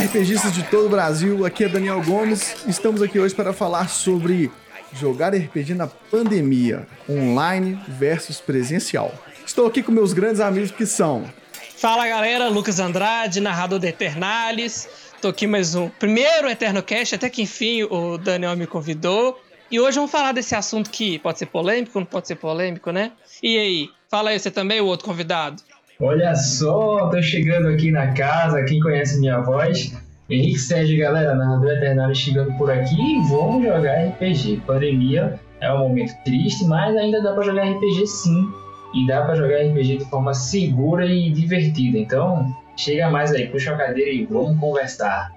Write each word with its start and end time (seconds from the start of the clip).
RPGistas 0.00 0.54
de 0.54 0.62
todo 0.62 0.86
o 0.86 0.88
Brasil, 0.88 1.44
aqui 1.44 1.64
é 1.64 1.68
Daniel 1.68 2.02
Gomes. 2.02 2.64
Estamos 2.66 3.02
aqui 3.02 3.20
hoje 3.20 3.34
para 3.34 3.52
falar 3.52 3.86
sobre 3.90 4.50
jogar 4.94 5.34
RPG 5.34 5.74
na 5.74 5.86
pandemia, 5.86 6.88
online 7.06 7.78
versus 7.86 8.40
presencial. 8.40 9.14
Estou 9.44 9.66
aqui 9.66 9.82
com 9.82 9.92
meus 9.92 10.14
grandes 10.14 10.40
amigos 10.40 10.70
que 10.70 10.86
são. 10.86 11.30
Fala 11.76 12.08
galera, 12.08 12.48
Lucas 12.48 12.80
Andrade, 12.80 13.42
narrador 13.42 13.78
de 13.78 13.88
Eternalis. 13.88 14.88
Tô 15.20 15.28
aqui 15.28 15.46
mais 15.46 15.74
um 15.74 15.90
primeiro 15.90 16.48
Eterno 16.48 16.82
Cast, 16.82 17.16
até 17.16 17.28
que 17.28 17.42
enfim 17.42 17.82
o 17.82 18.16
Daniel 18.16 18.56
me 18.56 18.66
convidou. 18.66 19.38
E 19.70 19.78
hoje 19.78 19.96
vamos 19.96 20.10
falar 20.10 20.32
desse 20.32 20.54
assunto 20.54 20.88
que 20.88 21.18
pode 21.18 21.38
ser 21.38 21.46
polêmico, 21.46 22.00
não 22.00 22.06
pode 22.06 22.26
ser 22.26 22.36
polêmico, 22.36 22.90
né? 22.90 23.12
E 23.42 23.58
aí, 23.58 23.90
fala 24.08 24.30
aí 24.30 24.40
você 24.40 24.50
também, 24.50 24.80
o 24.80 24.86
outro 24.86 25.04
convidado. 25.04 25.62
Olha 26.00 26.34
só, 26.34 27.10
tô 27.10 27.20
chegando 27.20 27.68
aqui 27.68 27.90
na 27.90 28.14
casa, 28.14 28.64
quem 28.64 28.80
conhece 28.80 29.20
minha 29.20 29.38
voz, 29.40 29.94
Henrique 30.30 30.58
Sérgio, 30.58 30.98
galera, 30.98 31.34
narrador 31.34 31.72
Eternário 31.72 32.14
chegando 32.14 32.56
por 32.56 32.70
aqui 32.70 32.96
e 32.96 33.20
vamos 33.28 33.64
jogar 33.64 34.06
RPG. 34.06 34.62
Pandemia 34.66 35.38
é 35.60 35.70
um 35.74 35.80
momento 35.80 36.14
triste, 36.24 36.64
mas 36.64 36.96
ainda 36.96 37.22
dá 37.22 37.34
para 37.34 37.42
jogar 37.42 37.64
RPG 37.64 38.06
sim. 38.06 38.48
E 38.94 39.06
dá 39.06 39.26
para 39.26 39.34
jogar 39.34 39.58
RPG 39.58 39.98
de 39.98 40.04
forma 40.06 40.32
segura 40.32 41.04
e 41.04 41.30
divertida. 41.30 41.98
Então, 41.98 42.50
chega 42.78 43.10
mais 43.10 43.30
aí, 43.32 43.48
puxa 43.48 43.74
a 43.74 43.76
cadeira 43.76 44.10
e 44.10 44.24
vamos 44.24 44.58
conversar. 44.58 45.30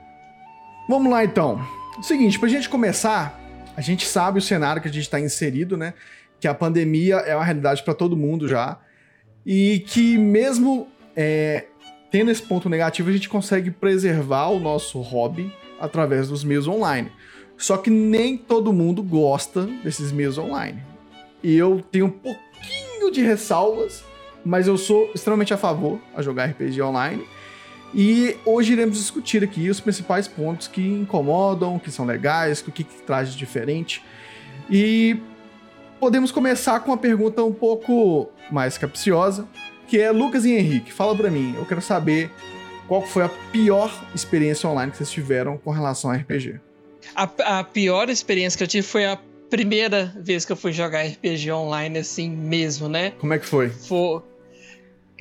Vamos 0.88 1.12
lá 1.12 1.26
então. 1.26 1.60
Seguinte, 2.02 2.40
pra 2.40 2.48
gente 2.48 2.70
começar, 2.70 3.38
a 3.76 3.82
gente 3.82 4.08
sabe 4.08 4.40
o 4.40 4.42
cenário 4.42 4.82
que 4.82 4.88
a 4.88 4.92
gente 4.92 5.04
está 5.04 5.20
inserido, 5.20 5.76
né? 5.76 5.94
Que 6.40 6.48
a 6.48 6.54
pandemia 6.54 7.16
é 7.18 7.36
uma 7.36 7.44
realidade 7.44 7.84
para 7.84 7.94
todo 7.94 8.16
mundo 8.16 8.48
já. 8.48 8.78
E 9.46 9.80
que 9.88 10.18
mesmo 10.18 10.88
é, 11.16 11.66
tendo 12.14 12.30
esse 12.30 12.44
ponto 12.44 12.70
negativo, 12.70 13.10
a 13.10 13.14
gente 13.14 13.28
consegue 13.28 13.72
preservar 13.72 14.50
o 14.50 14.60
nosso 14.60 15.02
hobby 15.02 15.52
através 15.80 16.30
dos 16.30 16.44
meios 16.44 16.68
online. 16.68 17.12
Só 17.58 17.78
que 17.78 17.90
nem 17.90 18.38
todo 18.38 18.72
mundo 18.72 19.02
gosta 19.02 19.66
desses 19.84 20.12
meios 20.12 20.38
online. 20.38 20.82
E 21.42 21.56
eu 21.56 21.84
tenho 21.92 22.06
um 22.06 22.10
pouquinho 22.10 23.12
de 23.12 23.22
ressalvas, 23.22 24.04
mas 24.46 24.68
eu 24.68 24.78
sou 24.78 25.10
extremamente 25.14 25.54
a 25.54 25.58
favor 25.58 26.00
a 26.16 26.22
jogar 26.22 26.46
RPG 26.46 26.82
online. 26.82 27.24
E 27.96 28.38
hoje 28.46 28.74
iremos 28.74 28.98
discutir 28.98 29.44
aqui 29.44 29.70
os 29.70 29.80
principais 29.80 30.28
pontos 30.28 30.68
que 30.68 30.82
incomodam, 30.82 31.78
que 31.78 31.92
são 31.92 32.06
legais, 32.06 32.62
o 32.62 32.72
que, 32.72 32.84
que 32.84 33.02
traz 33.04 33.32
de 33.32 33.38
diferente. 33.38 34.04
E 34.70 35.18
podemos 36.04 36.34
começar 36.34 36.82
com 36.82 36.92
uma 36.92 36.98
pergunta 36.98 37.42
um 37.46 37.54
pouco 37.54 38.30
mais 38.52 38.78
capciosa, 38.78 39.48
que 39.88 39.98
é 39.98 40.12
Lucas 40.12 40.44
e 40.44 40.52
Henrique, 40.52 40.92
fala 40.92 41.16
para 41.16 41.32
mim, 41.32 41.56
eu 41.58 41.66
quero 41.66 41.82
saber 41.82 42.30
qual 42.90 43.02
foi 43.02 43.24
a 43.24 43.30
pior 43.54 43.90
experiência 44.14 44.68
online 44.68 44.92
que 44.92 44.98
vocês 44.98 45.10
tiveram 45.10 45.58
com 45.58 45.72
relação 45.72 46.12
a 46.12 46.16
RPG. 46.16 46.60
A, 47.16 47.60
a 47.60 47.64
pior 47.64 48.10
experiência 48.10 48.58
que 48.58 48.66
eu 48.66 48.68
tive 48.68 48.86
foi 48.86 49.06
a 49.06 49.18
primeira 49.50 50.14
vez 50.20 50.44
que 50.44 50.52
eu 50.52 50.58
fui 50.58 50.74
jogar 50.74 51.06
RPG 51.06 51.50
online 51.54 52.00
assim 52.00 52.30
mesmo, 52.30 52.90
né? 52.90 53.12
Como 53.12 53.34
é 53.34 53.40
que 53.40 53.46
foi? 53.46 53.70
Foi 53.70 54.22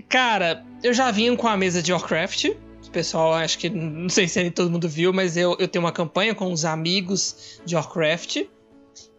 Cara, 0.08 0.64
eu 0.82 0.92
já 0.92 1.12
vim 1.12 1.36
com 1.36 1.46
a 1.46 1.56
mesa 1.56 1.80
de 1.80 1.92
Warcraft. 1.92 2.46
O 2.84 2.90
pessoal, 2.90 3.34
acho 3.34 3.56
que. 3.56 3.70
Não 3.70 4.08
sei 4.08 4.26
se 4.26 4.50
todo 4.50 4.68
mundo 4.68 4.88
viu, 4.88 5.12
mas 5.12 5.36
eu, 5.36 5.56
eu 5.60 5.68
tenho 5.68 5.84
uma 5.84 5.92
campanha 5.92 6.34
com 6.34 6.52
os 6.52 6.64
amigos 6.64 7.60
de 7.64 7.76
Warcraft. 7.76 8.42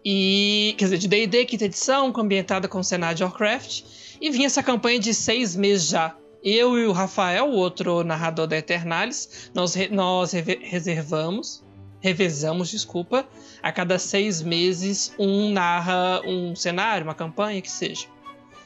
E. 0.03 0.75
Quer 0.77 0.85
dizer, 0.85 0.97
de 0.97 1.07
DD, 1.07 1.45
quinta 1.45 1.65
edição, 1.65 2.13
ambientada 2.15 2.67
com 2.67 2.79
o 2.79 2.83
cenário 2.83 3.17
de 3.17 3.23
Warcraft. 3.23 3.83
E 4.19 4.29
vinha 4.29 4.45
essa 4.45 4.63
campanha 4.63 4.99
de 4.99 5.13
seis 5.13 5.55
meses 5.55 5.87
já. 5.87 6.15
Eu 6.43 6.77
e 6.77 6.85
o 6.85 6.91
Rafael, 6.91 7.45
o 7.45 7.55
outro 7.55 8.03
narrador 8.03 8.47
da 8.47 8.57
Eternalis, 8.57 9.49
nós, 9.53 9.75
nós 9.91 10.33
reservamos, 10.33 11.63
revezamos, 12.01 12.69
desculpa, 12.69 13.25
a 13.61 13.71
cada 13.71 13.97
seis 13.97 14.41
meses 14.41 15.13
um 15.17 15.51
narra 15.51 16.21
um 16.25 16.53
cenário, 16.53 17.05
uma 17.05 17.15
campanha, 17.15 17.61
que 17.61 17.71
seja. 17.71 18.07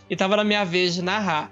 E 0.10 0.16
tava 0.16 0.38
na 0.38 0.44
minha 0.44 0.66
vez 0.66 0.96
de 0.96 1.04
narrar. 1.04 1.52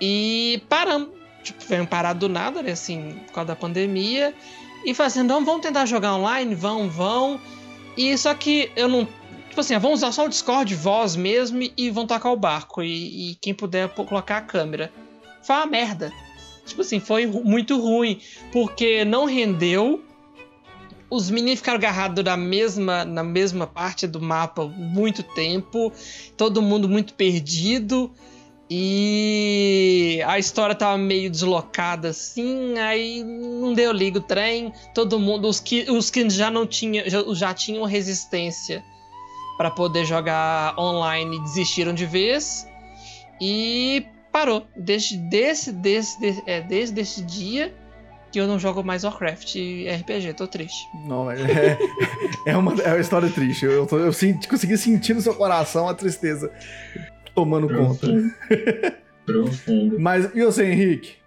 E 0.00 0.62
paramos. 0.68 1.10
Tipo, 1.42 1.64
veio 1.66 1.86
parar 1.86 2.12
do 2.12 2.28
nada, 2.28 2.62
né? 2.62 2.72
Assim, 2.72 3.20
por 3.26 3.34
causa 3.34 3.48
da 3.48 3.56
pandemia. 3.56 4.34
E 4.84 4.94
fazendo, 4.94 5.28
não, 5.28 5.44
vamos 5.44 5.62
tentar 5.62 5.86
jogar 5.86 6.14
online? 6.14 6.54
Vão, 6.54 6.88
vão. 6.88 7.40
E 7.96 8.16
só 8.16 8.34
que 8.34 8.70
eu 8.76 8.88
não. 8.88 9.06
Tipo 9.48 9.60
assim, 9.60 9.78
vamos 9.78 9.98
usar 9.98 10.12
só 10.12 10.24
o 10.24 10.28
Discord, 10.28 10.74
voz 10.74 11.14
mesmo, 11.14 11.60
e 11.76 11.90
vão 11.90 12.06
tocar 12.06 12.30
o 12.30 12.36
barco. 12.36 12.82
E, 12.82 13.32
e 13.32 13.34
quem 13.36 13.52
puder 13.52 13.88
colocar 13.90 14.38
a 14.38 14.40
câmera. 14.40 14.90
Foi 15.42 15.56
uma 15.56 15.66
merda. 15.66 16.12
Tipo 16.64 16.80
assim, 16.80 17.00
foi 17.00 17.26
muito 17.26 17.78
ruim. 17.78 18.20
Porque 18.50 19.04
não 19.04 19.26
rendeu. 19.26 20.02
Os 21.10 21.30
meninos 21.30 21.58
ficaram 21.58 21.76
agarrados 21.76 22.24
na 22.24 22.36
mesma, 22.38 23.04
na 23.04 23.22
mesma 23.22 23.66
parte 23.66 24.06
do 24.06 24.20
mapa 24.20 24.64
muito 24.64 25.22
tempo. 25.22 25.92
Todo 26.36 26.62
mundo 26.62 26.88
muito 26.88 27.12
perdido. 27.12 28.10
E 28.74 30.22
a 30.24 30.38
história 30.38 30.74
tava 30.74 30.96
meio 30.96 31.30
deslocada 31.30 32.08
assim, 32.08 32.78
aí 32.78 33.22
não 33.22 33.74
deu 33.74 33.92
liga 33.92 34.18
o 34.18 34.22
trem. 34.22 34.72
Todo 34.94 35.18
mundo, 35.18 35.46
os 35.46 35.60
que, 35.60 35.90
os 35.90 36.08
que 36.08 36.30
já 36.30 36.50
não 36.50 36.66
tinham, 36.66 37.04
já, 37.06 37.22
já 37.34 37.52
tinham 37.52 37.84
resistência 37.84 38.82
para 39.58 39.70
poder 39.70 40.06
jogar 40.06 40.74
online 40.78 41.38
desistiram 41.42 41.92
de 41.92 42.06
vez. 42.06 42.66
E 43.38 44.06
parou. 44.32 44.66
Desde, 44.74 45.18
desse, 45.18 45.70
desse, 45.70 46.18
desse, 46.18 46.42
é, 46.46 46.62
desde 46.62 46.98
esse 46.98 47.22
dia 47.22 47.74
que 48.32 48.40
eu 48.40 48.46
não 48.46 48.58
jogo 48.58 48.82
mais 48.82 49.04
Warcraft 49.04 49.56
e 49.56 49.86
RPG, 49.86 50.32
tô 50.32 50.46
triste. 50.46 50.88
Não, 51.06 51.30
é, 51.30 51.76
é, 52.46 52.56
uma, 52.56 52.72
é 52.80 52.88
uma 52.88 53.00
história 53.00 53.28
triste. 53.28 53.66
Eu, 53.66 53.86
tô, 53.86 53.98
eu 53.98 54.14
senti, 54.14 54.48
consegui 54.48 54.78
sentir 54.78 55.12
no 55.12 55.20
seu 55.20 55.34
coração 55.34 55.86
a 55.86 55.92
tristeza 55.92 56.50
tomando 57.34 57.66
Profundo. 57.66 58.32
conta. 58.48 58.94
Profundo. 59.26 60.00
Mas 60.00 60.30
e 60.34 60.44
você, 60.44 60.64
Henrique? 60.64 61.22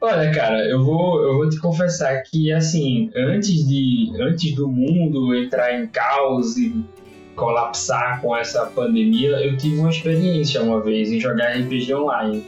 Olha, 0.00 0.30
cara, 0.32 0.64
eu 0.66 0.82
vou, 0.82 1.22
eu 1.22 1.34
vou 1.34 1.50
te 1.50 1.58
confessar 1.60 2.22
que, 2.22 2.50
assim, 2.50 3.10
antes, 3.14 3.68
de, 3.68 4.10
antes 4.18 4.54
do 4.54 4.66
mundo 4.66 5.34
entrar 5.34 5.78
em 5.78 5.86
caos 5.88 6.56
e 6.56 6.82
colapsar 7.36 8.20
com 8.22 8.34
essa 8.34 8.64
pandemia, 8.66 9.30
eu 9.44 9.58
tive 9.58 9.78
uma 9.78 9.90
experiência 9.90 10.62
uma 10.62 10.80
vez 10.80 11.12
em 11.12 11.20
jogar 11.20 11.52
RPG 11.52 11.94
online. 11.94 12.42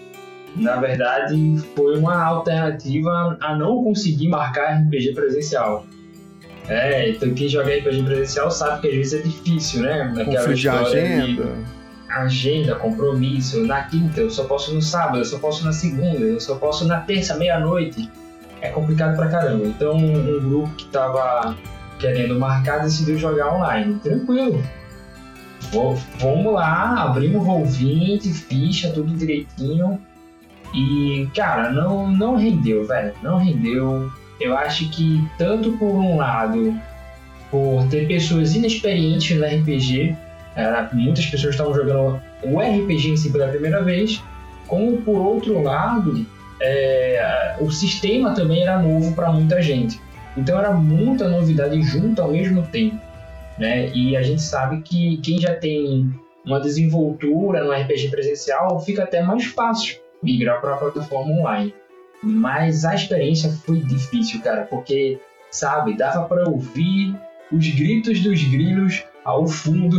Na 0.56 0.76
verdade, 0.76 1.58
foi 1.76 1.98
uma 1.98 2.22
alternativa 2.24 3.36
a 3.40 3.56
não 3.56 3.84
conseguir 3.84 4.28
marcar 4.28 4.80
RPG 4.80 5.12
presencial. 5.12 5.86
É, 6.68 7.10
então 7.10 7.34
quem 7.34 7.48
joga 7.48 7.74
RPG 7.74 8.02
presencial 8.04 8.50
sabe 8.50 8.82
que 8.82 8.88
às 8.88 8.94
vezes 8.94 9.14
é 9.14 9.22
difícil, 9.22 9.82
né? 9.82 10.12
Naquela 10.14 10.44
Confundir 10.44 10.70
agenda. 10.70 11.44
De 11.44 11.72
agenda, 12.20 12.74
compromisso, 12.74 13.66
na 13.66 13.82
quinta 13.84 14.20
eu 14.20 14.30
só 14.30 14.44
posso 14.44 14.74
no 14.74 14.82
sábado, 14.82 15.18
eu 15.18 15.24
só 15.24 15.38
posso 15.38 15.64
na 15.64 15.72
segunda, 15.72 16.20
eu 16.20 16.40
só 16.40 16.56
posso 16.56 16.86
na 16.86 17.00
terça, 17.00 17.36
meia-noite. 17.36 18.10
É 18.60 18.68
complicado 18.68 19.16
pra 19.16 19.28
caramba. 19.28 19.66
Então 19.66 19.96
um 19.96 20.40
grupo 20.40 20.74
que 20.76 20.84
tava 20.86 21.56
querendo 21.98 22.38
marcar 22.38 22.78
decidiu 22.78 23.16
jogar 23.16 23.54
online. 23.54 23.98
Tranquilo. 24.02 24.62
Vou, 25.72 25.96
vamos 26.18 26.52
lá, 26.52 27.02
abrimos 27.04 27.42
o 27.42 27.46
Roll20, 27.46 28.32
ficha, 28.32 28.90
tudo 28.90 29.16
direitinho. 29.16 30.00
E, 30.74 31.28
cara, 31.34 31.70
não, 31.70 32.10
não 32.10 32.36
rendeu, 32.36 32.86
velho. 32.86 33.14
Não 33.22 33.38
rendeu. 33.38 34.10
Eu 34.40 34.56
acho 34.56 34.88
que 34.90 35.24
tanto 35.38 35.72
por 35.72 35.94
um 35.94 36.16
lado, 36.16 36.74
por 37.50 37.86
ter 37.88 38.08
pessoas 38.08 38.54
inexperientes 38.54 39.36
no 39.38 39.44
RPG, 39.44 40.16
era, 40.54 40.90
muitas 40.92 41.26
pessoas 41.26 41.54
estavam 41.54 41.74
jogando 41.74 42.20
o 42.42 42.60
RPG 42.60 43.10
em 43.10 43.16
si 43.16 43.30
pela 43.30 43.48
primeira 43.48 43.82
vez, 43.82 44.22
como 44.66 44.98
por 45.02 45.18
outro 45.18 45.62
lado, 45.62 46.26
é, 46.60 47.56
o 47.60 47.70
sistema 47.70 48.34
também 48.34 48.62
era 48.62 48.78
novo 48.78 49.14
para 49.14 49.32
muita 49.32 49.60
gente. 49.62 50.00
Então 50.36 50.58
era 50.58 50.72
muita 50.72 51.28
novidade 51.28 51.80
junto 51.82 52.22
ao 52.22 52.30
mesmo 52.30 52.66
tempo. 52.66 53.00
Né? 53.58 53.90
E 53.90 54.16
a 54.16 54.22
gente 54.22 54.42
sabe 54.42 54.80
que 54.82 55.18
quem 55.18 55.38
já 55.38 55.54
tem 55.54 56.10
uma 56.44 56.60
desenvoltura 56.60 57.62
no 57.62 57.72
RPG 57.72 58.08
presencial 58.08 58.80
fica 58.80 59.04
até 59.04 59.22
mais 59.22 59.44
fácil 59.44 60.00
migrar 60.22 60.60
para 60.60 60.74
a 60.74 60.76
plataforma 60.76 61.32
online. 61.32 61.74
Mas 62.22 62.84
a 62.84 62.94
experiência 62.94 63.50
foi 63.50 63.80
difícil, 63.80 64.40
cara, 64.40 64.62
porque, 64.62 65.18
sabe, 65.50 65.96
dava 65.96 66.24
para 66.26 66.48
ouvir 66.48 67.14
os 67.50 67.68
gritos 67.68 68.20
dos 68.20 68.42
grilos 68.44 69.04
ao 69.24 69.46
fundo 69.46 69.98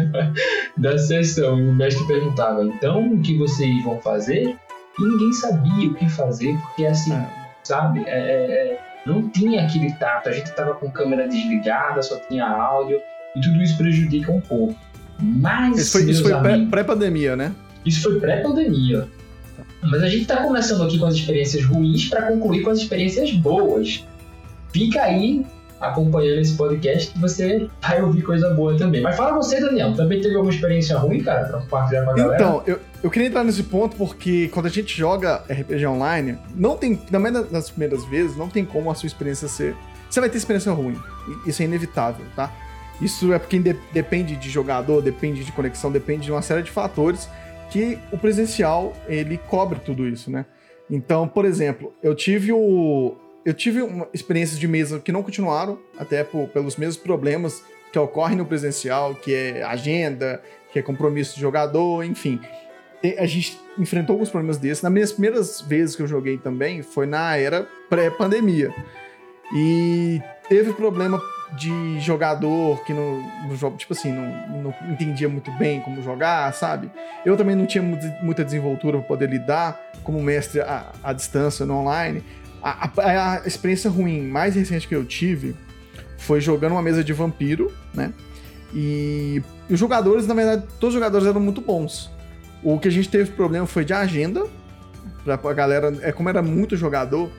da 0.76 0.98
sessão. 0.98 1.58
E 1.58 1.68
o 1.68 1.74
mestre 1.74 2.06
perguntava: 2.06 2.64
então 2.64 3.14
o 3.14 3.20
que 3.20 3.36
vocês 3.38 3.82
vão 3.84 4.00
fazer? 4.00 4.56
E 4.98 5.02
ninguém 5.02 5.32
sabia 5.32 5.88
o 5.88 5.94
que 5.94 6.08
fazer, 6.08 6.56
porque 6.58 6.86
assim, 6.86 7.12
é. 7.12 7.28
sabe? 7.62 8.02
É, 8.06 8.10
é, 8.10 8.72
é, 8.72 8.80
não 9.06 9.28
tinha 9.28 9.64
aquele 9.64 9.92
tato. 9.94 10.28
A 10.28 10.32
gente 10.32 10.46
estava 10.46 10.74
com 10.74 10.90
câmera 10.90 11.26
desligada, 11.26 12.02
só 12.02 12.16
tinha 12.28 12.46
áudio, 12.46 13.00
e 13.34 13.40
tudo 13.40 13.62
isso 13.62 13.76
prejudica 13.76 14.30
um 14.30 14.40
pouco. 14.40 14.74
Mas. 15.18 15.78
Isso 15.78 15.92
foi, 15.92 16.10
isso 16.10 16.22
foi 16.22 16.66
pré-pandemia, 16.66 17.36
né? 17.36 17.52
Isso 17.84 18.02
foi 18.02 18.20
pré-pandemia. 18.20 19.08
Mas 19.82 20.02
a 20.02 20.08
gente 20.08 20.26
tá 20.26 20.36
começando 20.42 20.82
aqui 20.84 20.98
com 20.98 21.06
as 21.06 21.14
experiências 21.14 21.64
ruins 21.64 22.08
para 22.08 22.22
concluir 22.22 22.62
com 22.62 22.70
as 22.70 22.78
experiências 22.78 23.32
boas. 23.32 24.04
Fica 24.72 25.02
aí 25.02 25.44
acompanhando 25.82 26.40
esse 26.40 26.56
podcast 26.56 27.18
você 27.18 27.68
vai 27.80 28.00
ouvir 28.00 28.22
coisa 28.22 28.50
boa 28.50 28.76
também. 28.76 29.02
Mas 29.02 29.16
fala 29.16 29.34
você, 29.34 29.60
Daniel, 29.60 29.92
também 29.94 30.20
teve 30.20 30.36
alguma 30.36 30.52
experiência 30.52 30.96
ruim, 30.96 31.22
cara, 31.22 31.44
pra 31.46 31.58
compartilhar 31.60 32.04
com 32.04 32.10
a 32.12 32.14
galera? 32.14 32.34
Então, 32.36 32.62
eu, 32.66 32.78
eu 33.02 33.10
queria 33.10 33.28
entrar 33.28 33.44
nesse 33.44 33.64
ponto 33.64 33.96
porque 33.96 34.48
quando 34.48 34.66
a 34.66 34.70
gente 34.70 34.96
joga 34.96 35.42
RPG 35.50 35.84
online, 35.86 36.38
não 36.54 36.76
tem, 36.76 37.00
na 37.10 37.18
maioria 37.18 37.42
das 37.42 37.70
primeiras 37.70 38.04
vezes, 38.04 38.36
não 38.36 38.48
tem 38.48 38.64
como 38.64 38.90
a 38.90 38.94
sua 38.94 39.06
experiência 39.06 39.48
ser. 39.48 39.74
Você 40.08 40.20
vai 40.20 40.30
ter 40.30 40.38
experiência 40.38 40.72
ruim. 40.72 40.96
Isso 41.46 41.62
é 41.62 41.64
inevitável, 41.64 42.24
tá? 42.36 42.52
Isso 43.00 43.32
é 43.32 43.38
porque 43.38 43.58
de, 43.58 43.76
depende 43.92 44.36
de 44.36 44.48
jogador, 44.48 45.02
depende 45.02 45.44
de 45.44 45.50
conexão, 45.50 45.90
depende 45.90 46.26
de 46.26 46.32
uma 46.32 46.42
série 46.42 46.62
de 46.62 46.70
fatores 46.70 47.28
que 47.70 47.98
o 48.12 48.18
presencial 48.18 48.92
ele 49.08 49.38
cobre 49.38 49.80
tudo 49.80 50.06
isso, 50.06 50.30
né? 50.30 50.44
Então, 50.90 51.26
por 51.26 51.46
exemplo, 51.46 51.92
eu 52.02 52.14
tive 52.14 52.52
o, 52.52 53.16
eu 53.44 53.54
tive 53.54 53.80
experiências 54.12 54.58
de 54.58 54.68
mesa 54.68 55.00
que 55.00 55.10
não 55.10 55.22
continuaram, 55.22 55.78
até 55.98 56.22
por, 56.22 56.48
pelos 56.48 56.76
mesmos 56.76 56.96
problemas 56.96 57.62
que 57.92 57.98
ocorrem 57.98 58.36
no 58.36 58.46
presencial, 58.46 59.14
que 59.14 59.34
é 59.34 59.62
agenda, 59.62 60.42
que 60.72 60.78
é 60.78 60.82
compromisso 60.82 61.34
de 61.34 61.40
jogador, 61.40 62.04
enfim. 62.04 62.40
A 63.18 63.26
gente 63.26 63.60
enfrentou 63.78 64.14
alguns 64.14 64.30
problemas 64.30 64.58
desses. 64.58 64.82
Nas 64.82 64.92
minhas 64.92 65.12
primeiras 65.12 65.60
vezes 65.60 65.96
que 65.96 66.02
eu 66.02 66.06
joguei 66.06 66.38
também 66.38 66.82
foi 66.82 67.04
na 67.04 67.36
era 67.36 67.68
pré-pandemia. 67.90 68.72
E 69.54 70.22
teve 70.48 70.72
problema 70.72 71.20
de 71.56 72.00
jogador 72.00 72.82
que 72.84 72.94
no, 72.94 73.20
no 73.20 73.76
tipo 73.76 73.92
assim, 73.92 74.10
não, 74.10 74.62
não, 74.62 74.74
entendia 74.90 75.28
muito 75.28 75.50
bem 75.52 75.80
como 75.80 76.00
jogar, 76.02 76.52
sabe? 76.54 76.90
Eu 77.26 77.36
também 77.36 77.54
não 77.54 77.66
tinha 77.66 77.82
muita 78.22 78.44
desenvoltura 78.44 78.98
para 78.98 79.06
poder 79.06 79.28
lidar 79.28 79.78
como 80.02 80.22
mestre 80.22 80.60
à, 80.60 80.92
à 81.02 81.12
distância 81.12 81.66
no 81.66 81.74
online. 81.74 82.22
A, 82.62 82.88
a, 82.96 83.34
a, 83.34 83.46
experiência 83.46 83.90
ruim 83.90 84.22
mais 84.22 84.54
recente 84.54 84.86
que 84.86 84.94
eu 84.94 85.04
tive 85.04 85.56
foi 86.16 86.40
jogando 86.40 86.72
uma 86.72 86.82
mesa 86.82 87.02
de 87.02 87.12
vampiro, 87.12 87.72
né? 87.92 88.12
E 88.74 89.42
os 89.68 89.78
jogadores, 89.78 90.26
na 90.26 90.34
verdade, 90.34 90.66
todos 90.78 90.94
os 90.94 91.00
jogadores 91.00 91.26
eram 91.26 91.40
muito 91.40 91.60
bons. 91.60 92.10
O 92.62 92.78
que 92.78 92.88
a 92.88 92.90
gente 92.90 93.08
teve 93.08 93.32
problema 93.32 93.66
foi 93.66 93.84
de 93.84 93.92
agenda. 93.92 94.46
Pra, 95.24 95.34
a 95.34 95.52
galera, 95.52 95.92
é 96.02 96.12
como 96.12 96.28
era 96.28 96.42
muito 96.42 96.76
jogador, 96.76 97.30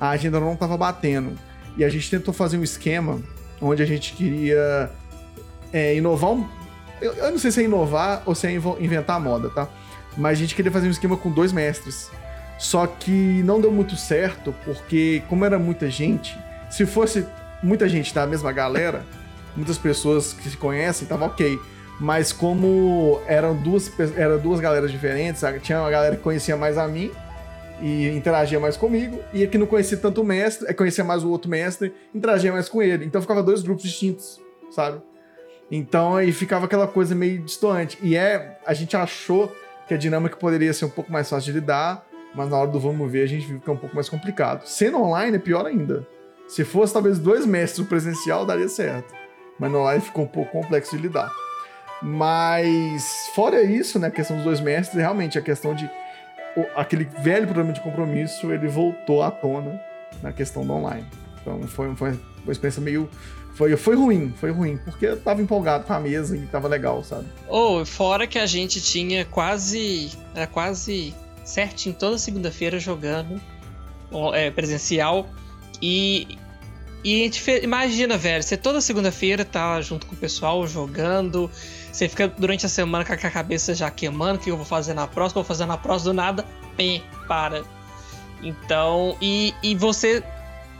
a 0.00 0.10
agenda 0.10 0.40
não 0.40 0.56
tava 0.56 0.76
batendo. 0.76 1.38
E 1.76 1.84
a 1.84 1.88
gente 1.88 2.10
tentou 2.10 2.32
fazer 2.32 2.56
um 2.56 2.64
esquema 2.64 3.20
onde 3.60 3.82
a 3.82 3.86
gente 3.86 4.14
queria 4.14 4.90
é, 5.72 5.94
inovar 5.94 6.32
um. 6.32 6.48
Eu, 7.00 7.12
eu, 7.14 7.30
não 7.30 7.38
sei 7.38 7.50
se 7.50 7.60
é 7.60 7.64
inovar 7.64 8.22
ou 8.26 8.34
se 8.34 8.46
é 8.46 8.52
inventar 8.52 9.20
moda, 9.20 9.50
tá? 9.50 9.68
Mas 10.16 10.38
a 10.38 10.40
gente 10.40 10.54
queria 10.54 10.72
fazer 10.72 10.88
um 10.88 10.90
esquema 10.90 11.16
com 11.16 11.30
dois 11.30 11.52
mestres. 11.52 12.10
Só 12.60 12.86
que 12.86 13.42
não 13.42 13.58
deu 13.58 13.72
muito 13.72 13.96
certo, 13.96 14.54
porque 14.66 15.22
como 15.30 15.46
era 15.46 15.58
muita 15.58 15.88
gente, 15.88 16.38
se 16.68 16.84
fosse 16.84 17.26
muita 17.62 17.88
gente 17.88 18.14
da 18.14 18.26
mesma 18.26 18.52
galera, 18.52 19.02
muitas 19.56 19.78
pessoas 19.78 20.34
que 20.34 20.46
se 20.46 20.58
conhecem, 20.58 21.08
tava 21.08 21.24
ok. 21.24 21.58
Mas 21.98 22.34
como 22.34 23.18
eram 23.26 23.56
duas, 23.56 23.90
eram 24.14 24.38
duas 24.38 24.60
galeras 24.60 24.92
diferentes, 24.92 25.42
tinha 25.62 25.80
uma 25.80 25.90
galera 25.90 26.16
que 26.16 26.22
conhecia 26.22 26.54
mais 26.54 26.76
a 26.76 26.86
mim 26.86 27.10
e 27.80 28.08
interagia 28.08 28.60
mais 28.60 28.76
comigo, 28.76 29.18
e 29.32 29.42
a 29.42 29.46
que 29.46 29.56
não 29.56 29.66
conhecia 29.66 29.96
tanto 29.96 30.20
o 30.20 30.24
mestre, 30.24 30.68
é 30.68 30.74
conhecia 30.74 31.02
mais 31.02 31.24
o 31.24 31.30
outro 31.30 31.50
mestre, 31.50 31.94
interagia 32.14 32.52
mais 32.52 32.68
com 32.68 32.82
ele. 32.82 33.06
Então 33.06 33.22
ficava 33.22 33.42
dois 33.42 33.62
grupos 33.62 33.84
distintos, 33.84 34.38
sabe? 34.70 35.00
Então 35.70 36.14
aí 36.14 36.30
ficava 36.30 36.66
aquela 36.66 36.86
coisa 36.86 37.14
meio 37.14 37.40
distante. 37.40 37.96
E 38.02 38.16
é, 38.16 38.58
a 38.66 38.74
gente 38.74 38.94
achou 38.98 39.50
que 39.88 39.94
a 39.94 39.96
dinâmica 39.96 40.36
poderia 40.36 40.74
ser 40.74 40.84
um 40.84 40.90
pouco 40.90 41.10
mais 41.10 41.26
fácil 41.26 41.54
de 41.54 41.58
lidar, 41.58 42.06
mas 42.34 42.48
na 42.48 42.58
hora 42.58 42.70
do 42.70 42.78
vamos 42.78 43.10
ver 43.10 43.22
a 43.22 43.26
gente 43.26 43.46
viu 43.46 43.60
que 43.60 43.68
é 43.68 43.72
um 43.72 43.76
pouco 43.76 43.94
mais 43.94 44.08
complicado. 44.08 44.66
Sendo 44.66 45.02
online 45.02 45.36
é 45.36 45.40
pior 45.40 45.66
ainda. 45.66 46.06
Se 46.48 46.64
fosse 46.64 46.92
talvez 46.92 47.18
dois 47.18 47.46
mestres 47.46 47.86
presencial, 47.86 48.44
daria 48.44 48.68
certo. 48.68 49.14
Mas 49.58 49.70
no 49.70 49.78
online 49.78 50.00
ficou 50.00 50.24
um 50.24 50.28
pouco 50.28 50.50
complexo 50.50 50.96
de 50.96 51.02
lidar. 51.02 51.30
Mas, 52.02 53.30
fora 53.34 53.62
isso, 53.62 53.98
né, 53.98 54.08
a 54.08 54.10
questão 54.10 54.36
dos 54.36 54.44
dois 54.44 54.60
mestres, 54.60 54.98
realmente 54.98 55.38
a 55.38 55.42
questão 55.42 55.74
de. 55.74 55.88
O, 56.56 56.64
aquele 56.74 57.04
velho 57.04 57.46
problema 57.46 57.72
de 57.72 57.80
compromisso, 57.80 58.50
ele 58.50 58.66
voltou 58.66 59.22
à 59.22 59.30
tona 59.30 59.80
na 60.22 60.32
questão 60.32 60.66
do 60.66 60.72
online. 60.72 61.06
Então 61.40 61.62
foi, 61.68 61.94
foi 61.94 62.18
uma 62.42 62.52
experiência 62.52 62.80
meio. 62.80 63.08
Foi, 63.54 63.76
foi 63.76 63.94
ruim, 63.94 64.32
foi 64.36 64.50
ruim, 64.50 64.78
porque 64.78 65.06
eu 65.06 65.20
tava 65.20 65.42
empolgado 65.42 65.84
com 65.84 65.92
a 65.92 66.00
mesa 66.00 66.36
e 66.36 66.46
tava 66.46 66.66
legal, 66.66 67.04
sabe? 67.04 67.26
Ou, 67.46 67.82
oh, 67.82 67.86
fora 67.86 68.26
que 68.26 68.38
a 68.38 68.46
gente 68.46 68.80
tinha 68.80 69.24
quase. 69.24 70.10
Era 70.34 70.46
quase 70.46 71.14
certinho 71.50 71.94
toda 71.94 72.16
segunda-feira 72.16 72.78
jogando 72.78 73.40
é, 74.34 74.50
presencial. 74.50 75.28
E, 75.82 76.38
e 77.02 77.20
a 77.20 77.24
gente 77.24 77.50
imagina, 77.62 78.16
velho, 78.16 78.42
você 78.42 78.56
toda 78.56 78.80
segunda-feira 78.80 79.44
tá 79.44 79.80
junto 79.80 80.06
com 80.06 80.14
o 80.14 80.18
pessoal 80.18 80.66
jogando. 80.66 81.50
Você 81.92 82.08
fica 82.08 82.28
durante 82.28 82.64
a 82.66 82.68
semana 82.68 83.04
com 83.04 83.12
a 83.12 83.16
cabeça 83.16 83.74
já 83.74 83.90
queimando, 83.90 84.38
o 84.38 84.42
que 84.42 84.50
eu 84.50 84.56
vou 84.56 84.66
fazer 84.66 84.94
na 84.94 85.06
próxima, 85.08 85.42
vou 85.42 85.44
fazer 85.44 85.66
na 85.66 85.76
próxima, 85.76 86.12
do 86.12 86.16
nada, 86.16 86.46
pem, 86.76 87.02
para. 87.26 87.64
Então, 88.42 89.16
e, 89.20 89.52
e 89.62 89.74
você, 89.74 90.22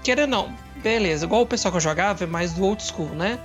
querendo 0.05 0.31
não, 0.31 0.55
beleza, 0.83 1.27
igual 1.27 1.43
o 1.43 1.47
pessoal 1.47 1.73
que 1.73 1.79
eu 1.79 1.83
jogava, 1.83 2.25
é 2.25 2.27
mais 2.27 2.53
do 2.53 2.65
old 2.65 2.83
school, 2.83 3.09
né? 3.09 3.39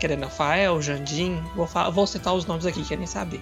Querendo 0.00 0.24
Rafael, 0.24 0.80
Jandim, 0.80 1.40
vou, 1.54 1.68
vou 1.92 2.06
citar 2.06 2.34
os 2.34 2.46
nomes 2.46 2.66
aqui, 2.66 2.82
querem 2.82 3.06
saber. 3.06 3.40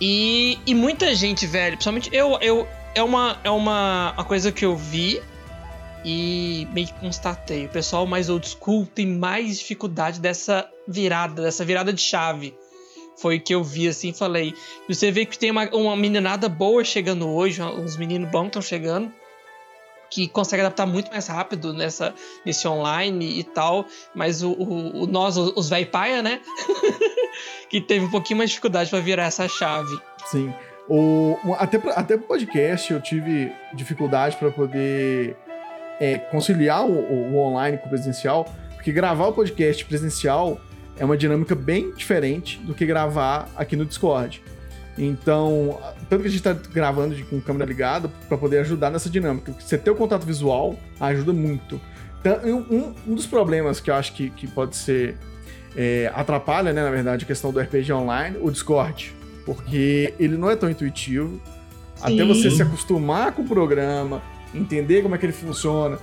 E, 0.00 0.58
e 0.66 0.74
muita 0.74 1.14
gente, 1.14 1.46
velho, 1.46 1.76
principalmente 1.76 2.10
eu, 2.12 2.38
eu 2.40 2.68
é 2.94 3.02
uma 3.02 3.38
é 3.44 3.50
uma, 3.50 4.12
uma 4.12 4.24
coisa 4.24 4.50
que 4.50 4.64
eu 4.64 4.76
vi 4.76 5.20
e 6.04 6.68
meio 6.72 6.86
que 6.86 6.94
constatei. 6.94 7.66
O 7.66 7.68
pessoal 7.68 8.06
mais 8.06 8.28
old 8.28 8.46
school 8.46 8.86
tem 8.86 9.06
mais 9.06 9.58
dificuldade 9.58 10.20
dessa 10.20 10.68
virada, 10.86 11.42
dessa 11.42 11.64
virada 11.64 11.92
de 11.92 12.00
chave. 12.00 12.54
Foi 13.16 13.36
o 13.36 13.40
que 13.40 13.54
eu 13.54 13.62
vi 13.62 13.88
assim, 13.88 14.12
falei. 14.12 14.54
Você 14.88 15.10
vê 15.10 15.24
que 15.24 15.38
tem 15.38 15.50
uma, 15.50 15.68
uma 15.70 15.96
meninada 15.96 16.48
boa 16.48 16.84
chegando 16.84 17.28
hoje, 17.28 17.62
uns 17.62 17.96
meninos 17.96 18.28
bons 18.30 18.46
estão 18.46 18.62
chegando 18.62 19.12
que 20.10 20.28
consegue 20.28 20.62
adaptar 20.62 20.86
muito 20.86 21.10
mais 21.10 21.26
rápido 21.26 21.72
nessa, 21.72 22.14
nesse 22.44 22.66
online 22.68 23.38
e 23.38 23.44
tal, 23.44 23.86
mas 24.14 24.42
o, 24.42 24.52
o, 24.52 25.02
o 25.02 25.06
nós, 25.06 25.36
os 25.36 25.68
velho 25.68 25.86
paia, 25.86 26.22
né? 26.22 26.40
que 27.68 27.80
teve 27.80 28.04
um 28.04 28.10
pouquinho 28.10 28.38
mais 28.38 28.50
de 28.50 28.54
dificuldade 28.54 28.90
para 28.90 29.00
virar 29.00 29.24
essa 29.24 29.48
chave. 29.48 29.96
Sim. 30.26 30.52
O, 30.88 31.36
até, 31.58 31.80
até 31.94 32.16
pro 32.16 32.26
podcast 32.26 32.92
eu 32.92 33.00
tive 33.00 33.50
dificuldade 33.72 34.36
para 34.36 34.50
poder 34.50 35.36
é, 35.98 36.18
conciliar 36.18 36.84
o, 36.84 36.92
o 36.92 37.38
online 37.38 37.78
com 37.78 37.86
o 37.86 37.88
presencial, 37.88 38.44
porque 38.74 38.92
gravar 38.92 39.28
o 39.28 39.32
podcast 39.32 39.84
presencial 39.84 40.60
é 40.98 41.04
uma 41.04 41.16
dinâmica 41.16 41.54
bem 41.54 41.92
diferente 41.92 42.58
do 42.60 42.74
que 42.74 42.84
gravar 42.86 43.48
aqui 43.56 43.76
no 43.76 43.84
Discord. 43.84 44.42
Então, 44.96 45.80
tanto 46.08 46.22
que 46.22 46.28
a 46.28 46.30
gente 46.30 46.46
está 46.46 46.52
gravando 46.52 47.14
de, 47.14 47.24
com 47.24 47.40
câmera 47.40 47.64
ligada 47.64 48.08
para 48.28 48.38
poder 48.38 48.58
ajudar 48.58 48.90
nessa 48.90 49.10
dinâmica. 49.10 49.52
Você 49.58 49.76
ter 49.76 49.90
o 49.90 49.94
contato 49.94 50.24
visual 50.24 50.76
ajuda 51.00 51.32
muito. 51.32 51.80
Então, 52.20 52.38
um, 52.44 52.94
um 53.06 53.14
dos 53.14 53.26
problemas 53.26 53.80
que 53.80 53.90
eu 53.90 53.94
acho 53.94 54.12
que, 54.14 54.30
que 54.30 54.46
pode 54.46 54.76
ser. 54.76 55.16
É, 55.76 56.12
atrapalha, 56.14 56.72
né, 56.72 56.84
na 56.84 56.90
verdade, 56.90 57.24
a 57.24 57.26
questão 57.26 57.52
do 57.52 57.58
RPG 57.58 57.92
online, 57.92 58.38
o 58.40 58.50
Discord. 58.50 59.12
Porque 59.44 60.14
ele 60.18 60.36
não 60.36 60.48
é 60.48 60.56
tão 60.56 60.70
intuitivo. 60.70 61.40
Sim. 61.96 62.14
Até 62.14 62.24
você 62.24 62.50
se 62.50 62.62
acostumar 62.62 63.32
com 63.32 63.42
o 63.42 63.48
programa, 63.48 64.22
entender 64.54 65.02
como 65.02 65.16
é 65.16 65.18
que 65.18 65.26
ele 65.26 65.32
funciona, 65.32 65.98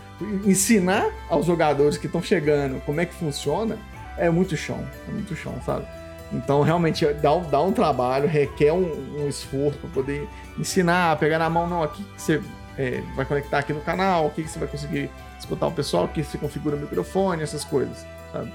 ensinar 0.45 1.09
aos 1.29 1.45
jogadores 1.45 1.97
que 1.97 2.05
estão 2.05 2.21
chegando 2.21 2.81
como 2.85 2.99
é 2.99 3.05
que 3.05 3.13
funciona, 3.13 3.77
é 4.17 4.29
muito 4.29 4.57
chão. 4.57 4.85
É 5.07 5.11
muito 5.11 5.35
chão, 5.35 5.55
sabe? 5.65 5.85
Então, 6.33 6.61
realmente, 6.61 7.05
dá 7.15 7.35
um, 7.35 7.43
dá 7.49 7.61
um 7.61 7.73
trabalho, 7.73 8.27
requer 8.27 8.71
um, 8.71 9.21
um 9.23 9.27
esforço 9.27 9.77
para 9.79 9.89
poder 9.89 10.27
ensinar, 10.57 11.17
pegar 11.19 11.37
na 11.37 11.49
mão, 11.49 11.67
não, 11.67 11.83
aqui 11.83 12.03
que 12.03 12.21
você 12.21 12.41
é, 12.77 13.01
vai 13.15 13.25
conectar 13.25 13.59
aqui 13.59 13.73
no 13.73 13.81
canal, 13.81 14.27
aqui 14.27 14.43
que 14.43 14.49
você 14.49 14.59
vai 14.59 14.67
conseguir 14.67 15.09
escutar 15.37 15.67
o 15.67 15.71
pessoal, 15.71 16.07
que 16.07 16.23
se 16.23 16.37
configura 16.37 16.75
o 16.75 16.79
microfone, 16.79 17.43
essas 17.43 17.65
coisas, 17.65 18.05
sabe? 18.31 18.51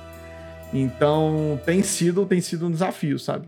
Então, 0.72 1.60
tem 1.64 1.82
sido, 1.82 2.24
tem 2.24 2.40
sido 2.40 2.66
um 2.66 2.70
desafio, 2.70 3.18
sabe? 3.18 3.46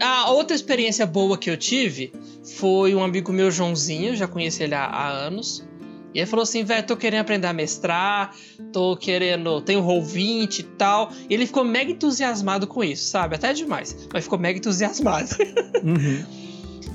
A 0.00 0.30
outra 0.30 0.54
experiência 0.54 1.04
boa 1.04 1.36
que 1.36 1.50
eu 1.50 1.56
tive 1.56 2.12
foi 2.56 2.94
um 2.94 3.02
amigo 3.02 3.32
meu, 3.32 3.50
Joãozinho, 3.50 4.16
já 4.16 4.26
conheci 4.26 4.62
ele 4.62 4.74
há, 4.74 4.84
há 4.84 5.08
anos. 5.08 5.68
E 6.14 6.18
ele 6.18 6.26
falou 6.26 6.42
assim, 6.42 6.64
velho, 6.64 6.86
tô 6.86 6.96
querendo 6.96 7.20
aprender 7.20 7.46
a 7.46 7.52
mestrar, 7.52 8.34
tô 8.72 8.96
querendo, 8.96 9.60
tenho 9.60 9.80
roll 9.80 10.02
20 10.02 10.58
e 10.58 10.62
tal. 10.62 11.10
E 11.28 11.34
ele 11.34 11.46
ficou 11.46 11.64
mega 11.64 11.90
entusiasmado 11.90 12.66
com 12.66 12.82
isso, 12.82 13.08
sabe? 13.08 13.36
Até 13.36 13.52
demais, 13.52 13.96
mas 14.12 14.24
ficou 14.24 14.38
mega 14.38 14.58
entusiasmado. 14.58 15.28
Uhum. 15.82 16.22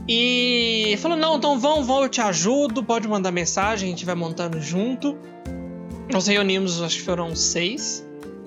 e 0.08 0.96
falou, 1.00 1.18
não, 1.18 1.38
então 1.38 1.60
vão, 1.60 1.84
vão, 1.84 2.04
eu 2.04 2.10
te 2.10 2.22
ajudo, 2.22 2.84
pode 2.84 3.08
mandar 3.08 3.32
mensagem, 3.32 3.88
a 3.88 3.90
gente 3.90 4.06
vai 4.06 4.14
montando 4.14 4.62
junto. 4.62 5.18
Nós 6.12 6.28
reunimos, 6.28 6.84
acho 6.84 6.98
que 6.98 7.02
foram 7.02 7.36
seis. 7.36 8.05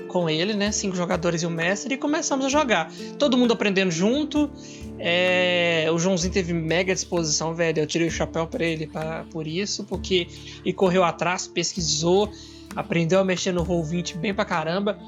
Com 0.09 0.29
ele, 0.29 0.55
né? 0.55 0.73
Cinco 0.73 0.97
jogadores 0.97 1.43
e 1.43 1.47
o 1.47 1.51
mestre, 1.51 1.95
e 1.95 1.97
começamos 1.97 2.45
a 2.47 2.49
jogar. 2.49 2.91
Todo 3.19 3.37
mundo 3.37 3.53
aprendendo 3.53 3.91
junto. 3.91 4.51
É... 4.99 5.89
O 5.93 5.99
Joãozinho 5.99 6.33
teve 6.33 6.53
mega 6.53 6.93
disposição, 6.93 7.55
velho. 7.55 7.81
Eu 7.81 7.87
tirei 7.87 8.09
o 8.09 8.11
chapéu 8.11 8.47
para 8.47 8.65
ele 8.65 8.87
pra... 8.87 9.25
por 9.31 9.47
isso, 9.47 9.85
porque 9.85 10.27
ele 10.65 10.73
correu 10.73 11.05
atrás, 11.05 11.47
pesquisou, 11.47 12.33
aprendeu 12.75 13.21
a 13.21 13.25
mexer 13.25 13.53
no 13.53 13.65
Roll20 13.65 14.17
bem 14.17 14.35
pra 14.35 14.45
caramba. 14.45 14.99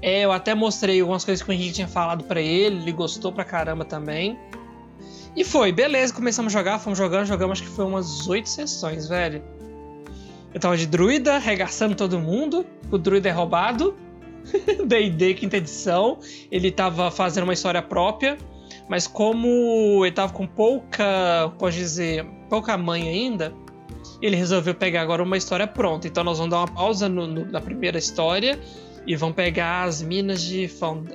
É, 0.00 0.24
eu 0.24 0.32
até 0.32 0.54
mostrei 0.54 1.00
algumas 1.00 1.24
coisas 1.24 1.42
que 1.42 1.50
o 1.50 1.52
Henrique 1.52 1.74
tinha 1.74 1.88
falado 1.88 2.24
para 2.24 2.40
ele, 2.40 2.76
ele 2.76 2.92
gostou 2.92 3.32
pra 3.32 3.44
caramba 3.44 3.84
também. 3.84 4.38
E 5.36 5.42
foi, 5.42 5.72
beleza, 5.72 6.12
começamos 6.12 6.54
a 6.54 6.58
jogar, 6.58 6.78
fomos 6.78 6.98
jogando, 6.98 7.26
jogamos 7.26 7.58
acho 7.58 7.68
que 7.68 7.74
foi 7.74 7.84
umas 7.84 8.28
oito 8.28 8.48
sessões, 8.48 9.08
velho. 9.08 9.42
Eu 10.52 10.60
tava 10.60 10.76
de 10.76 10.86
druida, 10.86 11.34
arregaçando 11.34 11.96
todo 11.96 12.20
mundo, 12.20 12.64
o 12.90 12.96
druida 12.96 13.28
é 13.28 13.32
roubado. 13.32 13.96
D&D 14.86 15.34
quinta 15.34 15.56
edição, 15.56 16.18
ele 16.50 16.70
tava 16.70 17.10
fazendo 17.10 17.44
uma 17.44 17.52
história 17.52 17.82
própria, 17.82 18.36
mas 18.88 19.06
como 19.06 20.04
ele 20.04 20.14
tava 20.14 20.32
com 20.32 20.46
pouca, 20.46 21.52
pode 21.58 21.76
dizer, 21.76 22.24
pouca 22.48 22.76
mãe 22.76 23.08
ainda, 23.08 23.52
ele 24.20 24.36
resolveu 24.36 24.74
pegar 24.74 25.02
agora 25.02 25.22
uma 25.22 25.36
história 25.36 25.66
pronta. 25.66 26.06
Então 26.06 26.24
nós 26.24 26.38
vamos 26.38 26.50
dar 26.50 26.58
uma 26.58 26.68
pausa 26.68 27.08
no, 27.08 27.26
no, 27.26 27.44
na 27.46 27.60
primeira 27.60 27.98
história 27.98 28.58
e 29.06 29.16
vão 29.16 29.32
pegar 29.32 29.84
as 29.84 30.02
minas 30.02 30.42
de 30.42 30.66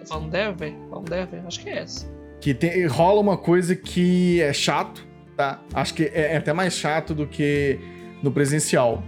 Vandever, 0.08 0.76
Vandever, 0.90 1.44
acho 1.46 1.62
que 1.62 1.70
é 1.70 1.80
essa. 1.80 2.12
Que 2.40 2.54
tem, 2.54 2.86
rola 2.86 3.20
uma 3.20 3.38
coisa 3.38 3.76
que 3.76 4.42
é 4.42 4.54
chato, 4.54 5.06
tá? 5.36 5.62
Acho 5.74 5.94
que 5.94 6.04
é, 6.04 6.34
é 6.34 6.38
até 6.38 6.54
mais 6.54 6.74
chato 6.74 7.14
do 7.14 7.28
que 7.28 7.80
no 8.22 8.32
presencial 8.32 9.04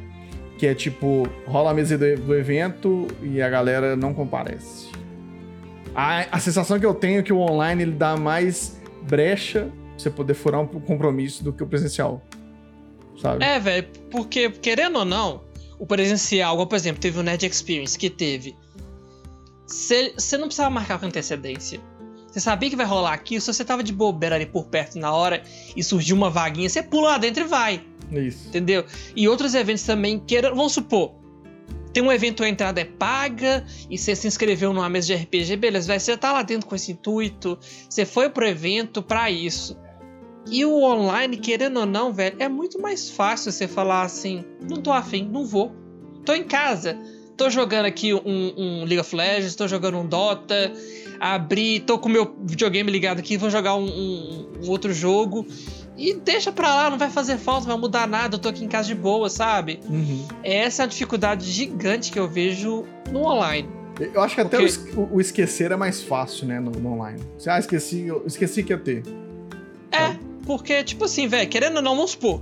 que 0.61 0.67
é 0.67 0.75
tipo, 0.75 1.27
rola 1.47 1.71
a 1.71 1.73
mesa 1.73 1.97
do, 1.97 2.15
do 2.17 2.35
evento 2.35 3.07
e 3.23 3.41
a 3.41 3.49
galera 3.49 3.95
não 3.95 4.13
comparece. 4.13 4.91
A, 5.95 6.37
a 6.37 6.39
sensação 6.39 6.79
que 6.79 6.85
eu 6.85 6.93
tenho 6.93 7.21
é 7.21 7.23
que 7.23 7.33
o 7.33 7.39
online 7.39 7.81
ele 7.81 7.93
dá 7.93 8.15
mais 8.15 8.79
brecha 9.01 9.61
pra 9.61 9.97
você 9.97 10.11
poder 10.11 10.35
furar 10.35 10.61
um 10.61 10.67
compromisso 10.67 11.43
do 11.43 11.51
que 11.51 11.63
o 11.63 11.65
presencial. 11.65 12.21
Sabe? 13.19 13.43
É, 13.43 13.59
velho, 13.59 13.87
porque, 14.11 14.51
querendo 14.51 14.99
ou 14.99 15.05
não, 15.05 15.41
o 15.79 15.85
presencial, 15.87 16.67
por 16.67 16.75
exemplo, 16.75 17.01
teve 17.01 17.17
o 17.17 17.23
Nerd 17.23 17.43
Experience 17.43 17.97
que 17.97 18.11
teve. 18.11 18.55
Você 19.65 20.37
não 20.37 20.45
precisava 20.45 20.69
marcar 20.69 20.99
com 20.99 21.07
antecedência. 21.07 21.79
Você 22.27 22.39
sabia 22.39 22.69
que 22.69 22.75
vai 22.75 22.85
rolar 22.85 23.13
aqui, 23.13 23.41
se 23.41 23.51
você 23.51 23.65
tava 23.65 23.81
de 23.81 23.91
bobeira 23.91 24.35
ali 24.35 24.45
por 24.45 24.67
perto 24.67 24.99
na 24.99 25.11
hora 25.11 25.41
e 25.75 25.83
surgiu 25.83 26.15
uma 26.15 26.29
vaguinha, 26.29 26.69
você 26.69 26.83
pula 26.83 27.09
lá 27.09 27.17
dentro 27.17 27.45
e 27.45 27.47
vai. 27.47 27.83
Isso. 28.11 28.49
Entendeu? 28.49 28.85
E 29.15 29.27
outros 29.27 29.53
eventos 29.53 29.83
também 29.83 30.19
queiram. 30.19 30.55
Vamos 30.55 30.73
supor, 30.73 31.13
tem 31.93 32.01
um 32.01 32.11
evento, 32.11 32.43
a 32.43 32.49
entrada 32.49 32.79
é 32.79 32.85
paga, 32.85 33.65
e 33.89 33.97
você 33.97 34.15
se 34.15 34.27
inscreveu 34.27 34.71
numa 34.71 34.87
mesa 34.87 35.07
de 35.07 35.15
RPG, 35.15 35.57
beleza, 35.57 35.97
você 35.99 36.15
tá 36.15 36.31
lá 36.31 36.41
dentro 36.41 36.67
com 36.67 36.75
esse 36.75 36.93
intuito, 36.93 37.59
você 37.89 38.05
foi 38.05 38.29
pro 38.29 38.47
evento 38.47 39.01
para 39.01 39.29
isso. 39.29 39.77
E 40.49 40.65
o 40.65 40.83
online, 40.83 41.37
querendo 41.37 41.81
ou 41.81 41.85
não, 41.85 42.13
velho, 42.13 42.35
é 42.39 42.47
muito 42.47 42.81
mais 42.81 43.09
fácil 43.09 43.51
você 43.51 43.67
falar 43.67 44.03
assim: 44.03 44.43
não 44.67 44.81
tô 44.81 44.91
afim, 44.91 45.27
não 45.27 45.45
vou. 45.45 45.71
Tô 46.25 46.33
em 46.33 46.43
casa, 46.43 46.97
tô 47.37 47.49
jogando 47.49 47.85
aqui 47.85 48.13
um, 48.13 48.21
um 48.25 48.79
League 48.85 48.99
of 48.99 49.15
Legends, 49.15 49.55
tô 49.55 49.67
jogando 49.67 49.97
um 49.97 50.05
Dota, 50.05 50.71
abri, 51.19 51.79
tô 51.79 51.99
com 51.99 52.09
meu 52.09 52.35
videogame 52.43 52.91
ligado 52.91 53.19
aqui, 53.19 53.37
vou 53.37 53.49
jogar 53.49 53.75
um, 53.75 53.85
um, 53.85 54.51
um 54.63 54.69
outro 54.69 54.93
jogo. 54.93 55.45
E 55.97 56.13
deixa 56.13 56.51
pra 56.51 56.73
lá, 56.73 56.89
não 56.89 56.97
vai 56.97 57.09
fazer 57.09 57.37
falta, 57.37 57.61
não 57.61 57.75
vai 57.75 57.81
mudar 57.81 58.07
nada, 58.07 58.35
eu 58.35 58.39
tô 58.39 58.49
aqui 58.49 58.63
em 58.63 58.67
casa 58.67 58.87
de 58.87 58.95
boa, 58.95 59.29
sabe? 59.29 59.79
Uhum. 59.89 60.25
Essa 60.43 60.83
é 60.83 60.85
a 60.85 60.87
dificuldade 60.87 61.49
gigante 61.49 62.11
que 62.11 62.19
eu 62.19 62.27
vejo 62.27 62.85
no 63.11 63.25
online. 63.25 63.69
Eu 63.99 64.21
acho 64.21 64.35
que 64.35 64.41
até 64.41 64.57
Porque... 64.57 64.91
o, 64.95 65.15
o, 65.15 65.21
esquecer 65.21 65.71
é 65.71 65.75
mais 65.75 66.01
fácil, 66.01 66.47
né, 66.47 66.59
no, 66.59 66.71
no 66.71 66.93
online. 66.93 67.21
Você, 67.37 67.49
ah, 67.49 67.59
esqueci, 67.59 68.07
eu 68.07 68.23
esqueci 68.25 68.63
que 68.63 68.73
ia 68.73 68.79
ter. 68.79 69.03
É, 69.91 70.17
porque, 70.45 70.83
tipo 70.83 71.05
assim, 71.05 71.27
velho, 71.27 71.49
querendo 71.49 71.77
ou 71.77 71.81
não, 71.81 71.95
vamos 71.95 72.11
supor. 72.11 72.41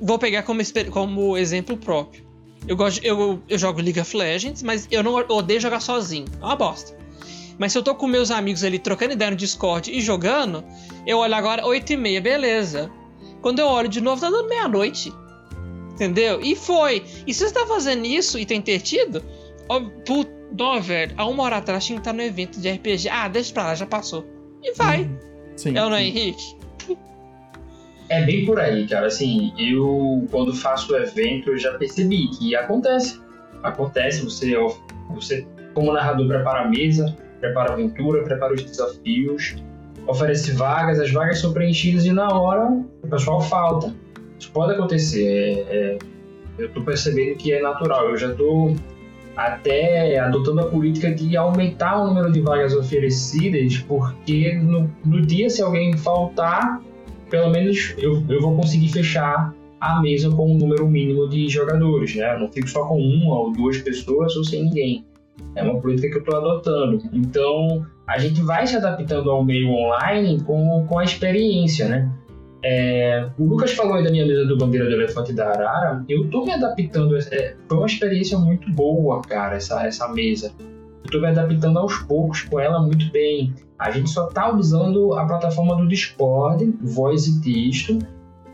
Vou 0.00 0.18
pegar 0.18 0.42
como, 0.42 0.60
como 0.90 1.36
exemplo 1.36 1.76
próprio. 1.76 2.22
Eu, 2.68 2.76
gosto, 2.76 3.04
eu, 3.04 3.40
eu 3.48 3.58
jogo 3.58 3.80
League 3.80 3.98
of 3.98 4.16
Legends, 4.16 4.62
mas 4.62 4.86
eu 4.90 5.02
não 5.02 5.14
odeio 5.14 5.60
jogar 5.60 5.80
sozinho. 5.80 6.26
É 6.40 6.44
uma 6.44 6.54
bosta. 6.56 6.96
Mas 7.58 7.72
se 7.72 7.78
eu 7.78 7.82
tô 7.82 7.94
com 7.94 8.06
meus 8.06 8.30
amigos 8.30 8.64
ali 8.64 8.78
trocando 8.78 9.12
ideia 9.12 9.30
no 9.30 9.36
Discord 9.36 9.90
e 9.90 10.00
jogando, 10.00 10.64
eu 11.06 11.18
olho 11.18 11.34
agora 11.34 11.66
8 11.66 11.92
e 11.92 11.96
meia, 11.96 12.20
beleza. 12.20 12.90
Quando 13.40 13.58
eu 13.58 13.66
olho 13.66 13.88
de 13.88 14.00
novo, 14.00 14.20
tá 14.20 14.30
dando 14.30 14.48
meia-noite. 14.48 15.12
Entendeu? 15.92 16.40
E 16.40 16.56
foi. 16.56 17.04
E 17.26 17.34
se 17.34 17.46
você 17.46 17.52
tá 17.52 17.66
fazendo 17.66 18.06
isso 18.06 18.38
e 18.38 18.46
tem 18.46 18.58
intertido, 18.58 19.22
ó, 19.68 19.80
puto, 19.80 20.30
velho, 20.80 21.14
há 21.16 21.26
uma 21.26 21.42
hora 21.44 21.56
atrás 21.56 21.84
tinha 21.84 21.96
que 21.96 22.00
estar 22.00 22.12
no 22.12 22.22
evento 22.22 22.60
de 22.60 22.70
RPG. 22.70 23.08
Ah, 23.08 23.28
deixa 23.28 23.52
pra 23.52 23.66
lá, 23.66 23.74
já 23.74 23.86
passou. 23.86 24.26
E 24.62 24.72
vai. 24.74 25.02
Uhum. 25.02 25.18
Sim, 25.56 25.70
é 25.70 25.72
não 25.72 25.94
é, 25.94 26.04
Henrique? 26.04 26.56
É 28.08 28.22
bem 28.24 28.44
por 28.44 28.60
aí, 28.60 28.86
cara. 28.86 29.06
Assim, 29.06 29.52
eu, 29.58 30.26
quando 30.30 30.54
faço 30.54 30.92
o 30.92 30.96
evento, 30.96 31.50
eu 31.50 31.58
já 31.58 31.72
percebi 31.74 32.28
que 32.28 32.54
acontece. 32.54 33.20
Acontece, 33.62 34.22
você, 34.22 34.54
você 35.10 35.46
como 35.72 35.92
narrador, 35.92 36.26
prepara 36.26 36.62
a 36.62 36.68
mesa, 36.68 37.16
prepara 37.42 37.70
a 37.70 37.72
aventura, 37.74 38.22
prepara 38.22 38.54
os 38.54 38.62
desafios, 38.62 39.56
oferece 40.06 40.52
vagas, 40.52 41.00
as 41.00 41.10
vagas 41.10 41.40
são 41.40 41.52
preenchidas 41.52 42.06
e 42.06 42.12
na 42.12 42.28
hora 42.28 42.70
o 43.02 43.08
pessoal 43.08 43.40
falta. 43.40 43.94
Isso 44.38 44.50
pode 44.52 44.72
acontecer. 44.72 45.66
É, 45.68 45.76
é, 45.76 45.98
eu 46.58 46.66
estou 46.66 46.82
percebendo 46.84 47.36
que 47.36 47.52
é 47.52 47.60
natural. 47.60 48.10
Eu 48.10 48.16
já 48.16 48.28
estou 48.28 48.76
até 49.36 50.18
adotando 50.18 50.60
a 50.60 50.66
política 50.66 51.12
de 51.12 51.36
aumentar 51.36 52.02
o 52.02 52.08
número 52.08 52.30
de 52.30 52.40
vagas 52.40 52.74
oferecidas, 52.74 53.78
porque 53.78 54.54
no, 54.54 54.90
no 55.04 55.20
dia, 55.20 55.48
se 55.50 55.62
alguém 55.62 55.96
faltar, 55.96 56.80
pelo 57.30 57.50
menos 57.50 57.94
eu, 57.98 58.22
eu 58.28 58.40
vou 58.40 58.56
conseguir 58.56 58.88
fechar 58.88 59.54
a 59.80 60.00
mesa 60.00 60.30
com 60.30 60.52
um 60.52 60.58
número 60.58 60.86
mínimo 60.86 61.28
de 61.28 61.48
jogadores, 61.48 62.14
né? 62.14 62.34
Eu 62.34 62.40
não 62.40 62.52
fico 62.52 62.68
só 62.68 62.84
com 62.84 63.00
uma 63.00 63.36
ou 63.36 63.52
duas 63.52 63.78
pessoas 63.78 64.36
ou 64.36 64.44
sem 64.44 64.64
ninguém. 64.64 65.04
É 65.54 65.62
uma 65.62 65.80
política 65.80 66.08
que 66.08 66.16
eu 66.16 66.20
estou 66.20 66.36
adotando. 66.36 67.02
Então, 67.12 67.86
a 68.06 68.18
gente 68.18 68.40
vai 68.42 68.66
se 68.66 68.76
adaptando 68.76 69.30
ao 69.30 69.44
meio 69.44 69.68
online 69.70 70.40
com, 70.42 70.86
com 70.86 70.98
a 70.98 71.04
experiência, 71.04 71.88
né? 71.88 72.10
É, 72.64 73.28
o 73.38 73.44
Lucas 73.44 73.72
falou 73.72 73.94
aí 73.94 74.04
da 74.04 74.10
minha 74.10 74.24
mesa 74.24 74.46
do 74.46 74.56
Bandeira 74.56 74.86
do 74.86 74.92
Elefante 74.92 75.32
da 75.32 75.48
Arara. 75.48 76.04
Eu 76.08 76.24
estou 76.24 76.44
me 76.44 76.52
adaptando. 76.52 77.16
É, 77.16 77.56
foi 77.68 77.76
uma 77.76 77.86
experiência 77.86 78.38
muito 78.38 78.70
boa, 78.72 79.20
cara, 79.22 79.56
essa, 79.56 79.84
essa 79.84 80.08
mesa. 80.08 80.52
Eu 81.12 81.20
me 81.20 81.26
adaptando 81.26 81.78
aos 81.78 81.98
poucos 81.98 82.42
com 82.42 82.60
ela 82.60 82.80
muito 82.80 83.10
bem. 83.10 83.52
A 83.78 83.90
gente 83.90 84.08
só 84.08 84.28
está 84.28 84.54
usando 84.54 85.14
a 85.14 85.26
plataforma 85.26 85.76
do 85.76 85.88
Discord, 85.88 86.72
voz 86.80 87.26
e 87.26 87.40
texto. 87.42 87.98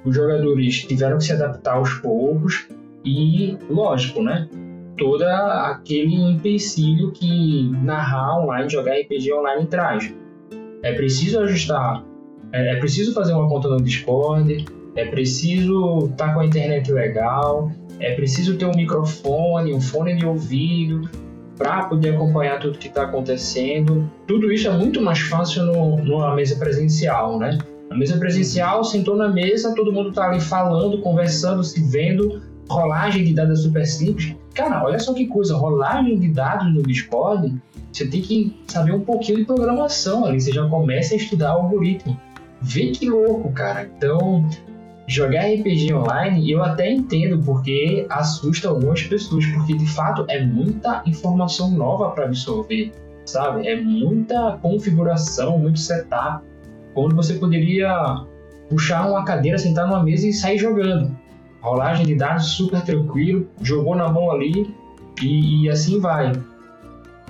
Os 0.05 0.17
jogadores 0.17 0.85
tiveram 0.85 1.19
que 1.19 1.25
se 1.25 1.33
adaptar 1.33 1.75
aos 1.75 1.93
poucos. 1.95 2.67
E, 3.05 3.57
lógico, 3.71 4.23
né? 4.23 4.49
Todo 4.99 5.23
aquele 5.23 6.15
empecilho 6.15 7.13
que 7.13 7.71
narrar 7.83 8.39
online, 8.41 8.69
jogar 8.69 8.95
RPG 8.95 9.33
online 9.33 9.67
traz. 9.67 10.13
É 10.83 10.93
preciso 10.93 11.41
ajustar, 11.41 12.05
é, 12.53 12.75
é 12.75 12.77
preciso 12.77 13.15
fazer 13.15 13.33
uma 13.33 13.49
conta 13.49 13.69
no 13.69 13.81
Discord, 13.81 14.67
é 14.95 15.05
preciso 15.07 16.09
estar 16.11 16.29
tá 16.29 16.35
com 16.35 16.41
a 16.41 16.47
internet 16.47 16.93
legal, 16.93 17.71
é 18.01 18.15
preciso 18.15 18.57
ter 18.57 18.65
um 18.65 18.75
microfone, 18.75 19.73
um 19.73 19.81
fone 19.81 20.15
de 20.17 20.27
ouvido 20.27 21.09
para 21.57 21.85
poder 21.85 22.15
acompanhar 22.15 22.61
tudo 22.61 22.79
que 22.79 22.87
está 22.87 23.03
acontecendo. 23.03 24.09
Tudo 24.27 24.53
isso 24.53 24.69
é 24.69 24.71
muito 24.71 25.01
mais 25.03 25.19
fácil 25.19 25.65
no, 25.67 25.97
numa 25.97 26.35
mesa 26.35 26.57
presencial, 26.57 27.39
né? 27.39 27.59
Na 27.91 27.97
mesa 27.97 28.17
presencial, 28.19 28.85
sentou 28.85 29.17
na 29.17 29.29
mesa, 29.29 29.75
todo 29.75 29.93
mundo 29.93 30.11
está 30.11 30.29
ali 30.29 30.41
falando, 30.41 31.01
conversando, 31.01 31.65
se 31.65 31.83
vendo, 31.83 32.41
rolagem 32.69 33.25
de 33.25 33.35
dados 33.35 33.63
super 33.63 33.85
simples. 33.85 34.37
Cara, 34.59 34.83
olha 34.83 34.99
só 34.99 35.15
que 35.15 35.29
coisa, 35.29 35.57
rolagem 35.57 36.19
de 36.19 36.33
dados 36.33 36.75
no 36.75 36.83
Discord, 36.83 37.63
você 37.93 38.09
tem 38.09 38.21
que 38.21 38.61
saber 38.67 38.93
um 38.93 39.03
pouquinho 39.03 39.39
de 39.39 39.45
programação 39.45 40.25
ali, 40.25 40.41
você 40.41 40.51
já 40.51 40.69
começa 40.69 41.15
a 41.15 41.17
estudar 41.17 41.51
algoritmo. 41.51 42.21
Vê 42.61 42.91
que 42.91 43.09
louco, 43.09 43.53
cara. 43.53 43.89
Então, 43.97 44.45
jogar 45.07 45.43
RPG 45.43 45.95
online, 45.95 46.51
eu 46.51 46.61
até 46.61 46.91
entendo 46.91 47.41
porque 47.45 48.05
assusta 48.11 48.69
algumas 48.69 49.01
pessoas, 49.05 49.47
porque 49.47 49.77
de 49.77 49.87
fato 49.87 50.25
é 50.29 50.45
muita 50.45 51.05
informação 51.07 51.71
nova 51.71 52.11
para 52.11 52.25
absorver, 52.25 52.93
sabe? 53.25 53.65
É 53.65 53.81
muita 53.81 54.59
configuração, 54.61 55.57
muito 55.57 55.79
setup, 55.79 56.45
quando 56.95 57.15
você 57.15 57.35
poderia 57.35 58.25
puxar 58.69 59.09
uma 59.09 59.25
cadeira, 59.25 59.57
sentar 59.57 59.87
numa 59.87 60.03
mesa 60.03 60.27
e 60.27 60.33
sair 60.33 60.59
jogando 60.59 61.17
rolagem 61.61 62.07
de 62.07 62.15
dados 62.15 62.47
super 62.53 62.83
tranquilo, 62.83 63.49
jogou 63.63 63.95
na 63.95 64.09
mão 64.09 64.31
ali 64.31 64.75
e, 65.23 65.65
e 65.65 65.71
assim 65.71 66.01
vai. 66.01 66.33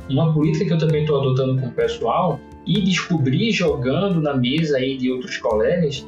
Uma 0.09 0.33
política 0.33 0.65
que 0.65 0.73
eu 0.73 0.79
também 0.79 1.03
estou 1.03 1.21
adotando 1.21 1.61
com 1.61 1.69
o 1.69 1.73
pessoal 1.73 2.41
e 2.67 2.81
descobri 2.81 3.51
jogando 3.51 4.21
na 4.21 4.35
mesa 4.35 4.79
aí 4.79 4.97
de 4.97 5.11
outros 5.11 5.37
colegas 5.39 6.07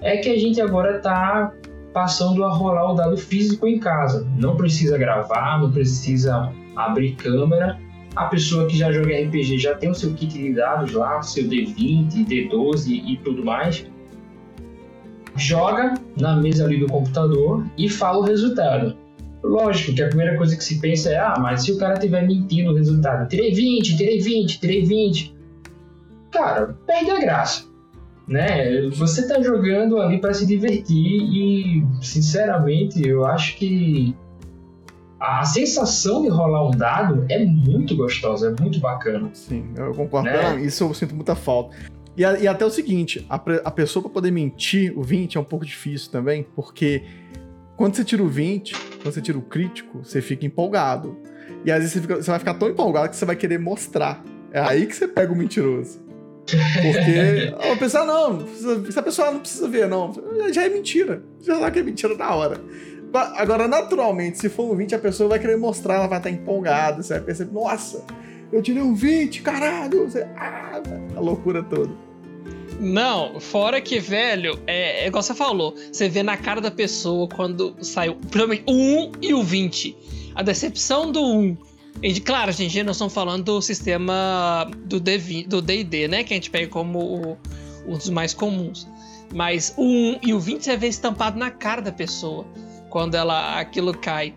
é 0.00 0.16
que 0.16 0.28
a 0.28 0.38
gente 0.38 0.60
agora 0.60 0.96
está 0.96 1.52
passando 1.92 2.44
a 2.44 2.52
rolar 2.52 2.92
o 2.92 2.94
dado 2.94 3.16
físico 3.16 3.66
em 3.66 3.78
casa. 3.78 4.26
Não 4.38 4.56
precisa 4.56 4.96
gravar, 4.96 5.60
não 5.60 5.70
precisa 5.70 6.52
abrir 6.76 7.12
câmera 7.12 7.78
a 8.14 8.26
pessoa 8.26 8.66
que 8.66 8.76
já 8.76 8.92
joga 8.92 9.18
RPG 9.18 9.58
já 9.58 9.74
tem 9.74 9.90
o 9.90 9.94
seu 9.94 10.12
kit 10.12 10.36
de 10.36 10.52
dados 10.52 10.92
lá, 10.92 11.22
seu 11.22 11.44
D20, 11.44 12.26
D12 12.26 13.02
e 13.06 13.16
tudo 13.24 13.44
mais. 13.44 13.86
Joga 15.36 15.94
na 16.18 16.36
mesa 16.36 16.64
ali 16.64 16.78
do 16.78 16.86
computador 16.86 17.66
e 17.78 17.88
fala 17.88 18.18
o 18.18 18.22
resultado. 18.22 18.96
Lógico 19.42 19.94
que 19.94 20.02
a 20.02 20.08
primeira 20.08 20.36
coisa 20.36 20.56
que 20.56 20.62
se 20.62 20.80
pensa 20.80 21.10
é: 21.10 21.18
ah, 21.18 21.34
mas 21.38 21.64
se 21.64 21.72
o 21.72 21.78
cara 21.78 21.98
tiver 21.98 22.26
mentindo 22.26 22.70
o 22.70 22.74
resultado, 22.74 23.28
tirei 23.28 23.52
20, 23.52 23.96
tirei 23.96 24.20
20, 24.20 24.60
tirei 24.60 24.84
20. 24.84 25.34
Cara, 26.30 26.76
perde 26.86 27.10
a 27.10 27.20
graça. 27.20 27.64
Né? 28.26 28.88
Você 28.90 29.26
tá 29.26 29.42
jogando 29.42 30.00
ali 30.00 30.20
para 30.20 30.32
se 30.32 30.46
divertir 30.46 30.96
e, 30.96 31.84
sinceramente, 32.00 33.06
eu 33.06 33.26
acho 33.26 33.56
que 33.56 34.14
a 35.18 35.44
sensação 35.44 36.22
de 36.22 36.28
rolar 36.28 36.66
um 36.66 36.70
dado 36.70 37.26
é 37.28 37.44
muito 37.44 37.96
gostosa, 37.96 38.48
é 38.56 38.62
muito 38.62 38.80
bacana. 38.80 39.30
Sim, 39.32 39.64
eu 39.76 39.92
concordo. 39.92 40.28
Né? 40.28 40.60
Isso 40.62 40.84
eu 40.84 40.94
sinto 40.94 41.14
muita 41.14 41.34
falta. 41.34 41.76
E, 42.16 42.22
e 42.22 42.48
até 42.48 42.64
o 42.64 42.70
seguinte, 42.70 43.26
a, 43.28 43.36
a 43.36 43.70
pessoa 43.70 44.02
para 44.02 44.12
poder 44.12 44.30
mentir 44.30 44.96
o 44.98 45.02
20 45.02 45.36
é 45.36 45.40
um 45.40 45.44
pouco 45.44 45.64
difícil 45.64 46.10
também, 46.10 46.46
porque 46.54 47.02
quando 47.76 47.96
você 47.96 48.04
tira 48.04 48.22
o 48.22 48.28
20, 48.28 48.74
quando 48.74 49.14
você 49.14 49.20
tira 49.20 49.38
o 49.38 49.42
crítico, 49.42 50.04
você 50.04 50.20
fica 50.20 50.46
empolgado. 50.46 51.16
E 51.64 51.70
às 51.70 51.78
vezes 51.78 51.94
você, 51.94 52.00
fica, 52.00 52.16
você 52.16 52.30
vai 52.30 52.38
ficar 52.38 52.54
tão 52.54 52.68
empolgado 52.68 53.08
que 53.08 53.16
você 53.16 53.24
vai 53.24 53.36
querer 53.36 53.58
mostrar. 53.58 54.22
É 54.52 54.60
aí 54.60 54.86
que 54.86 54.94
você 54.94 55.08
pega 55.08 55.32
o 55.32 55.36
mentiroso. 55.36 56.00
Porque 56.46 57.54
a 57.72 57.76
pessoa, 57.76 58.04
não, 58.04 58.46
se 58.46 58.98
a 58.98 59.02
pessoa 59.02 59.30
não 59.30 59.40
precisa 59.40 59.68
ver, 59.68 59.88
não, 59.88 60.12
já 60.52 60.64
é 60.64 60.68
mentira. 60.68 61.22
Já 61.40 61.58
sabe 61.58 61.72
que 61.72 61.78
é 61.78 61.82
mentira 61.82 62.14
na 62.14 62.34
hora. 62.34 62.60
Agora, 63.36 63.68
naturalmente, 63.68 64.38
se 64.38 64.48
for 64.48 64.72
um 64.72 64.76
20, 64.76 64.94
a 64.94 64.98
pessoa 64.98 65.28
vai 65.28 65.38
querer 65.38 65.56
mostrar, 65.56 65.96
ela 65.96 66.06
vai 66.06 66.18
estar 66.18 66.30
empolgada, 66.30 67.02
você 67.02 67.14
vai 67.14 67.22
perceber, 67.22 67.52
nossa, 67.52 68.04
eu 68.52 68.62
tirei 68.62 68.82
um 68.82 68.94
20, 68.94 69.42
caralho, 69.42 70.08
ah, 70.36 70.80
a 71.16 71.20
loucura 71.20 71.62
toda. 71.62 71.90
Não, 72.78 73.38
fora 73.38 73.80
que, 73.80 74.00
velho, 74.00 74.58
é, 74.66 75.04
é 75.04 75.06
igual 75.06 75.22
você 75.22 75.34
falou, 75.34 75.74
você 75.90 76.08
vê 76.08 76.22
na 76.22 76.36
cara 76.36 76.60
da 76.60 76.70
pessoa 76.70 77.28
quando 77.28 77.76
saiu, 77.80 78.18
o 78.66 78.72
1 78.72 79.12
e 79.22 79.34
o 79.34 79.42
20. 79.42 79.96
A 80.34 80.42
decepção 80.42 81.12
do 81.12 81.22
1. 81.22 81.56
E, 82.02 82.20
claro, 82.20 82.50
gente, 82.50 82.82
nós 82.82 82.96
estamos 82.96 83.14
falando 83.14 83.44
do 83.44 83.62
sistema 83.62 84.68
do 84.84 84.98
D&D, 84.98 86.08
né? 86.08 86.24
Que 86.24 86.34
a 86.34 86.36
gente 86.36 86.50
pega 86.50 86.66
como 86.68 87.38
um 87.86 87.96
dos 87.96 88.08
mais 88.08 88.34
comuns. 88.34 88.88
Mas 89.32 89.72
o 89.76 89.84
1 89.84 90.18
e 90.22 90.34
o 90.34 90.40
20 90.40 90.64
você 90.64 90.76
vê 90.76 90.88
estampado 90.88 91.38
na 91.38 91.50
cara 91.50 91.80
da 91.80 91.92
pessoa 91.92 92.44
quando 92.90 93.14
ela 93.14 93.60
aquilo 93.60 93.96
cai. 93.96 94.34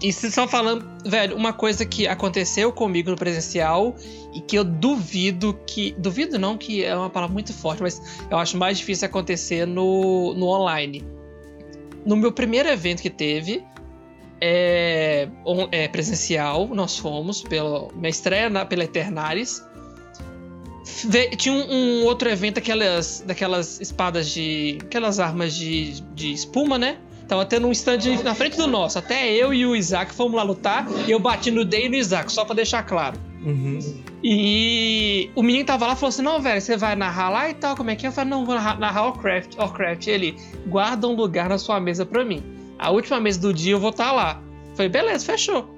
E 0.00 0.12
se 0.12 0.30
só 0.30 0.46
falando, 0.46 0.84
velho, 1.08 1.34
uma 1.36 1.52
coisa 1.52 1.86
que 1.86 2.06
aconteceu 2.06 2.70
comigo 2.70 3.10
no 3.10 3.16
presencial 3.16 3.96
e 4.34 4.40
que 4.40 4.56
eu 4.56 4.64
duvido 4.64 5.58
que. 5.66 5.94
Duvido 5.98 6.38
não, 6.38 6.58
que 6.58 6.84
é 6.84 6.94
uma 6.94 7.08
palavra 7.08 7.32
muito 7.32 7.52
forte, 7.52 7.82
mas 7.82 8.00
eu 8.30 8.36
acho 8.36 8.56
mais 8.58 8.78
difícil 8.78 9.06
acontecer 9.06 9.66
no, 9.66 10.34
no 10.34 10.46
online. 10.48 11.02
No 12.04 12.14
meu 12.14 12.30
primeiro 12.30 12.68
evento 12.68 13.00
que 13.00 13.08
teve, 13.08 13.64
é, 14.40 15.28
é 15.72 15.88
presencial, 15.88 16.68
nós 16.68 16.98
fomos, 16.98 17.42
pela 17.42 17.88
minha 17.94 18.10
estreia 18.10 18.50
na, 18.50 18.66
pela 18.66 18.84
Eternaris. 18.84 19.64
Tinha 21.38 21.54
um, 21.54 21.72
um, 21.72 22.04
outro 22.04 22.28
evento 22.28 22.56
daquelas, 22.56 23.24
daquelas 23.26 23.80
espadas 23.80 24.28
de. 24.28 24.78
aquelas 24.82 25.18
armas 25.18 25.54
de, 25.54 26.00
de 26.14 26.32
espuma, 26.32 26.78
né? 26.78 26.98
Tava 27.28 27.44
tendo 27.44 27.66
um 27.66 27.72
stand 27.72 28.22
na 28.22 28.34
frente 28.34 28.56
do 28.56 28.66
nosso. 28.66 28.98
Até 28.98 29.32
eu 29.32 29.52
e 29.52 29.66
o 29.66 29.74
Isaac 29.74 30.14
fomos 30.14 30.34
lá 30.34 30.42
lutar. 30.42 30.86
E 31.06 31.10
eu 31.10 31.18
bati 31.18 31.50
no 31.50 31.64
Day 31.64 31.86
e 31.86 31.88
no 31.88 31.96
Isaac, 31.96 32.30
só 32.30 32.44
pra 32.44 32.54
deixar 32.54 32.84
claro. 32.84 33.18
Uhum. 33.44 33.78
E 34.22 35.30
o 35.34 35.42
menino 35.42 35.64
tava 35.64 35.86
lá 35.86 35.92
e 35.92 35.96
falou 35.96 36.08
assim: 36.08 36.22
Não, 36.22 36.40
velho, 36.40 36.60
você 36.60 36.76
vai 36.76 36.94
narrar 36.94 37.30
lá 37.30 37.50
e 37.50 37.54
tal, 37.54 37.76
como 37.76 37.90
é 37.90 37.96
que 37.96 38.06
é? 38.06 38.08
Eu 38.08 38.12
falei: 38.12 38.30
Não, 38.30 38.44
vou 38.44 38.54
narrar, 38.54 38.78
narrar 38.78 39.02
Warcraft. 39.02 39.56
Warcraft. 39.56 40.06
Ele 40.06 40.36
guarda 40.66 41.06
um 41.08 41.14
lugar 41.14 41.48
na 41.48 41.58
sua 41.58 41.80
mesa 41.80 42.06
pra 42.06 42.24
mim. 42.24 42.42
A 42.78 42.90
última 42.90 43.20
mesa 43.20 43.40
do 43.40 43.52
dia 43.52 43.72
eu 43.72 43.80
vou 43.80 43.90
estar 43.90 44.06
tá 44.06 44.12
lá. 44.12 44.42
Eu 44.70 44.76
falei: 44.76 44.88
Beleza, 44.88 45.24
fechou. 45.24 45.68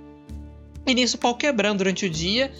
E 0.86 0.94
nisso 0.94 1.16
o 1.16 1.20
pau 1.20 1.34
quebrando 1.34 1.78
durante 1.78 2.06
o 2.06 2.10
dia. 2.10 2.52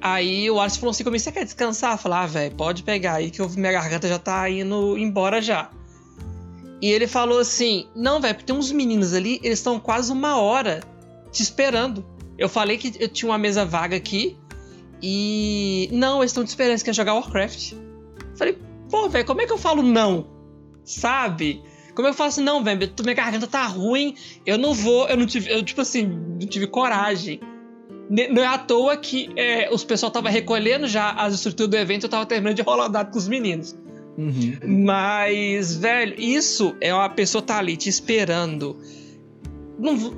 Aí 0.00 0.50
o 0.50 0.60
Alisson 0.60 0.80
falou 0.80 0.90
assim: 0.90 1.04
Como 1.04 1.18
você 1.18 1.32
quer 1.32 1.44
descansar? 1.44 1.92
Eu 1.92 1.98
falei: 1.98 2.18
Ah, 2.18 2.26
velho, 2.26 2.54
pode 2.54 2.82
pegar 2.82 3.14
aí 3.14 3.30
que 3.30 3.42
minha 3.58 3.72
garganta 3.72 4.08
já 4.08 4.18
tá 4.18 4.48
indo 4.48 4.96
embora 4.98 5.40
já. 5.40 5.70
E 6.80 6.90
ele 6.90 7.06
falou 7.06 7.38
assim: 7.38 7.86
Não, 7.94 8.20
velho, 8.20 8.34
porque 8.34 8.46
tem 8.46 8.56
uns 8.56 8.70
meninos 8.70 9.14
ali, 9.14 9.40
eles 9.42 9.58
estão 9.58 9.80
quase 9.80 10.12
uma 10.12 10.40
hora 10.40 10.80
te 11.32 11.42
esperando. 11.42 12.04
Eu 12.38 12.48
falei 12.48 12.76
que 12.76 12.92
eu 12.98 13.08
tinha 13.08 13.30
uma 13.30 13.38
mesa 13.38 13.64
vaga 13.64 13.96
aqui. 13.96 14.36
E. 15.02 15.88
Não, 15.92 16.18
eles 16.18 16.30
estão 16.30 16.44
te 16.44 16.48
esperando, 16.48 16.72
eles 16.72 16.82
querem 16.82 16.96
jogar 16.96 17.14
Warcraft. 17.14 17.74
falei, 18.36 18.58
pô, 18.90 19.08
velho, 19.08 19.26
como 19.26 19.40
é 19.40 19.46
que 19.46 19.52
eu 19.52 19.58
falo 19.58 19.82
não? 19.82 20.26
Sabe? 20.84 21.62
Como 21.94 22.06
eu 22.06 22.12
falo 22.12 22.28
assim, 22.28 22.42
não, 22.42 22.62
velho, 22.62 22.92
minha 23.02 23.14
garganta 23.14 23.46
tá 23.46 23.66
ruim, 23.66 24.14
eu 24.44 24.58
não 24.58 24.74
vou, 24.74 25.08
eu 25.08 25.16
não 25.16 25.26
tive, 25.26 25.50
eu, 25.50 25.62
tipo 25.62 25.80
assim, 25.80 26.06
não 26.06 26.46
tive 26.46 26.66
coragem. 26.66 27.40
Não 28.08 28.42
é 28.42 28.46
à 28.46 28.58
toa 28.58 28.96
que 28.96 29.30
é, 29.34 29.68
os 29.72 29.82
pessoal 29.82 30.12
tava 30.12 30.28
recolhendo 30.28 30.86
já 30.86 31.10
as 31.12 31.34
estruturas 31.34 31.70
do 31.70 31.76
evento, 31.76 32.04
eu 32.04 32.08
tava 32.10 32.26
terminando 32.26 32.54
de 32.54 32.62
rolar 32.62 32.88
dado 32.88 33.10
com 33.10 33.18
os 33.18 33.26
meninos. 33.26 33.74
Uhum. 34.16 34.84
Mas, 34.84 35.76
velho, 35.76 36.18
isso 36.18 36.74
é 36.80 36.92
uma 36.92 37.08
pessoa 37.08 37.42
tá 37.42 37.58
ali 37.58 37.76
te 37.76 37.88
esperando. 37.88 38.76
Não, 39.78 40.12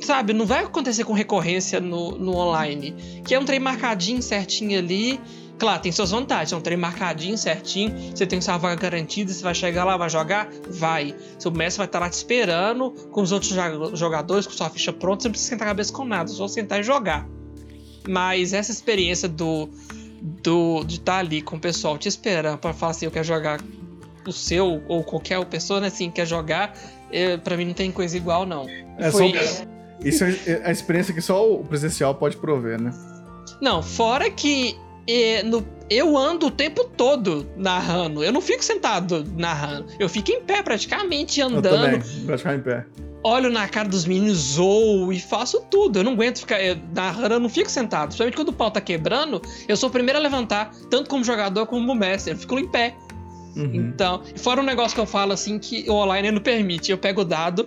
sabe, 0.00 0.32
não 0.32 0.46
vai 0.46 0.64
acontecer 0.64 1.04
com 1.04 1.12
recorrência 1.12 1.80
no, 1.80 2.12
no 2.18 2.36
online. 2.36 2.94
Que 3.24 3.34
é 3.34 3.38
um 3.38 3.44
trem 3.44 3.58
marcadinho 3.58 4.22
certinho 4.22 4.78
ali. 4.78 5.18
Claro, 5.58 5.82
tem 5.82 5.92
suas 5.92 6.10
vantagens. 6.10 6.52
É 6.52 6.56
um 6.56 6.60
trem 6.60 6.76
marcadinho 6.76 7.36
certinho. 7.36 7.94
Você 8.14 8.26
tem 8.26 8.40
sua 8.40 8.56
vaga 8.56 8.80
garantida. 8.80 9.32
Você 9.32 9.42
vai 9.42 9.54
chegar 9.54 9.84
lá, 9.84 9.96
vai 9.96 10.08
jogar? 10.08 10.48
Vai. 10.68 11.14
Seu 11.38 11.50
mestre 11.50 11.78
vai 11.78 11.86
estar 11.86 11.98
lá 11.98 12.08
te 12.08 12.14
esperando 12.14 12.90
com 13.10 13.22
os 13.22 13.32
outros 13.32 13.52
jogadores, 13.94 14.46
com 14.46 14.52
sua 14.52 14.70
ficha 14.70 14.92
pronta. 14.92 15.22
Você 15.22 15.28
não 15.28 15.32
precisa 15.32 15.50
sentar 15.50 15.68
a 15.68 15.70
cabeça 15.70 15.92
com 15.92 16.04
nada. 16.04 16.28
Só 16.28 16.48
sentar 16.48 16.80
e 16.80 16.82
jogar. 16.82 17.26
Mas 18.08 18.54
essa 18.54 18.72
experiência 18.72 19.28
do 19.28 19.68
do, 20.20 20.84
de 20.84 20.96
estar 20.96 21.14
tá 21.14 21.18
ali 21.18 21.40
com 21.40 21.56
o 21.56 21.60
pessoal 21.60 21.96
te 21.96 22.08
esperando 22.08 22.58
para 22.58 22.72
falar 22.72 22.90
assim, 22.90 23.06
eu 23.06 23.10
quero 23.10 23.24
jogar 23.24 23.60
o 24.26 24.32
seu 24.32 24.82
ou 24.86 25.02
qualquer 25.02 25.44
pessoa, 25.46 25.80
né, 25.80 25.86
assim, 25.86 26.10
quer 26.10 26.26
jogar, 26.26 26.76
é, 27.10 27.36
para 27.36 27.56
mim 27.56 27.66
não 27.66 27.74
tem 27.74 27.90
coisa 27.90 28.16
igual, 28.16 28.44
não. 28.44 28.66
É 28.98 29.10
Foi... 29.10 29.32
só, 29.32 29.64
isso 30.04 30.24
é 30.24 30.62
a 30.64 30.70
experiência 30.70 31.12
que 31.14 31.20
só 31.20 31.50
o 31.52 31.64
presencial 31.64 32.14
pode 32.14 32.36
prover, 32.36 32.80
né? 32.80 32.90
Não, 33.60 33.82
fora 33.82 34.30
que 34.30 34.76
é, 35.06 35.42
no, 35.42 35.66
eu 35.90 36.16
ando 36.16 36.46
o 36.46 36.50
tempo 36.50 36.84
todo 36.84 37.46
narrando. 37.56 38.24
Eu 38.24 38.32
não 38.32 38.40
fico 38.40 38.64
sentado 38.64 39.26
narrando. 39.36 39.88
Eu 39.98 40.08
fico 40.08 40.30
em 40.30 40.40
pé 40.40 40.62
praticamente 40.62 41.42
andando. 41.42 41.66
Eu 41.66 42.00
também, 42.00 42.24
praticar 42.24 42.56
em 42.56 42.60
pé 42.60 42.86
olho 43.22 43.50
na 43.50 43.68
cara 43.68 43.88
dos 43.88 44.04
meninos, 44.04 44.36
zoo 44.54 45.12
e 45.12 45.20
faço 45.20 45.60
tudo. 45.70 45.98
Eu 45.98 46.04
não 46.04 46.12
aguento 46.12 46.38
ficar 46.38 46.58
narrando, 46.94 47.34
eu 47.34 47.40
não 47.40 47.48
fico 47.48 47.70
sentado. 47.70 48.08
Principalmente 48.08 48.36
quando 48.36 48.48
o 48.48 48.52
pau 48.52 48.70
tá 48.70 48.80
quebrando, 48.80 49.42
eu 49.68 49.76
sou 49.76 49.88
o 49.88 49.92
primeiro 49.92 50.18
a 50.18 50.22
levantar, 50.22 50.70
tanto 50.90 51.08
como 51.10 51.24
jogador 51.24 51.66
como 51.66 51.80
como 51.86 51.94
mestre. 51.94 52.32
Eu 52.32 52.36
fico 52.36 52.58
em 52.58 52.68
pé. 52.68 52.94
Uhum. 53.56 53.74
Então, 53.74 54.22
fora 54.36 54.60
um 54.60 54.64
negócio 54.64 54.94
que 54.94 55.00
eu 55.00 55.06
falo 55.06 55.32
assim 55.32 55.58
que 55.58 55.88
o 55.88 55.94
online 55.94 56.30
não 56.30 56.40
permite. 56.40 56.90
Eu 56.90 56.98
pego 56.98 57.22
o 57.22 57.24
dado, 57.24 57.64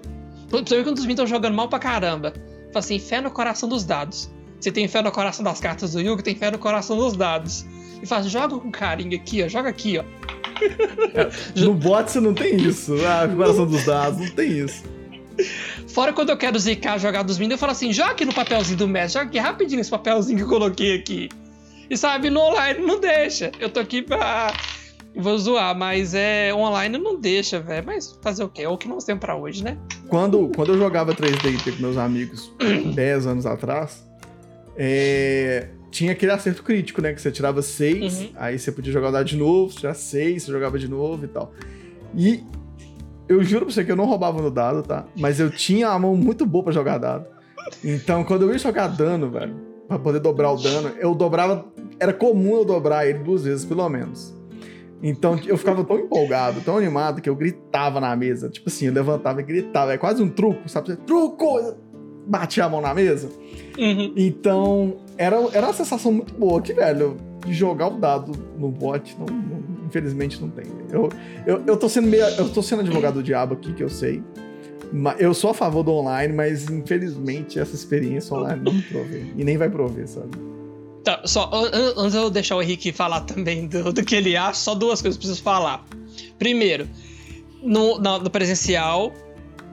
principalmente 0.50 0.84
quando 0.84 0.98
os 0.98 1.04
meninos 1.04 1.24
estão 1.24 1.28
jogando 1.28 1.54
mal 1.54 1.68
pra 1.68 1.80
caramba. 1.80 2.34
Falo 2.72 2.80
assim, 2.80 3.00
fé 3.00 3.22
no 3.22 3.30
coração 3.30 3.68
dos 3.68 3.84
dados. 3.84 4.32
Você 4.60 4.72
tem 4.72 4.88
fé 4.88 5.02
no 5.02 5.12
coração 5.12 5.44
das 5.44 5.60
cartas 5.60 5.92
do 5.92 6.00
Yugi, 6.00 6.24
tem 6.24 6.36
fé 6.36 6.50
no 6.50 6.58
coração 6.58 6.98
dos 6.98 7.18
dados. 7.18 7.66
E 8.02 8.06
faz, 8.06 8.26
joga 8.28 8.58
com 8.58 8.72
carinho 8.72 9.16
aqui, 9.16 9.44
ó, 9.44 9.48
joga 9.48 9.70
aqui, 9.70 9.98
ó. 9.98 10.04
No 11.56 11.74
bot 11.74 12.10
você 12.10 12.20
não 12.20 12.34
tem 12.34 12.56
isso. 12.56 12.96
Ah, 13.06 13.28
coração 13.28 13.66
dos 13.66 13.86
dados, 13.86 14.20
não 14.20 14.30
tem 14.30 14.60
isso. 14.60 14.84
Fora 15.88 16.14
quando 16.14 16.30
eu 16.30 16.38
quero 16.38 16.58
zicar 16.60 17.00
jogar 17.00 17.24
dos 17.24 17.38
meninos, 17.38 17.54
eu 17.56 17.60
falo 17.60 17.72
assim: 17.72 17.92
joga 17.92 18.12
aqui 18.12 18.26
no 18.26 18.34
papelzinho 18.34 18.78
do 18.78 18.88
mestre, 18.88 19.20
joga 19.20 19.30
aqui 19.30 19.40
rapidinho 19.40 19.82
esse 19.82 19.90
papelzinho 19.90 20.38
que 20.38 20.44
eu 20.44 20.50
coloquei 20.50 20.96
aqui. 20.96 21.30
E 21.90 21.98
sabe, 21.98 22.30
no 22.30 22.40
online 22.40 22.80
não 22.80 23.00
deixa. 23.00 23.52
Eu 23.60 23.70
tô 23.70 23.80
aqui 23.80 24.02
pra. 24.02 24.54
Vou 25.16 25.38
zoar, 25.38 25.78
mas 25.78 26.16
é 26.16 26.52
online 26.54 26.98
não 26.98 27.20
deixa, 27.20 27.60
velho. 27.60 27.86
Mas 27.86 28.18
fazer 28.22 28.44
o 28.44 28.50
quê? 28.50 28.64
É 28.64 28.70
o 28.70 28.78
que 28.78 28.88
nós 28.88 29.04
temos 29.04 29.22
pra 29.22 29.36
hoje, 29.36 29.64
né? 29.64 29.78
Quando, 30.08 30.50
quando 30.56 30.74
eu 30.74 30.78
jogava 30.78 31.14
3D 31.14 31.76
com 31.76 31.82
meus 31.82 31.98
amigos 31.98 32.52
10 32.96 33.28
anos 33.28 33.46
atrás, 33.46 34.04
é, 34.76 35.70
tinha 35.92 36.14
aquele 36.14 36.32
acerto 36.32 36.64
crítico, 36.64 37.00
né? 37.00 37.14
Que 37.14 37.22
você 37.22 37.32
tirava 37.32 37.62
6, 37.62 38.22
uhum. 38.22 38.30
aí 38.36 38.58
você 38.58 38.72
podia 38.72 38.92
jogar 38.92 39.24
de 39.24 39.38
novo, 39.38 39.76
tirar 39.76 39.94
6, 39.94 40.44
você 40.44 40.52
jogava 40.52 40.80
de 40.80 40.88
novo 40.88 41.26
e 41.26 41.28
tal. 41.28 41.54
E 42.16 42.44
eu 43.28 43.44
juro 43.44 43.66
pra 43.66 43.74
você 43.74 43.84
que 43.84 43.92
eu 43.92 43.96
não 43.96 44.06
roubava 44.06 44.42
no 44.42 44.52
dado, 44.52 44.84
tá? 44.84 45.06
Mas 45.18 45.40
eu 45.40 45.50
tinha 45.50 45.90
a 45.90 46.00
mão 46.00 46.16
muito 46.16 46.46
boa 46.46 46.64
pra 46.66 46.74
jogar 46.74 46.98
dado. 46.98 47.26
Então, 47.84 48.24
quando 48.24 48.44
eu 48.44 48.52
ia 48.52 48.58
jogar 48.58 48.88
dano, 48.88 49.30
velho, 49.30 49.56
pra 49.88 49.98
poder 49.98 50.20
dobrar 50.20 50.52
o 50.52 50.58
dano, 50.58 50.92
eu 51.00 51.16
dobrava. 51.16 51.66
Era 52.00 52.12
comum 52.14 52.56
eu 52.56 52.66
dobrar 52.66 53.08
ele 53.08 53.20
duas 53.20 53.44
vezes, 53.44 53.66
pelo 53.66 53.88
menos. 53.90 54.34
Então, 55.02 55.38
eu 55.46 55.58
ficava 55.58 55.84
tão 55.84 56.00
empolgado, 56.00 56.62
tão 56.62 56.78
animado, 56.78 57.22
que 57.22 57.30
eu 57.30 57.36
gritava 57.36 58.00
na 58.00 58.16
mesa. 58.16 58.50
Tipo 58.50 58.70
assim, 58.70 58.88
eu 58.88 58.94
levantava 58.94 59.42
e 59.42 59.44
gritava. 59.44 59.94
É 59.94 59.98
quase 59.98 60.22
um 60.24 60.30
truco, 60.30 60.68
sabe? 60.70 60.96
Truco! 60.98 61.76
batia 62.26 62.66
a 62.66 62.70
mão 62.70 62.82
na 62.82 62.94
mesa. 62.94 63.30
Uhum. 63.78 64.14
Então, 64.16 64.98
era, 65.18 65.36
era 65.54 65.68
uma 65.68 65.74
sensação 65.74 66.12
muito 66.12 66.34
boa 66.34 66.62
que, 66.62 66.74
velho, 66.74 67.18
de 67.46 67.54
jogar 67.54 67.88
o 67.88 68.00
dado 68.00 68.32
no 68.58 68.70
bot, 68.70 69.16
não, 69.20 69.26
não- 69.26 69.63
infelizmente 69.94 70.42
não 70.42 70.50
tem. 70.50 70.66
Eu, 70.92 71.10
eu, 71.46 71.64
eu 71.68 71.78
tô 71.78 71.88
sendo 71.88 72.08
meio. 72.08 72.24
Eu 72.24 72.50
tô 72.50 72.64
sendo 72.64 72.80
advogado 72.82 73.16
do 73.16 73.24
diabo 73.24 73.54
aqui, 73.54 73.72
que 73.74 73.84
eu 73.84 73.90
sei. 73.90 74.24
Eu 75.20 75.34
sou 75.34 75.52
a 75.52 75.54
favor 75.54 75.84
do 75.84 75.92
online, 75.92 76.34
mas 76.34 76.70
infelizmente 76.70 77.60
essa 77.60 77.74
experiência 77.76 78.36
online 78.36 78.62
não 78.64 78.80
provê. 78.82 79.24
E 79.36 79.44
nem 79.44 79.58
vai 79.58 79.70
prover, 79.70 80.08
sabe? 80.08 80.30
Tá, 81.04 81.22
só 81.26 81.50
an- 81.54 81.70
an- 81.74 81.94
antes 81.98 82.16
eu 82.16 82.30
deixar 82.30 82.56
o 82.56 82.62
Henrique 82.62 82.92
falar 82.92 83.22
também 83.22 83.68
do, 83.68 83.92
do 83.92 84.04
que 84.06 84.16
ele 84.16 84.38
acha, 84.38 84.60
só 84.60 84.74
duas 84.76 85.02
coisas 85.02 85.18
que 85.18 85.26
eu 85.26 85.28
preciso 85.30 85.44
falar. 85.44 85.84
Primeiro, 86.40 86.88
no, 87.62 88.00
na- 88.00 88.20
no 88.20 88.30
presencial, 88.30 89.12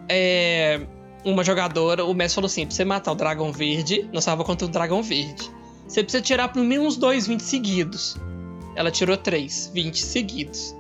é, 0.09 0.81
uma 1.25 1.45
jogadora, 1.45 2.05
o 2.05 2.15
Messi 2.15 2.35
falou 2.35 2.47
assim: 2.47 2.67
pra 2.67 2.75
você 2.75 2.85
matar 2.85 3.13
o 3.13 3.15
dragão 3.15 3.53
verde, 3.53 4.09
nós 4.13 4.23
estávamos 4.23 4.47
contra 4.47 4.67
o 4.67 4.71
dragão 4.71 5.03
verde. 5.03 5.51
Você 5.87 6.03
precisa 6.03 6.23
tirar 6.23 6.49
pelo 6.49 6.65
menos 6.65 6.97
dois 6.97 7.27
20 7.27 7.41
seguidos. 7.41 8.17
Ela 8.75 8.91
tirou 8.91 9.17
três, 9.17 9.71
20 9.75 9.99
seguidos. 9.99 10.75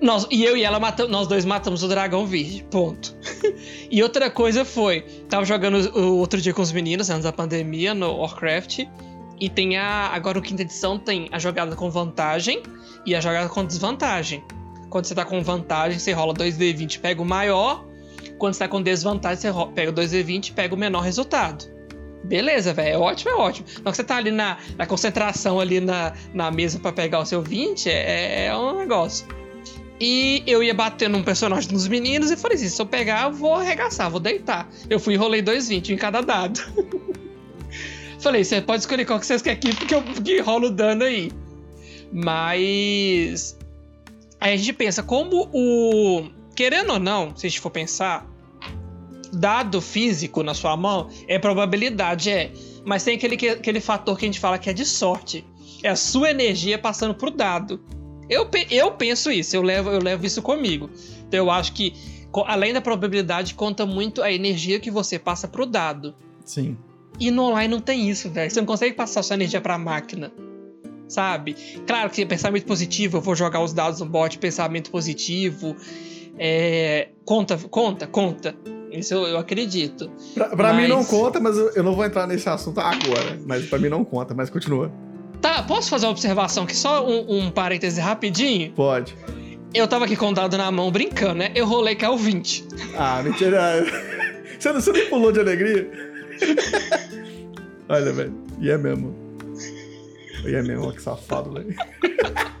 Nós, 0.00 0.26
e 0.30 0.44
eu 0.44 0.56
e 0.56 0.62
ela 0.62 0.78
matamos, 0.78 1.10
nós 1.10 1.26
dois 1.26 1.44
matamos 1.44 1.82
o 1.82 1.88
dragão 1.88 2.26
verde. 2.26 2.64
Ponto. 2.70 3.16
e 3.90 4.02
outra 4.02 4.30
coisa 4.30 4.64
foi, 4.64 5.02
tava 5.28 5.44
jogando 5.44 5.76
o 5.98 6.18
outro 6.18 6.40
dia 6.40 6.52
com 6.52 6.62
os 6.62 6.70
meninos 6.70 7.08
antes 7.08 7.24
da 7.24 7.32
pandemia 7.32 7.94
no 7.94 8.14
Warcraft. 8.16 8.80
E 9.38 9.48
tem 9.50 9.76
a. 9.76 10.08
Agora 10.08 10.38
o 10.38 10.42
quinta 10.42 10.62
edição 10.62 10.98
tem 10.98 11.28
a 11.30 11.38
jogada 11.38 11.76
com 11.76 11.90
vantagem 11.90 12.62
e 13.04 13.14
a 13.14 13.20
jogada 13.20 13.48
com 13.48 13.64
desvantagem. 13.64 14.42
Quando 14.88 15.06
você 15.06 15.14
tá 15.14 15.24
com 15.24 15.42
vantagem, 15.42 15.98
você 15.98 16.12
rola 16.12 16.32
2D20 16.34 17.00
pega 17.00 17.20
o 17.20 17.24
maior. 17.24 17.84
Quando 18.38 18.54
você 18.54 18.60
tá 18.60 18.68
com 18.68 18.82
desvantagem, 18.82 19.52
você 19.52 19.66
pega 19.74 19.90
o 19.90 19.94
2D20 19.94 20.52
pega 20.54 20.74
o 20.74 20.78
menor 20.78 21.00
resultado. 21.00 21.75
Beleza, 22.26 22.72
velho. 22.72 22.94
É 22.94 22.98
ótimo, 22.98 23.30
é 23.30 23.34
ótimo. 23.34 23.66
Hora 23.68 23.90
que 23.90 23.96
você 23.96 24.04
tá 24.04 24.16
ali 24.16 24.30
na, 24.30 24.58
na 24.76 24.86
concentração 24.86 25.60
ali 25.60 25.80
na, 25.80 26.12
na 26.34 26.50
mesa 26.50 26.78
pra 26.78 26.92
pegar 26.92 27.20
o 27.20 27.26
seu 27.26 27.40
20, 27.40 27.88
é, 27.88 28.46
é 28.46 28.56
um 28.56 28.78
negócio. 28.78 29.26
E 30.00 30.42
eu 30.46 30.62
ia 30.62 30.74
bater 30.74 31.08
num 31.08 31.22
personagem 31.22 31.70
dos 31.70 31.88
meninos 31.88 32.30
e 32.30 32.36
falei 32.36 32.56
assim: 32.56 32.68
se 32.68 32.80
eu 32.80 32.86
pegar, 32.86 33.24
eu 33.24 33.32
vou 33.32 33.54
arregaçar, 33.54 34.10
vou 34.10 34.20
deitar. 34.20 34.68
Eu 34.90 35.00
fui 35.00 35.14
e 35.14 35.16
rolei 35.16 35.42
2,20 35.42 35.90
em 35.90 35.96
cada 35.96 36.20
dado. 36.20 36.60
falei, 38.20 38.44
você 38.44 38.60
pode 38.60 38.80
escolher 38.80 39.04
qual 39.04 39.20
que 39.20 39.26
vocês 39.26 39.40
querem 39.40 39.58
aqui, 39.58 39.74
porque 39.74 39.94
eu 39.94 40.02
que 40.02 40.40
rolo 40.40 40.70
dano 40.70 41.04
aí. 41.04 41.30
Mas. 42.12 43.56
Aí 44.38 44.52
a 44.52 44.56
gente 44.56 44.72
pensa, 44.72 45.02
como 45.02 45.48
o. 45.52 46.28
Querendo 46.54 46.94
ou 46.94 46.98
não, 46.98 47.36
se 47.36 47.46
a 47.46 47.50
gente 47.50 47.60
for 47.60 47.70
pensar, 47.70 48.26
dado 49.38 49.80
físico 49.80 50.42
na 50.42 50.54
sua 50.54 50.76
mão, 50.76 51.08
é 51.28 51.38
probabilidade, 51.38 52.30
é. 52.30 52.52
Mas 52.84 53.04
tem 53.04 53.16
aquele, 53.16 53.36
que- 53.36 53.48
aquele 53.50 53.80
fator 53.80 54.16
que 54.18 54.24
a 54.24 54.28
gente 54.28 54.40
fala 54.40 54.58
que 54.58 54.70
é 54.70 54.72
de 54.72 54.84
sorte. 54.84 55.44
É 55.82 55.88
a 55.90 55.96
sua 55.96 56.30
energia 56.30 56.78
passando 56.78 57.14
pro 57.14 57.30
dado. 57.30 57.80
Eu, 58.28 58.48
eu 58.70 58.90
penso 58.92 59.30
isso, 59.30 59.54
eu 59.54 59.62
levo, 59.62 59.90
eu 59.90 60.02
levo 60.02 60.24
isso 60.26 60.42
comigo. 60.42 60.90
Então 61.28 61.38
eu 61.38 61.50
acho 61.50 61.72
que, 61.72 61.92
além 62.46 62.72
da 62.72 62.80
probabilidade, 62.80 63.54
conta 63.54 63.84
muito 63.86 64.22
a 64.22 64.32
energia 64.32 64.80
que 64.80 64.90
você 64.90 65.18
passa 65.18 65.46
pro 65.46 65.64
dado. 65.66 66.14
Sim. 66.44 66.76
E 67.20 67.30
no 67.30 67.44
online 67.44 67.72
não 67.72 67.80
tem 67.80 68.08
isso, 68.10 68.28
velho. 68.30 68.50
Você 68.50 68.60
não 68.60 68.66
consegue 68.66 68.94
passar 68.94 69.22
sua 69.22 69.34
energia 69.34 69.60
pra 69.60 69.78
máquina. 69.78 70.32
Sabe? 71.08 71.54
Claro 71.86 72.10
que 72.10 72.26
pensamento 72.26 72.64
positivo, 72.66 73.18
eu 73.18 73.20
vou 73.20 73.36
jogar 73.36 73.60
os 73.62 73.72
dados 73.72 74.00
no 74.00 74.06
bot, 74.06 74.36
pensamento 74.38 74.90
positivo. 74.90 75.76
É, 76.38 77.08
conta, 77.24 77.56
conta, 77.56 78.06
conta. 78.08 78.56
Isso 78.98 79.14
eu, 79.14 79.22
eu 79.26 79.38
acredito. 79.38 80.10
Pra, 80.34 80.48
pra 80.48 80.72
mim 80.72 80.86
não 80.88 80.98
Mas- 80.98 81.08
conta, 81.08 81.38
mas 81.40 81.56
eu, 81.56 81.82
não 81.82 81.94
vou 81.94 82.04
entrar 82.04 82.26
nesse 82.26 82.48
assunto 82.48 82.80
agora. 82.80 83.38
Mas 83.46 83.66
pra 83.66 83.78
mim 83.78 83.88
não 83.88 84.04
conta, 84.04 84.34
mas 84.34 84.48
continua. 84.50 84.90
Tá, 85.40 85.62
posso 85.62 85.90
fazer 85.90 86.06
uma 86.06 86.12
observação 86.12 86.64
aqui? 86.64 86.76
Só 86.76 87.06
um, 87.06 87.38
um 87.46 87.50
parêntese 87.50 88.00
rapidinho? 88.00 88.72
Pode. 88.72 89.14
Eu 89.74 89.86
tava 89.86 90.06
aqui 90.06 90.16
com 90.16 90.30
o 90.30 90.34
dado 90.34 90.56
na 90.56 90.70
mão 90.70 90.90
brincando, 90.90 91.34
né? 91.34 91.50
Eu 91.54 91.66
rolei 91.66 91.94
que 91.94 92.04
é 92.04 92.08
o 92.08 92.16
20. 92.16 92.64
Ah, 92.96 93.20
mentira. 93.22 93.84
Você 94.58 94.72
não, 94.72 94.80
você 94.80 94.90
nem 94.92 95.06
pulou 95.10 95.30
de 95.30 95.38
alegria? 95.40 95.90
Olha, 97.88 98.10
velho. 98.12 98.34
E 98.58 98.70
é 98.70 98.78
mesmo. 98.78 99.14
E 100.46 100.54
é 100.54 100.62
mesmo, 100.62 100.90
que 100.94 101.02
safado, 101.02 101.52
velho. 101.52 101.74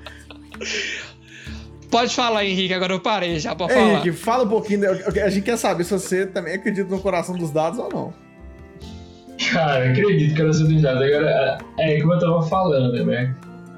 Pode 1.90 2.14
falar, 2.14 2.44
Henrique, 2.44 2.74
agora 2.74 2.92
eu 2.92 3.00
parei 3.00 3.38
já, 3.38 3.52
Ei, 3.52 3.56
falar. 3.56 3.80
Henrique, 3.80 4.12
fala 4.12 4.44
um 4.44 4.48
pouquinho. 4.48 4.80
da- 4.80 5.24
A 5.24 5.28
gente 5.30 5.44
quer 5.44 5.56
saber 5.56 5.84
se 5.84 5.92
você 5.92 6.26
também 6.26 6.54
acredita 6.54 6.88
no 6.90 7.00
coração 7.00 7.36
dos 7.36 7.50
dados 7.50 7.78
ou 7.78 7.88
não. 7.88 8.14
Cara, 9.52 9.90
acredito 9.90 10.34
que 10.34 10.40
eu 10.42 10.46
não 10.46 10.52
sou 10.52 10.66
dos 10.66 10.82
dados. 10.82 11.02
Agora, 11.02 11.58
é 11.78 12.00
como 12.00 12.14
eu 12.14 12.18
tava 12.18 12.42
falando, 12.42 13.04
né? 13.04 13.34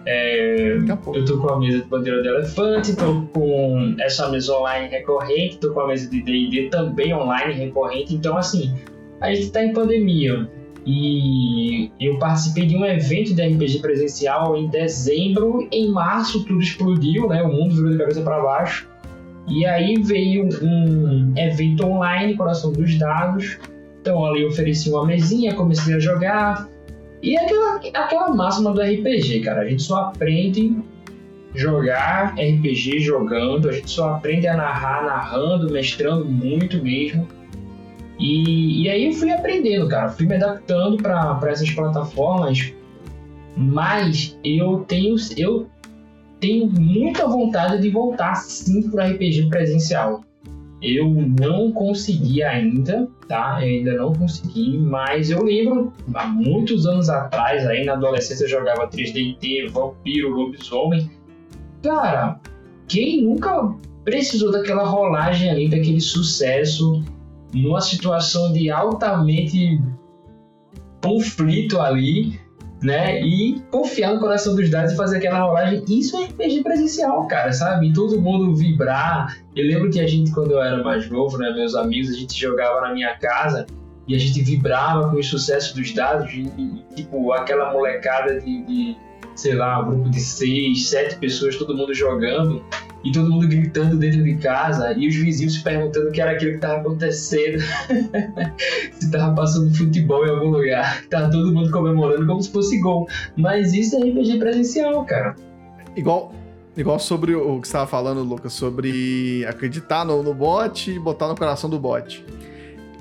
É, 0.07 0.77
Daqui 0.79 0.93
a 0.93 0.97
pouco. 0.97 1.19
eu 1.19 1.25
tô 1.25 1.39
com 1.39 1.53
a 1.53 1.59
mesa 1.61 1.79
de 1.81 1.85
bandeira 1.85 2.23
de 2.23 2.29
elefante, 2.29 2.97
tô 2.97 3.23
com 3.35 3.95
essa 4.01 4.29
mesa 4.31 4.55
online 4.55 4.89
recorrente, 4.89 5.59
tô 5.59 5.75
com 5.75 5.81
a 5.81 5.89
mesa 5.89 6.09
de 6.09 6.23
D&D 6.23 6.71
também 6.71 7.13
online 7.13 7.53
recorrente. 7.53 8.15
Então, 8.15 8.37
assim, 8.39 8.75
a 9.21 9.35
gente 9.35 9.51
tá 9.51 9.63
em 9.63 9.73
pandemia. 9.75 10.49
E 10.91 11.93
eu 12.01 12.19
participei 12.19 12.65
de 12.65 12.75
um 12.75 12.83
evento 12.83 13.35
de 13.35 13.47
RPG 13.47 13.81
presencial 13.81 14.57
em 14.57 14.69
dezembro. 14.69 15.69
Em 15.71 15.93
março 15.93 16.47
tudo 16.47 16.63
explodiu, 16.63 17.29
né? 17.29 17.43
O 17.43 17.53
mundo 17.53 17.75
virou 17.75 17.91
de 17.93 17.99
cabeça 17.99 18.23
para 18.23 18.41
baixo. 18.41 18.89
E 19.47 19.67
aí 19.67 20.01
veio 20.03 20.49
um 20.63 21.35
evento 21.37 21.85
online, 21.85 22.39
Coração 22.39 22.73
dos 22.73 22.99
Dados. 22.99 23.59
Então 24.01 24.25
ali 24.25 24.41
eu 24.41 24.49
ofereci 24.49 24.89
uma 24.89 25.05
mesinha, 25.05 25.55
comecei 25.55 25.95
a 25.95 25.99
jogar. 25.99 26.67
E 27.23 27.37
aquela, 27.37 27.77
aquela 27.77 28.35
máxima 28.35 28.73
do 28.73 28.81
RPG, 28.81 29.41
cara. 29.41 29.61
A 29.61 29.69
gente 29.69 29.83
só 29.83 30.05
aprende 30.05 30.75
jogar 31.55 32.35
RPG 32.35 33.01
jogando, 33.01 33.69
a 33.69 33.73
gente 33.73 33.91
só 33.91 34.15
aprende 34.15 34.47
a 34.47 34.57
narrar 34.57 35.05
narrando, 35.05 35.71
mestrando 35.71 36.25
muito 36.25 36.83
mesmo. 36.83 37.29
E, 38.19 38.83
e 38.83 38.89
aí 38.89 39.07
eu 39.07 39.13
fui 39.13 39.31
aprendendo, 39.31 39.89
cara. 39.89 40.09
Fui 40.09 40.27
me 40.27 40.35
adaptando 40.35 40.97
para 40.97 41.39
essas 41.47 41.71
plataformas. 41.71 42.73
Mas 43.57 44.39
eu 44.45 44.85
tenho, 44.87 45.17
eu 45.37 45.69
tenho 46.41 46.67
muita 46.71 47.27
vontade 47.27 47.83
de 47.83 47.91
voltar 47.91 48.35
sim 48.37 48.89
pro 48.91 49.03
RPG 49.03 49.49
presencial. 49.49 50.23
Eu 50.81 51.11
não 51.11 51.73
consegui 51.73 52.43
ainda, 52.43 53.09
tá? 53.27 53.59
Eu 53.61 53.67
ainda 53.69 53.95
não 53.95 54.13
consegui, 54.13 54.79
mas 54.79 55.29
eu 55.29 55.43
lembro 55.43 55.93
há 56.15 56.27
muitos 56.27 56.87
anos 56.87 57.11
atrás, 57.11 57.67
aí 57.67 57.85
na 57.85 57.95
adolescência 57.95 58.45
eu 58.45 58.49
jogava 58.49 58.89
3DT, 58.89 59.71
Vampiro, 59.71 60.31
Lobisomem. 60.31 61.11
Cara, 61.83 62.41
quem 62.87 63.23
nunca 63.23 63.75
precisou 64.05 64.53
daquela 64.53 64.85
rolagem 64.85 65.51
ali, 65.51 65.69
daquele 65.69 66.01
sucesso, 66.01 67.03
numa 67.55 67.81
situação 67.81 68.53
de 68.53 68.71
altamente 68.71 69.81
conflito 71.03 71.81
ali, 71.81 72.39
né? 72.83 73.21
E 73.21 73.61
confiar 73.71 74.15
no 74.15 74.21
coração 74.21 74.55
dos 74.55 74.71
dados 74.71 74.93
e 74.93 74.97
fazer 74.97 75.19
aquela 75.19 75.41
rolagem. 75.41 75.85
Isso 75.89 76.17
é 76.17 76.25
RPG 76.27 76.63
presencial, 76.63 77.27
cara, 77.27 77.53
sabe? 77.53 77.93
Todo 77.93 78.21
mundo 78.21 78.55
vibrar. 78.55 79.37
Eu 79.57 79.67
lembro 79.67 79.91
que 79.91 80.01
a 80.01 80.07
gente, 80.07 80.31
quando 80.33 80.53
eu 80.53 80.63
era 80.63 80.83
mais 80.83 81.09
novo, 81.11 81.39
né? 81.39 81.51
Meus 81.53 81.75
amigos, 81.75 82.11
a 82.11 82.15
gente 82.15 82.39
jogava 82.39 82.81
na 82.83 82.95
minha 82.95 83.17
casa 83.17 83.67
e 84.07 84.15
a 84.15 84.19
gente 84.19 84.43
vibrava 84.43 85.11
com 85.11 85.17
o 85.17 85.23
sucesso 85.23 85.75
dos 85.75 85.93
dados. 85.93 86.33
E, 86.33 86.85
tipo, 86.95 87.33
aquela 87.33 87.73
molecada 87.73 88.41
de, 88.41 88.63
de, 88.65 88.97
sei 89.39 89.55
lá, 89.55 89.81
um 89.81 89.91
grupo 89.91 90.11
de 90.11 90.21
seis, 90.21 90.89
sete 90.89 91.17
pessoas, 91.17 91.57
todo 91.57 91.75
mundo 91.75 91.95
jogando. 91.95 92.63
E 93.05 93.13
todo 93.13 93.31
mundo 93.31 93.47
gritando 93.47 93.97
dentro 93.97 94.25
de 94.25 94.35
casa 94.39 94.93
e 94.93 95.07
os 95.07 95.15
vizinhos 95.15 95.55
se 95.55 95.63
perguntando 95.63 96.09
o 96.09 96.13
que 96.13 96.21
era 96.21 96.33
aquilo 96.33 96.51
que 96.51 96.57
estava 96.57 96.81
acontecendo. 96.81 97.63
se 98.99 99.11
tava 99.11 99.33
passando 99.37 99.73
futebol 99.73 100.27
em 100.27 100.31
algum 100.31 100.51
lugar. 100.51 101.05
Tava 101.09 101.31
todo 101.31 101.53
mundo 101.53 101.71
comemorando 101.71 102.27
como 102.27 102.43
se 102.43 102.51
fosse 102.51 102.81
gol. 102.81 103.07
Mas 103.37 103.73
isso 103.73 103.95
é 103.97 104.01
RPG 104.01 104.39
presencial, 104.41 105.05
cara. 105.05 105.37
Igual, 105.97 106.35
igual 106.77 106.99
sobre 106.99 107.37
o 107.37 107.61
que 107.61 107.69
você 107.69 107.71
estava 107.71 107.87
falando, 107.87 108.25
Lucas, 108.25 108.53
sobre 108.53 109.47
acreditar 109.47 110.05
no, 110.05 110.21
no 110.21 110.35
bot 110.35 110.91
e 110.91 110.99
botar 110.99 111.29
no 111.29 111.37
coração 111.37 111.71
do 111.71 111.79
bot. 111.79 112.25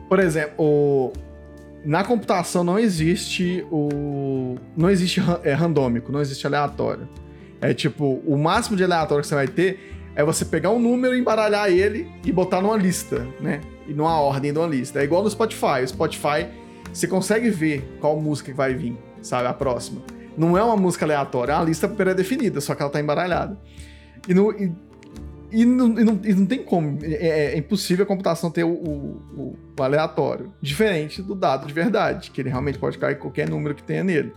Por 0.08 0.19
exemplo, 0.19 1.12
na 1.88 2.04
computação 2.04 2.65
não 2.65 2.78
existe 2.78 3.65
o. 3.71 4.58
Não 4.76 4.89
existe 4.89 5.21
é, 5.41 5.54
randômico, 5.54 6.12
não 6.12 6.19
existe 6.19 6.45
aleatório. 6.45 7.08
É 7.62 7.73
tipo, 7.73 8.21
o 8.26 8.38
máximo 8.38 8.76
de 8.76 8.84
aleatório 8.84 9.21
que 9.21 9.28
você 9.30 9.36
vai 9.36 9.47
ter 9.47 9.95
é 10.13 10.21
você 10.21 10.43
pegar 10.43 10.69
um 10.69 10.80
número, 10.80 11.15
embaralhar 11.15 11.69
ele 11.69 12.12
e 12.26 12.32
botar 12.32 12.62
numa 12.62 12.76
lista, 12.76 13.26
né? 13.39 13.62
E 13.88 13.93
numa 13.93 14.19
ordem 14.19 14.52
de 14.52 14.60
uma 14.60 14.67
lista. 14.67 15.00
É 15.00 15.06
igual 15.06 15.23
no 15.23 15.30
Spotify. 15.30 15.82
O 15.82 15.88
Spotify, 15.88 16.47
você 16.91 17.08
consegue 17.08 17.50
ver 17.50 17.97
qual 18.02 18.19
música 18.19 18.52
que 18.52 18.58
vai 18.58 18.73
vir, 18.73 18.97
sabe? 19.21 19.47
A 19.47 19.54
próxima. 19.54 20.02
Não 20.38 20.58
é 20.58 20.63
uma 20.63 20.76
música 20.76 21.06
aleatória, 21.06 21.54
é 21.54 21.56
uma 21.56 21.63
lista 21.63 21.88
pré-definida, 21.88 22.60
só 22.60 22.76
que 22.76 22.82
ela 22.82 22.91
tá 22.91 23.00
embaralhada. 23.00 23.58
E, 24.28 24.34
no, 24.34 24.52
e 24.52 24.76
E 25.51 25.65
não, 25.65 25.99
e 25.99 26.03
não, 26.03 26.19
e 26.23 26.33
não 26.33 26.45
tem 26.45 26.63
como. 26.63 26.99
É, 27.01 27.53
é, 27.53 27.57
impossível 27.57 28.03
a 28.03 28.07
computação 28.07 28.51
ter 28.51 28.63
o, 28.63 28.69
o, 28.69 29.55
o, 29.77 29.83
aleatório. 29.83 30.53
Diferente 30.62 31.21
do 31.21 31.33
dado 31.33 31.67
de 31.67 31.73
verdade, 31.73 32.31
que 32.31 32.41
ele 32.41 32.49
realmente 32.49 32.77
pode 32.77 32.97
cair 32.97 33.17
qualquer 33.17 33.49
número 33.49 33.73
que 33.73 33.83
tenha 33.83 34.03
nele. 34.03 34.33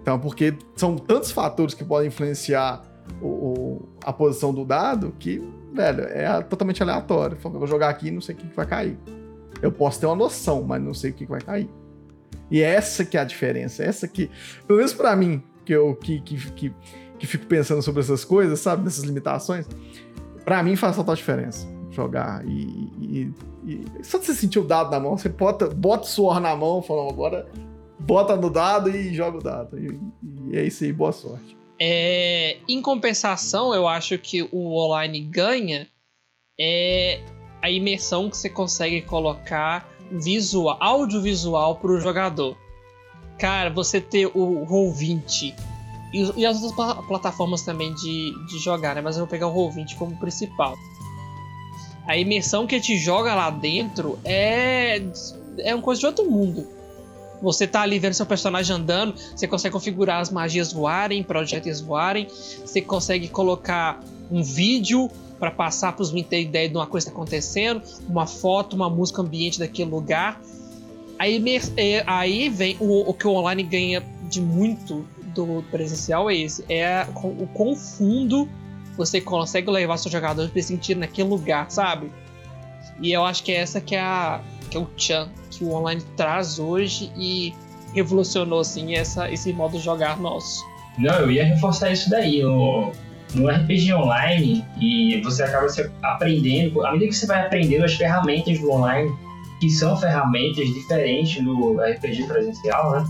Então, 0.00 0.18
porque 0.18 0.54
são 0.74 0.96
tantos 0.96 1.30
fatores 1.30 1.74
que 1.74 1.84
podem 1.84 2.08
influenciar 2.08 2.82
o, 3.20 3.88
a 4.02 4.12
posição 4.12 4.54
do 4.54 4.64
dado 4.64 5.14
que, 5.18 5.42
velho, 5.74 6.04
é 6.04 6.40
totalmente 6.42 6.82
aleatório. 6.82 7.36
Eu 7.42 7.50
vou 7.50 7.66
jogar 7.66 7.90
aqui 7.90 8.08
e 8.08 8.10
não 8.10 8.20
sei 8.20 8.34
o 8.34 8.38
que, 8.38 8.46
vai 8.54 8.66
cair. 8.66 8.98
Eu 9.60 9.70
posso 9.70 10.00
ter 10.00 10.06
uma 10.06 10.16
noção, 10.16 10.62
mas 10.62 10.82
não 10.82 10.94
sei 10.94 11.10
o 11.10 11.14
que, 11.14 11.26
vai 11.26 11.40
cair. 11.40 11.68
E 12.50 12.62
é 12.62 12.74
essa 12.74 13.04
que 13.04 13.18
é 13.18 13.20
a 13.20 13.24
diferença. 13.24 13.82
Essa 13.82 14.08
que, 14.08 14.30
pelo 14.66 14.78
menos 14.78 14.94
pra 14.94 15.14
mim, 15.14 15.42
que 15.64 15.74
eu 15.74 15.94
que, 15.94 16.20
que, 16.22 16.52
que, 16.52 16.74
que 17.18 17.26
fico 17.26 17.44
pensando 17.44 17.82
sobre 17.82 18.00
essas 18.00 18.24
coisas, 18.24 18.60
sabe? 18.60 18.84
Dessas 18.84 19.04
limitações 19.04 19.66
Pra 20.48 20.62
mim 20.62 20.76
faz 20.76 20.96
total 20.96 21.14
diferença 21.14 21.68
jogar 21.90 22.42
e, 22.46 22.90
e, 22.98 23.34
e, 23.66 23.84
só 24.02 24.16
você 24.16 24.32
sentir 24.32 24.58
o 24.58 24.64
dado 24.64 24.90
na 24.90 24.98
mão, 24.98 25.18
você 25.18 25.28
bota, 25.28 25.68
bota 25.68 26.04
o 26.04 26.06
suor 26.06 26.40
na 26.40 26.56
mão, 26.56 26.80
falando 26.80 27.10
agora 27.10 27.46
bota 27.98 28.34
no 28.34 28.48
dado 28.48 28.88
e 28.88 29.12
joga 29.12 29.36
o 29.36 29.42
dado. 29.42 29.78
E, 29.78 30.00
e 30.50 30.56
é 30.56 30.64
isso 30.64 30.84
aí, 30.84 30.90
boa 30.90 31.12
sorte. 31.12 31.54
É, 31.78 32.56
em 32.66 32.80
compensação, 32.80 33.74
eu 33.74 33.86
acho 33.86 34.16
que 34.16 34.48
o 34.50 34.74
online 34.74 35.20
ganha 35.20 35.86
é 36.58 37.20
a 37.60 37.70
imersão 37.70 38.30
que 38.30 38.36
você 38.38 38.48
consegue 38.48 39.02
colocar 39.02 39.86
visual, 40.10 40.78
audiovisual 40.80 41.76
para 41.76 41.90
o 41.90 42.00
jogador. 42.00 42.56
Cara, 43.38 43.68
você 43.68 44.00
ter 44.00 44.24
o 44.28 44.64
Roll20 44.64 45.54
e, 46.12 46.40
e 46.40 46.46
as 46.46 46.62
outras 46.62 46.96
plataformas 47.06 47.62
também 47.62 47.94
de, 47.94 48.32
de 48.46 48.58
jogar, 48.58 48.94
né? 48.94 49.00
Mas 49.00 49.16
eu 49.16 49.20
vou 49.20 49.28
pegar 49.28 49.46
o 49.46 49.54
Roll20 49.54 49.96
como 49.96 50.16
principal. 50.16 50.76
A 52.06 52.16
imersão 52.16 52.66
que 52.66 52.80
te 52.80 52.96
joga 52.96 53.34
lá 53.34 53.50
dentro 53.50 54.18
é, 54.24 55.02
é 55.58 55.74
uma 55.74 55.82
coisa 55.82 56.00
de 56.00 56.06
outro 56.06 56.30
mundo. 56.30 56.66
Você 57.42 57.66
tá 57.66 57.82
ali 57.82 57.98
vendo 57.98 58.14
seu 58.14 58.26
personagem 58.26 58.74
andando, 58.74 59.14
você 59.36 59.46
consegue 59.46 59.72
configurar 59.72 60.20
as 60.20 60.30
magias 60.30 60.72
voarem, 60.72 61.22
projéteis 61.22 61.80
voarem, 61.80 62.26
você 62.64 62.80
consegue 62.80 63.28
colocar 63.28 64.02
um 64.30 64.42
vídeo 64.42 65.08
para 65.38 65.50
passar 65.50 65.92
para 65.92 66.02
os 66.02 66.10
ter 66.10 66.40
ideia 66.40 66.68
de 66.68 66.76
uma 66.76 66.86
coisa 66.86 67.06
que 67.06 67.12
tá 67.12 67.16
acontecendo, 67.16 67.80
uma 68.08 68.26
foto, 68.26 68.74
uma 68.74 68.90
música 68.90 69.22
ambiente 69.22 69.58
daquele 69.58 69.90
lugar. 69.90 70.40
Aí, 71.18 71.42
é, 71.76 72.02
aí 72.06 72.48
vem 72.48 72.76
o, 72.80 73.08
o 73.08 73.14
que 73.14 73.26
o 73.26 73.32
online 73.32 73.62
ganha 73.62 74.02
de 74.28 74.40
muito 74.40 75.06
do 75.46 75.62
presencial 75.70 76.30
é 76.30 76.36
esse: 76.36 76.64
é 76.68 77.06
o 77.14 77.46
quão 77.48 77.74
fundo 77.74 78.48
você 78.96 79.20
consegue 79.20 79.70
levar 79.70 79.96
seus 79.96 80.12
jogadores 80.12 80.50
para 80.50 80.60
se 80.60 80.68
sentir 80.68 80.96
naquele 80.96 81.28
lugar, 81.28 81.70
sabe? 81.70 82.10
E 83.00 83.12
eu 83.12 83.24
acho 83.24 83.44
que 83.44 83.52
é 83.52 83.56
essa 83.56 83.80
que 83.80 83.94
é, 83.94 84.00
a, 84.00 84.40
que 84.70 84.76
é 84.76 84.80
o 84.80 84.88
Chan 84.96 85.28
que 85.50 85.64
o 85.64 85.72
online 85.72 86.02
traz 86.16 86.58
hoje 86.58 87.12
e 87.16 87.54
revolucionou 87.94 88.60
assim 88.60 88.94
essa, 88.94 89.30
esse 89.30 89.52
modo 89.52 89.78
de 89.78 89.84
jogar 89.84 90.18
nosso. 90.20 90.64
Não, 90.98 91.14
eu 91.20 91.30
ia 91.30 91.44
reforçar 91.44 91.92
isso 91.92 92.10
daí. 92.10 92.42
No, 92.42 92.92
no 93.34 93.48
RPG 93.48 93.92
online, 93.92 94.64
e 94.80 95.20
você 95.22 95.42
acaba 95.42 95.68
se 95.68 95.90
aprendendo, 96.02 96.84
à 96.86 96.92
medida 96.92 97.10
que 97.10 97.16
você 97.16 97.26
vai 97.26 97.44
aprendendo 97.44 97.84
as 97.84 97.94
ferramentas 97.94 98.58
do 98.58 98.70
online, 98.70 99.10
que 99.60 99.68
são 99.68 99.96
ferramentas 99.96 100.66
diferentes 100.68 101.42
do 101.44 101.78
RPG 101.80 102.26
presencial, 102.26 102.92
né? 102.92 103.04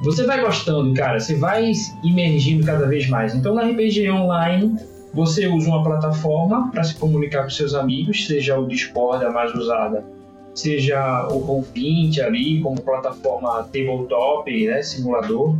Você 0.00 0.24
vai 0.24 0.40
gostando, 0.40 0.94
cara, 0.94 1.20
você 1.20 1.36
vai 1.36 1.72
imergindo 2.02 2.64
cada 2.64 2.86
vez 2.86 3.08
mais. 3.08 3.34
Então, 3.34 3.54
na 3.54 3.64
RPG 3.64 4.10
online, 4.10 4.78
você 5.12 5.46
usa 5.46 5.68
uma 5.68 5.82
plataforma 5.82 6.70
para 6.70 6.82
se 6.82 6.94
comunicar 6.94 7.42
com 7.42 7.50
seus 7.50 7.74
amigos, 7.74 8.26
seja 8.26 8.58
o 8.58 8.66
Discord 8.66 9.24
a 9.24 9.30
mais 9.30 9.54
usada, 9.54 10.04
seja 10.54 11.28
o 11.30 11.40
Roll20 11.46 12.18
ali, 12.20 12.60
como 12.60 12.80
plataforma 12.80 13.62
tabletop, 13.64 14.66
né, 14.66 14.82
simulador, 14.82 15.56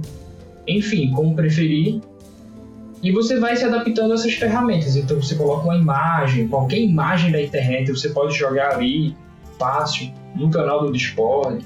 enfim, 0.67 1.11
como 1.11 1.35
preferir. 1.35 2.01
E 3.03 3.13
você 3.13 3.39
vai 3.39 3.57
se 3.57 3.65
adaptando 3.65 4.13
a 4.13 4.15
essas 4.15 4.35
ferramentas. 4.35 4.97
Então, 4.97 5.21
você 5.21 5.35
coloca 5.35 5.65
uma 5.65 5.77
imagem, 5.77 6.49
qualquer 6.49 6.79
imagem 6.79 7.31
da 7.31 7.43
internet, 7.43 7.91
você 7.91 8.09
pode 8.09 8.37
jogar 8.37 8.75
ali 8.75 9.15
fácil 9.59 10.11
no 10.35 10.51
canal 10.51 10.87
do 10.87 10.93
Discord 10.93 11.65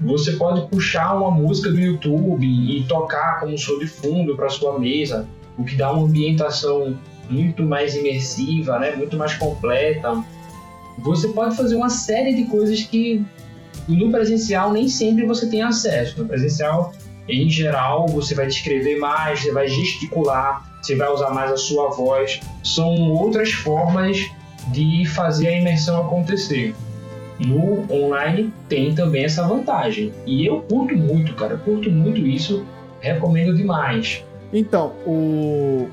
você 0.00 0.32
pode 0.32 0.68
puxar 0.68 1.14
uma 1.14 1.30
música 1.30 1.70
do 1.70 1.78
YouTube 1.78 2.46
e 2.46 2.84
tocar 2.84 3.40
como 3.40 3.58
som 3.58 3.78
de 3.78 3.86
fundo 3.86 4.36
para 4.36 4.48
sua 4.48 4.78
mesa, 4.78 5.26
o 5.56 5.64
que 5.64 5.74
dá 5.74 5.92
uma 5.92 6.06
ambientação 6.06 6.96
muito 7.28 7.62
mais 7.62 7.94
imersiva, 7.96 8.78
né? 8.78 8.94
muito 8.94 9.16
mais 9.16 9.34
completa. 9.34 10.22
Você 10.98 11.28
pode 11.28 11.56
fazer 11.56 11.74
uma 11.74 11.90
série 11.90 12.34
de 12.34 12.44
coisas 12.44 12.82
que 12.82 13.24
no 13.88 14.10
presencial 14.10 14.72
nem 14.72 14.88
sempre 14.88 15.26
você 15.26 15.48
tem 15.48 15.62
acesso. 15.62 16.20
No 16.20 16.28
presencial, 16.28 16.92
em 17.28 17.48
geral, 17.50 18.06
você 18.06 18.34
vai 18.34 18.46
descrever 18.46 18.98
mais, 18.98 19.40
você 19.40 19.52
vai 19.52 19.68
gesticular, 19.68 20.78
você 20.80 20.94
vai 20.94 21.12
usar 21.12 21.30
mais 21.30 21.50
a 21.50 21.56
sua 21.56 21.90
voz. 21.90 22.40
São 22.62 23.10
outras 23.10 23.52
formas 23.52 24.18
de 24.72 25.04
fazer 25.06 25.48
a 25.48 25.60
imersão 25.60 26.00
acontecer 26.02 26.74
no 27.38 27.86
online 27.92 28.52
tem 28.68 28.94
também 28.94 29.24
essa 29.24 29.46
vantagem. 29.46 30.12
E 30.26 30.46
eu 30.46 30.60
curto 30.62 30.96
muito, 30.96 31.34
cara, 31.34 31.56
curto 31.56 31.90
muito 31.90 32.20
isso, 32.20 32.64
recomendo 33.00 33.54
demais. 33.56 34.24
Então, 34.52 34.94
o 35.06 35.88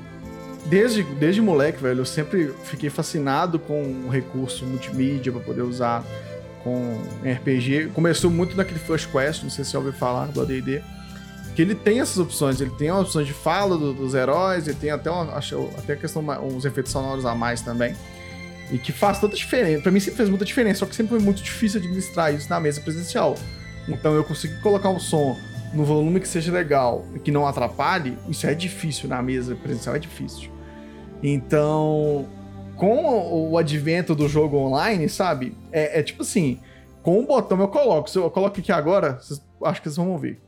desde, 0.66 1.02
desde 1.02 1.40
moleque, 1.40 1.82
velho, 1.82 2.00
eu 2.00 2.04
sempre 2.04 2.52
fiquei 2.64 2.90
fascinado 2.90 3.58
com 3.58 3.82
o 4.06 4.08
recurso 4.08 4.64
multimídia 4.64 5.32
para 5.32 5.40
poder 5.40 5.62
usar 5.62 6.04
com 6.62 7.00
RPG. 7.22 7.90
Começou 7.94 8.30
muito 8.30 8.56
naquele 8.56 8.80
First 8.80 9.10
Quest, 9.10 9.42
não 9.42 9.50
sei 9.50 9.64
se 9.64 9.70
você 9.70 9.76
ouviu 9.76 9.92
falar 9.92 10.26
do 10.26 10.40
AD&D, 10.40 10.82
que 11.54 11.62
ele 11.62 11.74
tem 11.74 12.00
essas 12.00 12.18
opções, 12.18 12.60
ele 12.60 12.72
tem 12.72 12.90
opções 12.90 13.26
de 13.26 13.32
fala 13.32 13.78
do, 13.78 13.94
dos 13.94 14.14
heróis, 14.14 14.66
ele 14.66 14.76
tem 14.76 14.90
até, 14.90 15.10
uma, 15.10 15.34
acho, 15.34 15.70
até 15.78 15.94
questão, 15.94 16.24
uns 16.42 16.64
efeitos 16.64 16.92
sonoros 16.92 17.24
a 17.24 17.34
mais 17.34 17.62
também. 17.62 17.94
E 18.70 18.78
que 18.78 18.92
faz 18.92 19.20
tanta 19.20 19.36
diferença. 19.36 19.82
Pra 19.82 19.92
mim 19.92 20.00
sempre 20.00 20.16
fez 20.16 20.28
muita 20.28 20.44
diferença, 20.44 20.80
só 20.80 20.86
que 20.86 20.94
sempre 20.94 21.10
foi 21.10 21.20
muito 21.20 21.42
difícil 21.42 21.80
administrar 21.80 22.34
isso 22.34 22.48
na 22.50 22.58
mesa 22.58 22.80
presencial. 22.80 23.34
Então 23.88 24.14
eu 24.14 24.24
consegui 24.24 24.60
colocar 24.60 24.90
o 24.90 24.98
som 24.98 25.36
no 25.72 25.84
volume 25.84 26.20
que 26.20 26.28
seja 26.28 26.50
legal 26.52 27.04
e 27.14 27.18
que 27.18 27.30
não 27.30 27.46
atrapalhe, 27.46 28.16
isso 28.28 28.46
é 28.46 28.54
difícil 28.54 29.08
na 29.08 29.22
mesa 29.22 29.54
presencial, 29.54 29.94
é 29.94 29.98
difícil. 29.98 30.50
Então, 31.22 32.26
com 32.76 33.50
o 33.50 33.58
advento 33.58 34.14
do 34.14 34.28
jogo 34.28 34.56
online, 34.56 35.08
sabe? 35.08 35.56
É, 35.70 36.00
é 36.00 36.02
tipo 36.02 36.22
assim, 36.22 36.58
com 37.02 37.18
um 37.20 37.26
botão 37.26 37.60
eu 37.60 37.68
coloco. 37.68 38.10
Se 38.10 38.18
eu 38.18 38.30
coloco 38.30 38.58
aqui 38.58 38.72
agora, 38.72 39.18
vocês, 39.20 39.40
acho 39.64 39.80
que 39.80 39.88
vocês 39.88 39.96
vão 39.96 40.10
ouvir. 40.10 40.38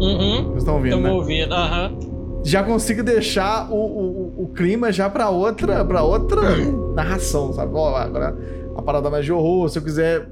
Uhum. 0.00 0.44
Vocês 0.44 0.58
estão 0.58 0.74
ouvindo, 0.74 0.96
Estão 0.96 1.00
né? 1.00 1.10
ouvindo, 1.12 1.54
aham. 1.54 1.92
Uhum 1.92 2.11
já 2.44 2.62
consigo 2.62 3.02
deixar 3.02 3.70
o, 3.70 3.76
o, 3.76 4.44
o 4.44 4.48
clima 4.48 4.92
já 4.92 5.08
para 5.08 5.30
outra 5.30 5.84
para 5.84 6.02
outra 6.02 6.40
narração, 6.94 7.52
sabe? 7.52 7.72
Ó, 7.74 7.96
agora 7.96 8.36
a 8.76 8.82
parada 8.82 9.10
mais 9.10 9.24
de 9.24 9.32
horror, 9.32 9.68
se 9.68 9.78
eu 9.78 9.82
quiser 9.82 10.28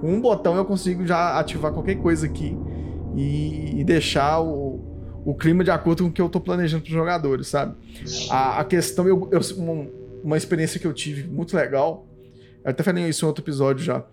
com 0.00 0.12
um 0.12 0.20
botão 0.20 0.56
eu 0.56 0.64
consigo 0.64 1.06
já 1.06 1.38
ativar 1.38 1.72
qualquer 1.72 1.96
coisa 1.96 2.26
aqui 2.26 2.56
e, 3.14 3.80
e 3.80 3.84
deixar 3.84 4.40
o, 4.40 4.80
o 5.24 5.34
clima 5.34 5.62
de 5.64 5.70
acordo 5.70 6.02
com 6.04 6.08
o 6.08 6.12
que 6.12 6.20
eu 6.20 6.28
tô 6.28 6.40
planejando 6.40 6.82
para 6.82 6.90
os 6.90 6.94
jogadores, 6.94 7.48
sabe? 7.48 7.76
A, 8.30 8.60
a 8.60 8.64
questão, 8.64 9.06
eu, 9.06 9.28
eu, 9.30 9.40
uma, 9.56 9.86
uma 10.22 10.36
experiência 10.36 10.80
que 10.80 10.86
eu 10.86 10.92
tive 10.92 11.28
muito 11.28 11.56
legal, 11.56 12.06
eu 12.64 12.70
até 12.70 12.82
falei 12.82 13.08
isso 13.08 13.24
em 13.24 13.28
outro 13.28 13.42
episódio 13.42 13.84
já, 13.84 14.04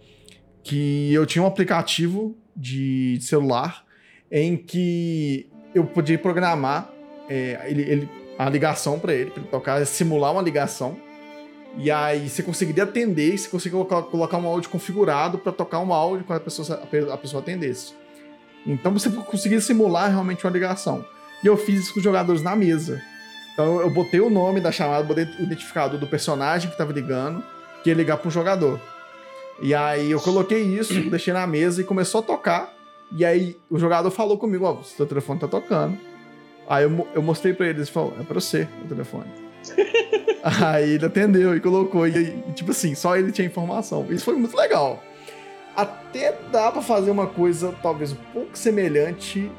que 0.64 1.14
eu 1.14 1.26
tinha 1.26 1.44
um 1.44 1.48
aplicativo 1.48 2.36
de 2.56 3.20
celular 3.22 3.86
em 4.32 4.58
que 4.58 5.50
eu 5.74 5.86
podia 5.86 6.18
programar 6.18 6.92
é, 7.30 7.66
ele, 7.66 7.82
ele, 7.82 8.10
a 8.38 8.50
ligação 8.50 9.00
para 9.00 9.14
ele, 9.14 9.32
para 9.32 9.42
ele 9.42 9.50
tocar, 9.50 9.86
simular 9.86 10.32
uma 10.32 10.42
ligação. 10.42 10.98
E 11.78 11.92
aí 11.92 12.28
você 12.28 12.42
conseguiria 12.42 12.84
atender 12.84 13.36
e 13.36 13.38
você 13.38 13.50
conseguiria 13.50 13.86
colocar, 13.86 14.10
colocar 14.10 14.38
um 14.38 14.48
áudio 14.48 14.70
configurado 14.70 15.38
para 15.38 15.52
tocar 15.52 15.80
um 15.80 15.94
áudio 15.94 16.26
quando 16.26 16.38
a 16.38 16.44
pessoa, 16.44 16.82
a 17.14 17.18
pessoa 17.18 17.42
atendesse. 17.42 17.94
Então 18.66 18.92
você 18.92 19.10
conseguia 19.10 19.62
simular 19.62 20.10
realmente 20.10 20.46
uma 20.46 20.52
ligação. 20.52 21.06
E 21.44 21.48
eu 21.48 21.56
fiz 21.56 21.82
isso 21.82 21.94
com 21.94 22.00
os 22.00 22.04
jogadores 22.04 22.42
na 22.42 22.56
mesa. 22.56 23.02
Então 23.54 23.80
eu 23.80 23.90
botei 23.90 24.20
o 24.20 24.30
nome 24.30 24.60
da 24.60 24.72
chamada, 24.72 25.04
botei 25.04 25.24
o 25.24 25.44
identificador 25.44 26.00
do 26.00 26.08
personagem 26.08 26.68
que 26.68 26.74
estava 26.74 26.92
ligando, 26.92 27.44
que 27.84 27.90
ia 27.90 27.96
ligar 27.96 28.18
para 28.18 28.28
um 28.28 28.32
jogador. 28.32 28.80
E 29.62 29.74
aí 29.74 30.12
eu 30.12 30.20
coloquei 30.20 30.62
isso, 30.62 30.94
deixei 31.10 31.34
na 31.34 31.48
mesa 31.48 31.82
e 31.82 31.84
começou 31.84 32.20
a 32.20 32.24
tocar. 32.24 32.74
E 33.12 33.24
aí 33.24 33.58
o 33.70 33.80
jogador 33.80 34.12
falou 34.12 34.38
comigo, 34.38 34.66
ó, 34.66 34.78
oh, 34.80 34.84
seu 34.84 35.06
telefone 35.06 35.40
tá 35.40 35.48
tocando. 35.48 35.98
Aí 36.70 36.84
eu, 36.84 37.08
eu 37.14 37.22
mostrei 37.22 37.54
pra 37.54 37.68
ele, 37.68 37.80
ele 37.80 37.86
falou, 37.86 38.14
é 38.20 38.24
pra 38.24 38.40
você 38.40 38.68
o 38.84 38.88
telefone. 38.88 39.30
aí 40.44 40.92
ele 40.92 41.06
atendeu 41.06 41.56
e 41.56 41.60
colocou, 41.60 42.08
e, 42.08 42.12
e, 42.48 42.52
tipo 42.54 42.72
assim, 42.72 42.94
só 42.96 43.16
ele 43.18 43.32
tinha 43.32 43.48
informação. 43.48 44.06
Isso 44.10 44.26
foi 44.26 44.36
muito 44.36 44.56
legal. 44.56 45.02
Até 45.76 46.36
dá 46.52 46.72
pra 46.72 46.82
fazer 46.82 47.12
uma 47.12 47.28
coisa, 47.28 47.74
talvez 47.82 48.12
um 48.12 48.18
pouco 48.34 48.58
semelhante. 48.58 49.50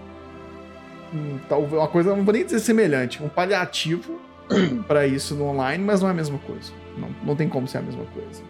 Hum, 1.14 1.38
talvez 1.48 1.72
uma 1.72 1.88
coisa, 1.88 2.14
não 2.14 2.24
vou 2.24 2.34
nem 2.34 2.44
dizer 2.44 2.58
semelhante, 2.60 3.22
um 3.22 3.28
paliativo 3.28 4.20
para 4.86 5.06
isso 5.06 5.34
no 5.34 5.44
online, 5.46 5.82
mas 5.82 6.00
não 6.00 6.08
é 6.08 6.10
a 6.10 6.14
mesma 6.14 6.38
coisa. 6.38 6.72
Não, 6.98 7.08
não 7.24 7.36
tem 7.36 7.48
como 7.48 7.66
ser 7.68 7.78
a 7.78 7.82
mesma 7.82 8.04
coisa. 8.06 8.42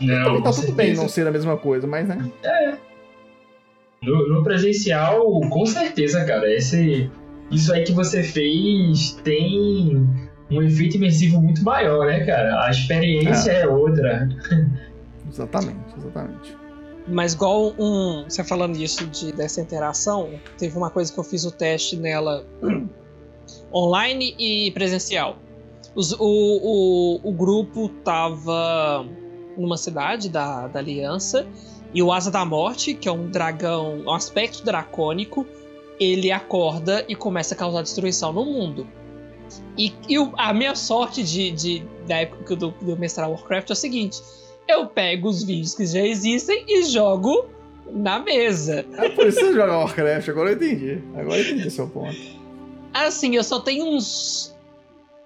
Não, 0.00 0.24
Também 0.24 0.42
tá 0.42 0.50
tudo 0.50 0.54
certeza. 0.54 0.76
bem 0.76 0.94
não 0.94 1.08
ser 1.08 1.26
a 1.26 1.30
mesma 1.30 1.56
coisa, 1.56 1.86
mas 1.86 2.06
né? 2.06 2.30
No, 4.02 4.28
no 4.28 4.44
presencial, 4.44 5.18
com 5.40 5.66
certeza, 5.66 6.24
cara. 6.24 6.50
Esse, 6.52 7.10
isso 7.50 7.72
aí 7.72 7.84
que 7.84 7.92
você 7.92 8.22
fez 8.22 9.12
tem 9.24 10.06
um 10.50 10.62
efeito 10.62 10.96
imersivo 10.96 11.40
muito 11.40 11.62
maior, 11.62 12.06
né, 12.06 12.24
cara? 12.24 12.64
A 12.64 12.70
experiência 12.70 13.50
é, 13.52 13.66
outra. 13.66 14.28
Exatamente, 15.30 15.94
exatamente. 15.98 16.56
Mas 17.06 17.32
igual 17.32 17.72
um. 17.78 18.24
Você 18.28 18.44
falando 18.44 18.76
disso 18.76 19.06
de, 19.06 19.32
dessa 19.32 19.60
interação, 19.60 20.30
teve 20.58 20.76
uma 20.76 20.90
coisa 20.90 21.12
que 21.12 21.18
eu 21.18 21.24
fiz 21.24 21.44
o 21.44 21.50
teste 21.50 21.96
nela 21.96 22.44
online 23.72 24.34
e 24.38 24.70
presencial. 24.72 25.36
Os- 25.94 26.12
o, 26.12 26.18
o, 26.20 27.20
o 27.22 27.32
grupo 27.32 27.88
tava 28.04 29.06
numa 29.56 29.76
cidade 29.76 30.28
da, 30.28 30.68
da 30.68 30.78
Aliança 30.78 31.46
e 31.92 32.02
o 32.02 32.12
Asa 32.12 32.30
da 32.30 32.44
Morte, 32.44 32.94
que 32.94 33.08
é 33.08 33.12
um 33.12 33.28
dragão, 33.30 34.00
um 34.06 34.12
aspecto 34.12 34.64
dracônico, 34.64 35.46
ele 35.98 36.30
acorda 36.30 37.04
e 37.08 37.14
começa 37.14 37.54
a 37.54 37.56
causar 37.56 37.82
destruição 37.82 38.32
no 38.32 38.44
mundo. 38.44 38.86
E, 39.76 39.92
e 40.08 40.16
a 40.36 40.52
minha 40.52 40.74
sorte 40.74 41.22
de, 41.22 41.50
de, 41.50 41.82
da 42.06 42.16
época 42.16 42.54
do, 42.56 42.70
do 42.70 42.96
mestrar 42.96 43.30
Warcraft 43.30 43.70
é 43.70 43.72
o 43.72 43.76
seguinte: 43.76 44.20
eu 44.66 44.86
pego 44.86 45.28
os 45.28 45.42
vídeos 45.42 45.74
que 45.74 45.86
já 45.86 46.00
existem 46.00 46.64
e 46.68 46.82
jogo 46.84 47.46
na 47.90 48.18
mesa. 48.18 48.84
É 48.96 49.08
por 49.08 49.26
isso 49.26 49.40
você 49.40 49.54
joga 49.54 49.78
Warcraft, 49.78 50.28
agora 50.28 50.50
eu 50.50 50.56
entendi. 50.56 51.02
Agora 51.16 51.38
eu 51.38 51.44
entendi 51.44 51.70
seu 51.70 51.88
ponto. 51.88 52.16
Assim, 52.92 53.36
eu 53.36 53.44
só 53.44 53.60
tenho 53.60 53.86
uns 53.86 54.54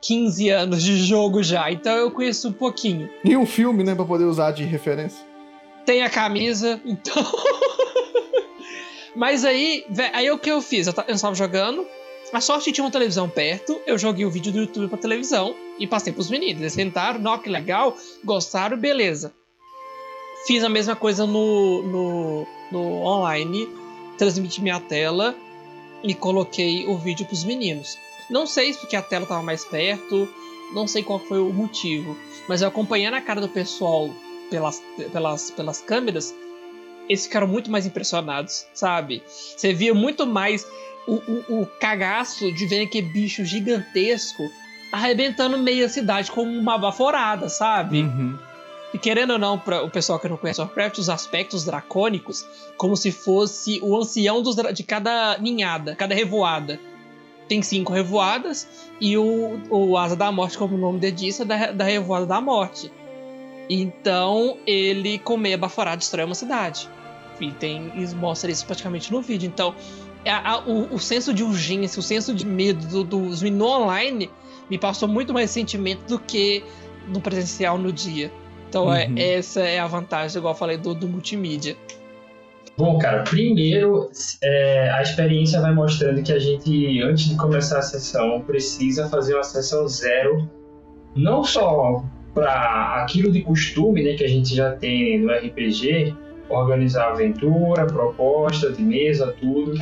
15 0.02 0.48
anos 0.50 0.82
de 0.82 0.96
jogo 0.96 1.42
já, 1.42 1.70
então 1.70 1.92
eu 1.92 2.10
conheço 2.10 2.48
um 2.48 2.52
pouquinho. 2.52 3.08
E 3.24 3.36
um 3.36 3.46
filme, 3.46 3.82
né, 3.82 3.94
pra 3.94 4.04
poder 4.04 4.24
usar 4.24 4.52
de 4.52 4.64
referência. 4.64 5.24
Tem 5.84 6.02
a 6.02 6.10
camisa, 6.10 6.80
então. 6.84 7.14
Mas 9.14 9.44
aí, 9.44 9.84
aí 10.12 10.30
o 10.30 10.38
que 10.38 10.50
eu 10.50 10.60
fiz? 10.62 10.86
Eu 10.86 10.92
ta- 10.92 11.04
eu 11.08 11.14
estava 11.14 11.34
jogando. 11.34 11.86
A 12.32 12.40
sorte 12.40 12.72
tinha 12.72 12.82
uma 12.84 12.90
televisão 12.90 13.28
perto, 13.28 13.78
eu 13.86 13.98
joguei 13.98 14.24
o 14.24 14.30
vídeo 14.30 14.50
do 14.52 14.60
YouTube 14.60 14.88
pra 14.88 14.96
televisão 14.96 15.54
e 15.78 15.86
passei 15.86 16.12
pros 16.14 16.30
meninos. 16.30 16.62
Eles 16.62 16.72
sentaram, 16.72 17.20
nó, 17.20 17.36
que 17.36 17.50
legal, 17.50 17.94
gostaram, 18.24 18.76
beleza. 18.78 19.34
Fiz 20.46 20.64
a 20.64 20.68
mesma 20.68 20.96
coisa 20.96 21.26
no, 21.26 21.82
no, 21.82 22.46
no 22.72 23.02
online, 23.04 23.68
transmiti 24.16 24.62
minha 24.62 24.80
tela 24.80 25.36
e 26.02 26.14
coloquei 26.14 26.86
o 26.86 26.96
vídeo 26.96 27.26
pros 27.26 27.44
meninos. 27.44 27.98
Não 28.30 28.46
sei 28.46 28.72
se 28.72 28.78
porque 28.80 28.96
a 28.96 29.02
tela 29.02 29.26
tava 29.26 29.42
mais 29.42 29.62
perto, 29.66 30.26
não 30.74 30.86
sei 30.88 31.02
qual 31.02 31.18
foi 31.20 31.38
o 31.38 31.52
motivo, 31.52 32.16
mas 32.48 32.62
eu 32.62 32.68
acompanhando 32.68 33.14
a 33.14 33.20
cara 33.20 33.42
do 33.42 33.48
pessoal 33.48 34.08
pelas, 34.50 34.82
pelas, 35.12 35.50
pelas 35.50 35.80
câmeras, 35.82 36.34
eles 37.08 37.24
ficaram 37.24 37.46
muito 37.46 37.70
mais 37.70 37.86
impressionados, 37.86 38.66
sabe? 38.72 39.22
Você 39.26 39.72
via 39.72 39.94
muito 39.94 40.26
mais 40.26 40.66
o, 41.06 41.14
o, 41.14 41.62
o 41.62 41.66
cagaço 41.66 42.52
de 42.52 42.66
ver 42.66 42.82
aquele 42.82 43.08
bicho 43.08 43.44
gigantesco 43.44 44.50
arrebentando 44.92 45.58
meia 45.58 45.88
cidade 45.88 46.30
como 46.30 46.50
uma 46.50 46.76
baforada, 46.78 47.48
sabe? 47.48 48.02
Uhum. 48.02 48.38
E 48.92 48.98
querendo 48.98 49.32
ou 49.32 49.38
não, 49.38 49.58
para 49.58 49.82
o 49.82 49.90
pessoal 49.90 50.18
que 50.18 50.28
não 50.28 50.36
conhece 50.36 50.60
Warcraft, 50.60 50.98
os 50.98 51.08
aspectos 51.08 51.64
dracônicos, 51.64 52.46
como 52.76 52.94
se 52.94 53.10
fosse 53.10 53.80
o 53.82 53.96
ancião 53.96 54.42
dos 54.42 54.54
de 54.54 54.82
cada 54.82 55.38
ninhada, 55.38 55.96
cada 55.96 56.14
revoada. 56.14 56.78
Tem 57.48 57.62
cinco 57.62 57.92
revoadas, 57.92 58.68
e 59.00 59.16
o, 59.16 59.60
o 59.70 59.96
Asa 59.96 60.14
da 60.14 60.30
Morte, 60.30 60.58
como 60.58 60.76
o 60.76 60.78
nome 60.78 60.98
dele 60.98 61.16
diz, 61.16 61.40
é 61.40 61.44
da, 61.44 61.72
da 61.72 61.84
revoada 61.84 62.26
da 62.26 62.40
morte. 62.40 62.92
Então, 63.74 64.58
ele 64.66 65.18
com 65.18 65.36
meia 65.36 65.56
baforada 65.56 65.96
destrói 65.96 66.24
uma 66.26 66.34
cidade. 66.34 66.88
E 67.40 67.50
tem, 67.52 67.90
e 67.96 68.14
mostra 68.14 68.50
isso 68.50 68.66
praticamente 68.66 69.10
no 69.10 69.22
vídeo. 69.22 69.46
Então, 69.46 69.74
a- 70.26 70.52
a- 70.52 70.58
o, 70.60 70.94
o 70.94 70.98
senso 70.98 71.32
de 71.32 71.42
urgência, 71.42 71.98
o 71.98 72.02
senso 72.02 72.34
de 72.34 72.44
medo 72.46 72.86
do- 72.86 73.04
dos 73.28 73.42
meninos 73.42 73.66
online 73.66 74.30
me 74.70 74.78
passou 74.78 75.08
muito 75.08 75.32
mais 75.32 75.50
sentimento 75.50 76.04
do 76.06 76.18
que 76.18 76.62
no 77.08 77.20
presencial 77.20 77.78
no 77.78 77.90
dia. 77.92 78.30
Então, 78.68 78.92
é- 78.92 79.06
Uhum. 79.06 79.14
essa 79.16 79.60
é 79.60 79.78
a 79.80 79.86
vantagem, 79.86 80.38
igual 80.38 80.54
eu 80.54 80.58
falei, 80.58 80.76
do, 80.76 80.94
do 80.94 81.08
multimídia. 81.08 81.76
Bom, 82.76 82.98
cara, 82.98 83.22
primeiro 83.24 84.10
é, 84.42 84.90
a 84.90 85.02
experiência 85.02 85.60
vai 85.60 85.74
mostrando 85.74 86.22
que 86.22 86.32
a 86.32 86.38
gente, 86.38 87.02
antes 87.02 87.28
de 87.28 87.36
começar 87.36 87.78
a 87.78 87.82
sessão, 87.82 88.40
precisa 88.42 89.08
fazer 89.08 89.34
uma 89.34 89.42
sessão 89.42 89.86
zero, 89.88 90.48
não 91.14 91.44
só 91.44 92.02
para 92.34 93.02
aquilo 93.02 93.30
de 93.30 93.42
costume 93.42 94.02
né, 94.02 94.14
que 94.14 94.24
a 94.24 94.28
gente 94.28 94.54
já 94.54 94.72
tem 94.72 95.20
no 95.20 95.32
RPG, 95.32 96.14
organizar 96.48 97.10
aventura, 97.10 97.86
proposta 97.86 98.70
de 98.70 98.82
mesa, 98.82 99.34
tudo, 99.38 99.78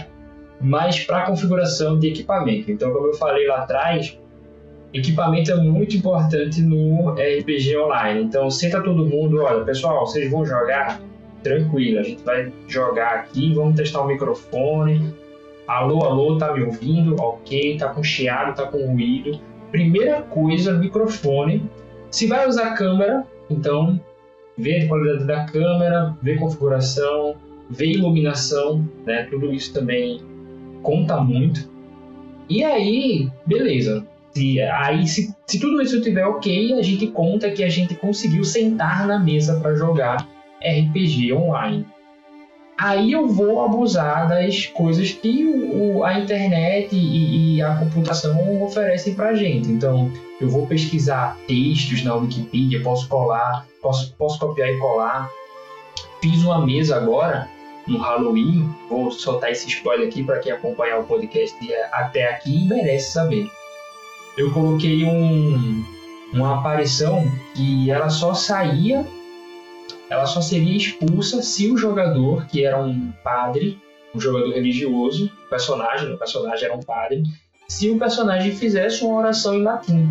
mas 0.60 1.00
para 1.00 1.26
configuração 1.26 1.98
de 1.98 2.08
equipamento. 2.08 2.70
Então, 2.70 2.92
como 2.92 3.08
eu 3.08 3.14
falei 3.14 3.46
lá 3.46 3.58
atrás, 3.58 4.18
equipamento 4.92 5.50
é 5.50 5.56
muito 5.56 5.96
importante 5.96 6.60
no 6.60 7.12
RPG 7.12 7.76
online. 7.76 8.22
Então, 8.22 8.50
senta 8.50 8.80
todo 8.82 9.06
mundo, 9.06 9.42
olha, 9.42 9.64
pessoal, 9.64 10.06
vocês 10.06 10.30
vão 10.30 10.44
jogar 10.44 11.00
tranquilo, 11.42 12.00
a 12.00 12.02
gente 12.02 12.22
vai 12.22 12.52
jogar 12.68 13.14
aqui, 13.14 13.54
vamos 13.54 13.76
testar 13.76 14.02
o 14.02 14.06
microfone. 14.06 15.14
Alô, 15.66 16.04
alô, 16.04 16.36
tá 16.36 16.52
me 16.52 16.64
ouvindo? 16.64 17.14
Ok, 17.20 17.78
tá 17.78 17.88
com 17.88 18.02
chiado, 18.02 18.56
tá 18.56 18.66
com 18.66 18.78
ruído. 18.92 19.40
Primeira 19.70 20.20
coisa, 20.22 20.72
microfone. 20.72 21.70
Se 22.10 22.26
vai 22.26 22.48
usar 22.48 22.74
câmera, 22.74 23.24
então 23.48 24.00
vê 24.58 24.82
a 24.82 24.88
qualidade 24.88 25.26
da 25.26 25.44
câmera, 25.44 26.16
vê 26.22 26.36
configuração, 26.36 27.36
vê 27.68 27.86
iluminação, 27.86 28.86
né? 29.06 29.24
Tudo 29.30 29.52
isso 29.52 29.72
também 29.72 30.20
conta 30.82 31.20
muito. 31.20 31.70
E 32.48 32.64
aí, 32.64 33.30
beleza. 33.46 34.04
Se, 34.32 34.60
aí, 34.60 35.06
se, 35.06 35.34
se 35.46 35.60
tudo 35.60 35.80
isso 35.82 35.96
estiver 35.96 36.26
ok, 36.26 36.74
a 36.74 36.82
gente 36.82 37.06
conta 37.08 37.50
que 37.50 37.62
a 37.62 37.68
gente 37.68 37.94
conseguiu 37.94 38.44
sentar 38.44 39.06
na 39.06 39.18
mesa 39.18 39.60
para 39.60 39.74
jogar 39.74 40.28
RPG 40.60 41.32
online. 41.32 41.86
Aí 42.82 43.12
eu 43.12 43.28
vou 43.28 43.62
abusar 43.62 44.26
das 44.28 44.64
coisas 44.66 45.10
que 45.12 45.44
o, 45.44 45.98
o- 45.98 46.04
a 46.04 46.18
internet 46.18 46.88
e, 46.96 47.56
e 47.56 47.62
a 47.62 47.74
computação 47.76 48.62
oferecem 48.62 49.14
pra 49.14 49.34
gente. 49.34 49.68
Então, 49.70 50.10
eu 50.40 50.48
vou 50.48 50.66
pesquisar 50.66 51.36
textos 51.46 52.02
na 52.02 52.14
Wikipedia, 52.14 52.82
posso 52.82 53.06
colar, 53.06 53.66
posso, 53.82 54.14
posso 54.14 54.38
copiar 54.38 54.70
e 54.70 54.78
colar. 54.78 55.28
Fiz 56.22 56.42
uma 56.42 56.64
mesa 56.64 56.96
agora 56.96 57.46
no 57.86 57.98
Halloween, 57.98 58.66
vou 58.88 59.10
soltar 59.10 59.50
esse 59.50 59.68
spoiler 59.68 60.08
aqui 60.08 60.22
para 60.22 60.38
quem 60.38 60.52
acompanhar 60.52 61.00
o 61.00 61.04
podcast 61.04 61.54
até 61.92 62.28
aqui 62.30 62.66
merece 62.66 63.12
saber. 63.12 63.46
Eu 64.38 64.52
coloquei 64.52 65.04
um, 65.04 65.84
uma 66.32 66.58
aparição 66.60 67.30
que 67.54 67.90
ela 67.90 68.08
só 68.08 68.32
saía 68.32 69.04
ela 70.10 70.26
só 70.26 70.40
seria 70.40 70.76
expulsa 70.76 71.40
se 71.40 71.70
o 71.70 71.76
jogador, 71.76 72.44
que 72.46 72.64
era 72.64 72.82
um 72.82 73.12
padre, 73.22 73.78
um 74.12 74.20
jogador 74.20 74.52
religioso, 74.52 75.30
o 75.46 75.48
personagem, 75.48 76.12
o 76.12 76.18
personagem 76.18 76.64
era 76.64 76.76
um 76.76 76.82
padre, 76.82 77.22
se 77.68 77.88
o 77.88 77.98
personagem 77.98 78.52
fizesse 78.52 79.04
uma 79.04 79.20
oração 79.20 79.54
em 79.54 79.62
latim. 79.62 80.10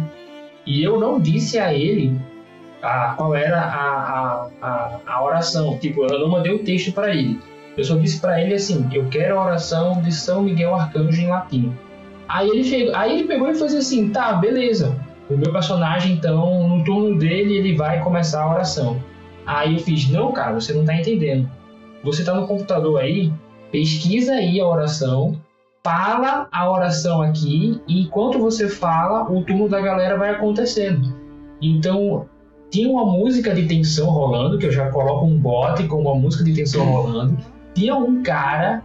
E 0.65 0.81
eu 0.81 0.97
não 0.97 1.19
disse 1.19 1.59
a 1.59 1.73
ele 1.73 2.17
a, 2.81 3.13
qual 3.17 3.35
era 3.35 3.59
a, 3.59 3.83
a, 3.83 4.49
a, 4.61 4.99
a 5.05 5.23
oração, 5.23 5.77
tipo, 5.77 6.05
eu 6.05 6.19
não 6.19 6.29
mandei 6.29 6.53
o 6.53 6.63
texto 6.63 6.93
para 6.93 7.13
ele. 7.13 7.37
Eu 7.75 7.83
só 7.83 7.95
disse 7.95 8.21
para 8.21 8.41
ele 8.41 8.53
assim: 8.53 8.87
eu 8.93 9.07
quero 9.09 9.37
a 9.37 9.45
oração 9.45 10.01
de 10.01 10.13
São 10.13 10.41
Miguel 10.41 10.75
Arcanjo 10.75 11.21
em 11.21 11.27
latim. 11.27 11.73
Aí 12.27 12.47
ele, 12.47 12.63
chegou, 12.63 12.95
aí 12.95 13.19
ele 13.19 13.27
pegou 13.27 13.49
e 13.49 13.55
fez 13.55 13.75
assim: 13.75 14.09
tá, 14.09 14.33
beleza. 14.33 14.95
O 15.29 15.35
meu 15.37 15.51
personagem, 15.51 16.13
então, 16.13 16.67
no 16.67 16.83
turno 16.83 17.17
dele, 17.17 17.57
ele 17.57 17.75
vai 17.75 18.01
começar 18.01 18.43
a 18.43 18.49
oração. 18.49 18.99
Aí 19.49 19.73
eu 19.73 19.79
fiz, 19.79 20.07
não, 20.07 20.31
cara, 20.31 20.53
você 20.53 20.71
não 20.73 20.85
tá 20.85 20.93
entendendo. 20.93 21.49
Você 22.03 22.23
tá 22.23 22.35
no 22.35 22.45
computador 22.45 23.01
aí, 23.01 23.33
pesquisa 23.71 24.33
aí 24.33 24.61
a 24.61 24.67
oração, 24.67 25.41
fala 25.83 26.47
a 26.51 26.71
oração 26.71 27.19
aqui, 27.23 27.81
e 27.87 28.03
enquanto 28.03 28.37
você 28.37 28.69
fala, 28.69 29.23
o 29.23 29.43
turno 29.43 29.67
da 29.67 29.81
galera 29.81 30.19
vai 30.19 30.29
acontecendo. 30.29 31.17
Então, 31.59 32.27
tinha 32.69 32.87
uma 32.87 33.03
música 33.03 33.51
de 33.55 33.65
tensão 33.65 34.11
rolando, 34.11 34.59
que 34.59 34.67
eu 34.67 34.71
já 34.71 34.91
coloco 34.91 35.25
um 35.25 35.39
bot 35.39 35.83
com 35.87 35.99
uma 35.99 36.13
música 36.13 36.43
de 36.43 36.53
tensão 36.53 36.85
rolando. 36.85 37.35
Tinha 37.73 37.95
um 37.95 38.21
cara 38.21 38.83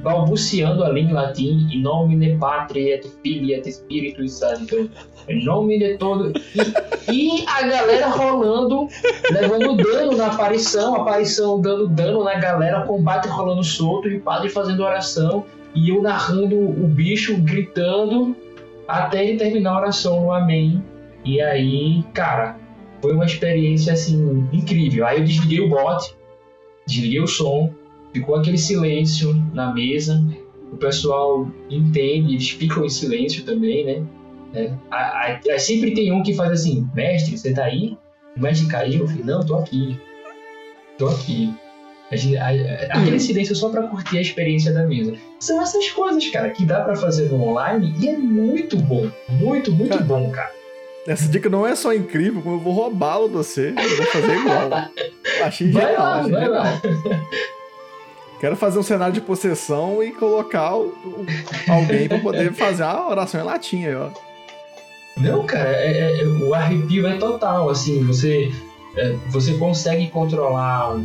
balbuciando 0.00 0.84
ali 0.84 1.00
em 1.00 1.12
latim, 1.12 1.68
in 1.72 1.82
nomine 1.82 2.38
Patria 2.38 2.96
et 2.96 3.06
Filii 3.22 3.54
et 3.54 3.66
Spiritus 3.66 4.32
Sancto, 4.32 4.90
em 5.28 5.44
nome 5.44 5.78
de 5.78 5.98
todo. 5.98 6.32
E, 7.10 7.42
e 7.42 7.44
a 7.46 7.62
galera 7.62 8.08
rolando, 8.08 8.88
levando 9.32 9.76
dano 9.76 10.16
na 10.16 10.26
aparição, 10.26 10.94
a 10.94 10.98
aparição 10.98 11.60
dando 11.60 11.88
dano 11.88 12.22
na 12.22 12.34
galera, 12.36 12.82
combate 12.82 13.28
rolando 13.28 13.64
solto 13.64 14.08
e 14.08 14.18
o 14.18 14.20
padre 14.20 14.48
fazendo 14.48 14.82
oração 14.82 15.44
e 15.74 15.90
eu 15.90 16.00
narrando 16.00 16.56
o 16.56 16.88
bicho 16.88 17.36
gritando. 17.38 18.34
até 18.88 19.24
ele 19.24 19.38
terminar 19.38 19.72
a 19.72 19.78
oração 19.78 20.20
no 20.22 20.32
Amém. 20.32 20.82
E 21.24 21.40
aí, 21.40 22.04
cara, 22.14 22.56
foi 23.02 23.12
uma 23.12 23.26
experiência 23.26 23.92
assim 23.92 24.48
incrível. 24.52 25.04
Aí 25.06 25.18
eu 25.18 25.24
desliguei 25.24 25.60
o 25.60 25.68
bot, 25.68 26.14
desliguei 26.86 27.20
o 27.20 27.26
som, 27.26 27.72
ficou 28.16 28.36
aquele 28.36 28.58
silêncio 28.58 29.34
na 29.52 29.72
mesa. 29.72 30.24
O 30.72 30.76
pessoal 30.76 31.50
entende, 31.70 32.34
eles 32.34 32.50
ficam 32.50 32.84
em 32.84 32.88
silêncio 32.88 33.44
também, 33.44 33.84
né? 33.84 34.06
É. 34.54 34.72
Aí, 34.90 35.58
sempre 35.58 35.94
tem 35.94 36.12
um 36.12 36.22
que 36.22 36.34
faz 36.34 36.50
assim, 36.50 36.88
mestre, 36.94 37.36
você 37.36 37.52
tá 37.52 37.64
aí? 37.64 37.96
O 38.36 38.40
mestre 38.40 38.66
caiu, 38.68 39.00
eu 39.00 39.06
falei, 39.06 39.24
não, 39.24 39.40
tô 39.44 39.56
aqui. 39.56 39.98
Tô 40.98 41.08
aqui. 41.08 41.52
A 42.10 42.14
a, 42.14 42.48
a, 42.48 43.00
aquele 43.00 43.18
silêncio 43.18 43.54
só 43.56 43.68
para 43.68 43.82
curtir 43.88 44.18
a 44.18 44.20
experiência 44.20 44.72
da 44.72 44.86
mesa. 44.86 45.14
São 45.40 45.60
essas 45.60 45.90
coisas, 45.90 46.26
cara, 46.28 46.50
que 46.50 46.64
dá 46.64 46.80
para 46.82 46.94
fazer 46.94 47.28
no 47.28 47.42
online 47.42 47.94
e 48.00 48.08
é 48.08 48.16
muito 48.16 48.76
bom. 48.76 49.10
Muito, 49.28 49.72
muito 49.72 49.90
cara, 49.90 50.04
bom, 50.04 50.30
cara. 50.30 50.52
Essa 51.06 51.28
dica 51.28 51.48
não 51.48 51.66
é 51.66 51.74
só 51.74 51.94
incrível, 51.94 52.42
como 52.42 52.56
eu 52.56 52.60
vou 52.60 52.72
roubá-lo 52.72 53.28
de 53.28 53.34
você. 53.34 53.70
Eu 53.76 53.96
vou 53.96 54.06
fazer 54.06 54.36
igual. 54.36 54.70
achei 55.44 55.70
vai 55.70 55.86
genial. 55.86 56.02
Lá, 56.02 56.20
achei 56.20 56.32
vai 56.32 56.44
genial. 56.44 56.62
lá. 56.62 56.80
Quero 58.40 58.56
fazer 58.56 58.78
um 58.78 58.82
cenário 58.82 59.14
de 59.14 59.20
possessão 59.20 60.02
e 60.02 60.12
colocar 60.12 60.76
o, 60.76 60.88
o, 60.88 61.26
alguém 61.68 62.06
para 62.06 62.18
poder 62.18 62.52
fazer 62.52 62.82
a 62.82 63.08
oração 63.08 63.40
em 63.40 63.44
latim 63.44 63.84
aí, 63.84 63.94
ó. 63.94 64.10
Não, 65.16 65.46
cara, 65.46 65.70
é, 65.70 65.98
é, 65.98 66.20
é, 66.20 66.26
o 66.26 66.52
arrepio 66.52 67.06
é 67.06 67.16
total. 67.16 67.70
Assim, 67.70 68.04
você, 68.04 68.52
é, 68.96 69.12
você 69.30 69.54
consegue 69.54 70.08
controlar 70.08 71.00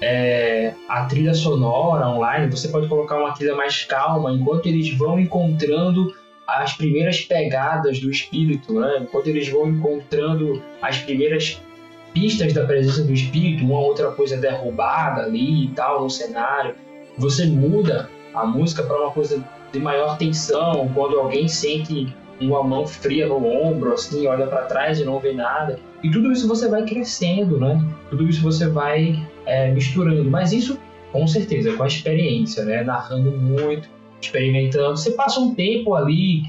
é, 0.00 0.72
a 0.88 1.04
trilha 1.04 1.34
sonora 1.34 2.08
online, 2.08 2.50
você 2.50 2.68
pode 2.68 2.88
colocar 2.88 3.18
uma 3.18 3.32
trilha 3.32 3.54
mais 3.54 3.84
calma 3.84 4.32
enquanto 4.32 4.66
eles 4.66 4.96
vão 4.96 5.20
encontrando 5.20 6.14
as 6.46 6.74
primeiras 6.74 7.20
pegadas 7.20 8.00
do 8.00 8.10
espírito, 8.10 8.78
né? 8.78 8.98
enquanto 9.02 9.28
eles 9.28 9.48
vão 9.48 9.68
encontrando 9.68 10.62
as 10.80 10.98
primeiras 10.98 11.60
pistas 12.14 12.54
da 12.54 12.64
presença 12.64 13.02
do 13.02 13.12
espírito, 13.12 13.64
uma 13.64 13.80
outra 13.80 14.10
coisa 14.12 14.36
derrubada 14.36 15.22
ali 15.22 15.64
e 15.64 15.68
tal 15.70 16.02
no 16.04 16.08
cenário. 16.08 16.76
Você 17.18 17.44
muda 17.46 18.08
a 18.32 18.46
música 18.46 18.82
para 18.82 18.96
uma 18.96 19.10
coisa 19.10 19.44
de 19.72 19.78
maior 19.80 20.16
tensão, 20.16 20.88
quando 20.94 21.18
alguém 21.18 21.48
sente 21.48 22.14
uma 22.40 22.62
mão 22.62 22.86
fria 22.86 23.26
no 23.26 23.44
ombro, 23.44 23.92
assim, 23.92 24.26
olha 24.26 24.46
para 24.46 24.62
trás 24.62 24.98
e 24.98 25.04
não 25.04 25.18
vê 25.18 25.32
nada. 25.32 25.78
E 26.02 26.10
tudo 26.10 26.32
isso 26.32 26.46
você 26.48 26.68
vai 26.68 26.84
crescendo, 26.84 27.58
né? 27.58 27.80
Tudo 28.10 28.28
isso 28.28 28.42
você 28.42 28.68
vai 28.68 29.18
é, 29.46 29.70
misturando. 29.72 30.24
Mas 30.30 30.52
isso, 30.52 30.78
com 31.12 31.26
certeza, 31.26 31.72
com 31.72 31.82
a 31.82 31.86
experiência, 31.86 32.64
né? 32.64 32.82
Narrando 32.84 33.30
muito, 33.32 33.88
experimentando. 34.20 34.96
Você 34.96 35.12
passa 35.12 35.40
um 35.40 35.54
tempo 35.54 35.94
ali, 35.94 36.42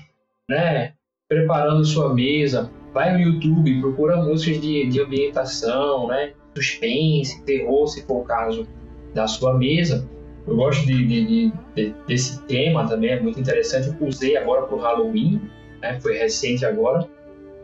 né? 0.50 0.94
Preparando 1.28 1.84
sua 1.86 2.14
mesa, 2.14 2.72
vai 2.96 3.12
no 3.12 3.20
YouTube, 3.20 3.82
procura 3.82 4.16
músicas 4.16 4.62
de, 4.62 4.88
de 4.88 5.02
ambientação, 5.02 6.08
né? 6.08 6.32
Suspense, 6.56 7.44
terror, 7.44 7.86
se 7.88 8.02
for 8.04 8.22
o 8.22 8.24
caso 8.24 8.66
da 9.14 9.28
sua 9.28 9.58
mesa. 9.58 10.10
Eu 10.48 10.56
gosto 10.56 10.88
de, 10.88 11.06
de, 11.06 11.52
de, 11.76 11.94
desse 12.08 12.42
tema 12.44 12.88
também, 12.88 13.10
é 13.10 13.20
muito 13.20 13.38
interessante. 13.38 13.90
Eu 13.90 14.08
usei 14.08 14.38
agora 14.38 14.62
para 14.62 14.78
o 14.78 14.80
Halloween, 14.80 15.42
né? 15.82 16.00
Foi 16.00 16.18
recente 16.18 16.66
agora. 16.66 17.06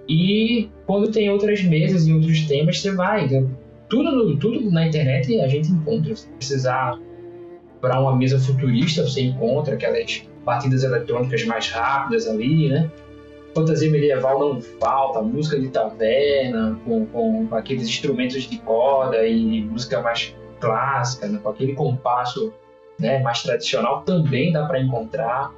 E 0.09 0.69
quando 0.85 1.09
tem 1.09 1.29
outras 1.29 1.63
mesas 1.63 2.05
e 2.07 2.13
outros 2.13 2.41
temas, 2.41 2.81
você 2.81 2.91
vai. 2.91 3.23
Então, 3.23 3.49
tudo, 3.87 4.37
tudo 4.37 4.69
na 4.69 4.85
internet 4.85 5.39
a 5.39 5.47
gente 5.47 5.71
encontra. 5.71 6.13
Se 6.13 6.27
precisar 6.27 6.99
para 7.79 8.01
uma 8.01 8.17
mesa 8.17 8.37
futurista, 8.37 9.03
você 9.03 9.21
encontra 9.21 9.75
aquelas 9.75 10.27
partidas 10.43 10.83
eletrônicas 10.83 11.45
mais 11.45 11.69
rápidas 11.69 12.27
ali, 12.27 12.67
né? 12.67 12.91
Fantasia 13.53 13.91
medieval 13.91 14.39
não 14.39 14.61
falta, 14.61 15.21
música 15.21 15.59
de 15.59 15.69
taverna, 15.69 16.79
com, 16.85 17.05
com, 17.07 17.47
aqueles 17.51 17.83
instrumentos 17.83 18.43
de 18.43 18.57
corda 18.59 19.25
e 19.27 19.61
música 19.63 20.01
mais 20.01 20.35
clássica, 20.59 21.27
né? 21.27 21.39
com 21.41 21.49
aquele 21.49 21.73
compasso 21.73 22.53
né, 22.97 23.19
mais 23.19 23.41
tradicional, 23.41 24.03
também 24.03 24.53
dá 24.53 24.65
para 24.65 24.79
encontrar. 24.79 25.51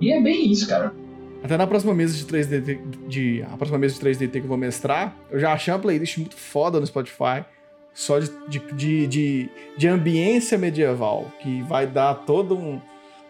E 0.00 0.12
é 0.12 0.20
bem 0.20 0.50
isso, 0.50 0.68
cara. 0.68 0.92
Até 1.42 1.56
na 1.56 1.66
próxima 1.66 1.94
mesa 1.94 2.16
de 2.16 2.24
3D, 2.24 3.06
de, 3.06 3.42
a 3.42 3.56
próxima 3.56 3.78
mesa 3.78 3.94
de 3.94 4.00
3D 4.00 4.30
que 4.30 4.38
eu 4.38 4.48
vou 4.48 4.56
mestrar, 4.56 5.16
eu 5.30 5.38
já 5.38 5.52
achei 5.52 5.72
uma 5.72 5.78
playlist 5.78 6.18
muito 6.18 6.34
foda 6.34 6.80
no 6.80 6.86
Spotify, 6.86 7.44
só 7.94 8.18
de, 8.18 8.30
de, 8.48 8.58
de, 8.72 9.06
de, 9.06 9.50
de 9.76 9.88
ambiência 9.88 10.58
medieval, 10.58 11.30
que 11.40 11.62
vai 11.62 11.86
dar 11.86 12.14
todo 12.14 12.56
um, 12.56 12.80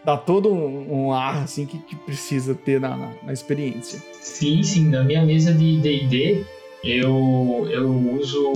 dar 0.07 0.15
todo 0.15 0.49
um, 0.49 0.87
um 0.89 1.11
ar 1.11 1.43
assim 1.43 1.65
que, 1.65 1.77
que 1.79 1.93
precisa 1.93 2.55
ter 2.55 2.79
na, 2.79 2.95
na, 2.95 3.11
na, 3.23 3.33
experiência. 3.33 4.01
Sim, 4.21 4.63
sim. 4.63 4.87
Na 4.87 5.03
minha 5.03 5.25
mesa 5.25 5.53
de 5.53 5.81
D&D, 5.81 6.45
eu, 6.81 7.67
eu 7.69 7.89
uso 8.17 8.53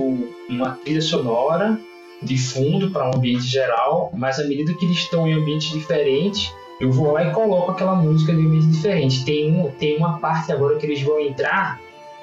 uma 0.48 0.70
trilha 0.82 1.02
sonora 1.02 1.78
de 2.22 2.38
fundo 2.38 2.90
para 2.90 3.10
um 3.10 3.16
ambiente 3.16 3.44
geral, 3.44 4.10
mas 4.14 4.40
à 4.40 4.44
medida 4.44 4.72
que 4.72 4.86
eles 4.86 4.96
estão 4.96 5.28
em 5.28 5.34
ambientes 5.34 5.70
diferentes, 5.70 6.50
eu 6.80 6.90
vou 6.90 7.12
lá 7.12 7.22
e 7.22 7.30
coloco 7.32 7.72
aquela 7.72 7.96
música 7.96 8.32
de 8.32 8.40
ambiente 8.40 8.68
diferente. 8.68 9.22
Tem, 9.22 9.54
um, 9.54 9.70
tem 9.72 9.98
uma 9.98 10.18
parte 10.20 10.50
agora 10.52 10.78
que 10.78 10.86
eles 10.86 11.02
vão 11.02 11.20
entrar 11.20 11.78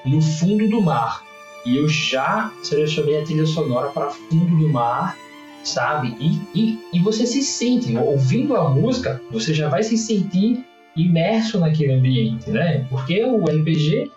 no 0.05 0.19
fundo 0.23 0.67
do 0.67 0.81
mar. 0.81 1.23
E 1.67 1.77
eu 1.77 1.87
já 1.87 2.51
selecionei 2.63 3.21
a 3.21 3.23
trilha 3.23 3.45
sonora 3.45 3.89
para 3.89 4.09
fundo 4.09 4.57
do 4.57 4.69
mar, 4.69 5.15
sabe? 5.63 6.15
E, 6.19 6.59
e, 6.59 6.79
e 6.93 6.99
você 6.99 7.25
se 7.25 7.41
sente, 7.41 7.95
ouvindo 7.97 8.55
a 8.55 8.69
música, 8.69 9.21
você 9.31 9.53
já 9.53 9.69
vai 9.69 9.83
se 9.83 9.97
sentir 9.97 10.65
imerso 10.95 11.59
naquele 11.59 11.93
ambiente, 11.93 12.49
né? 12.49 12.85
Porque 12.89 13.23
o 13.23 13.43
RPG 13.45 14.11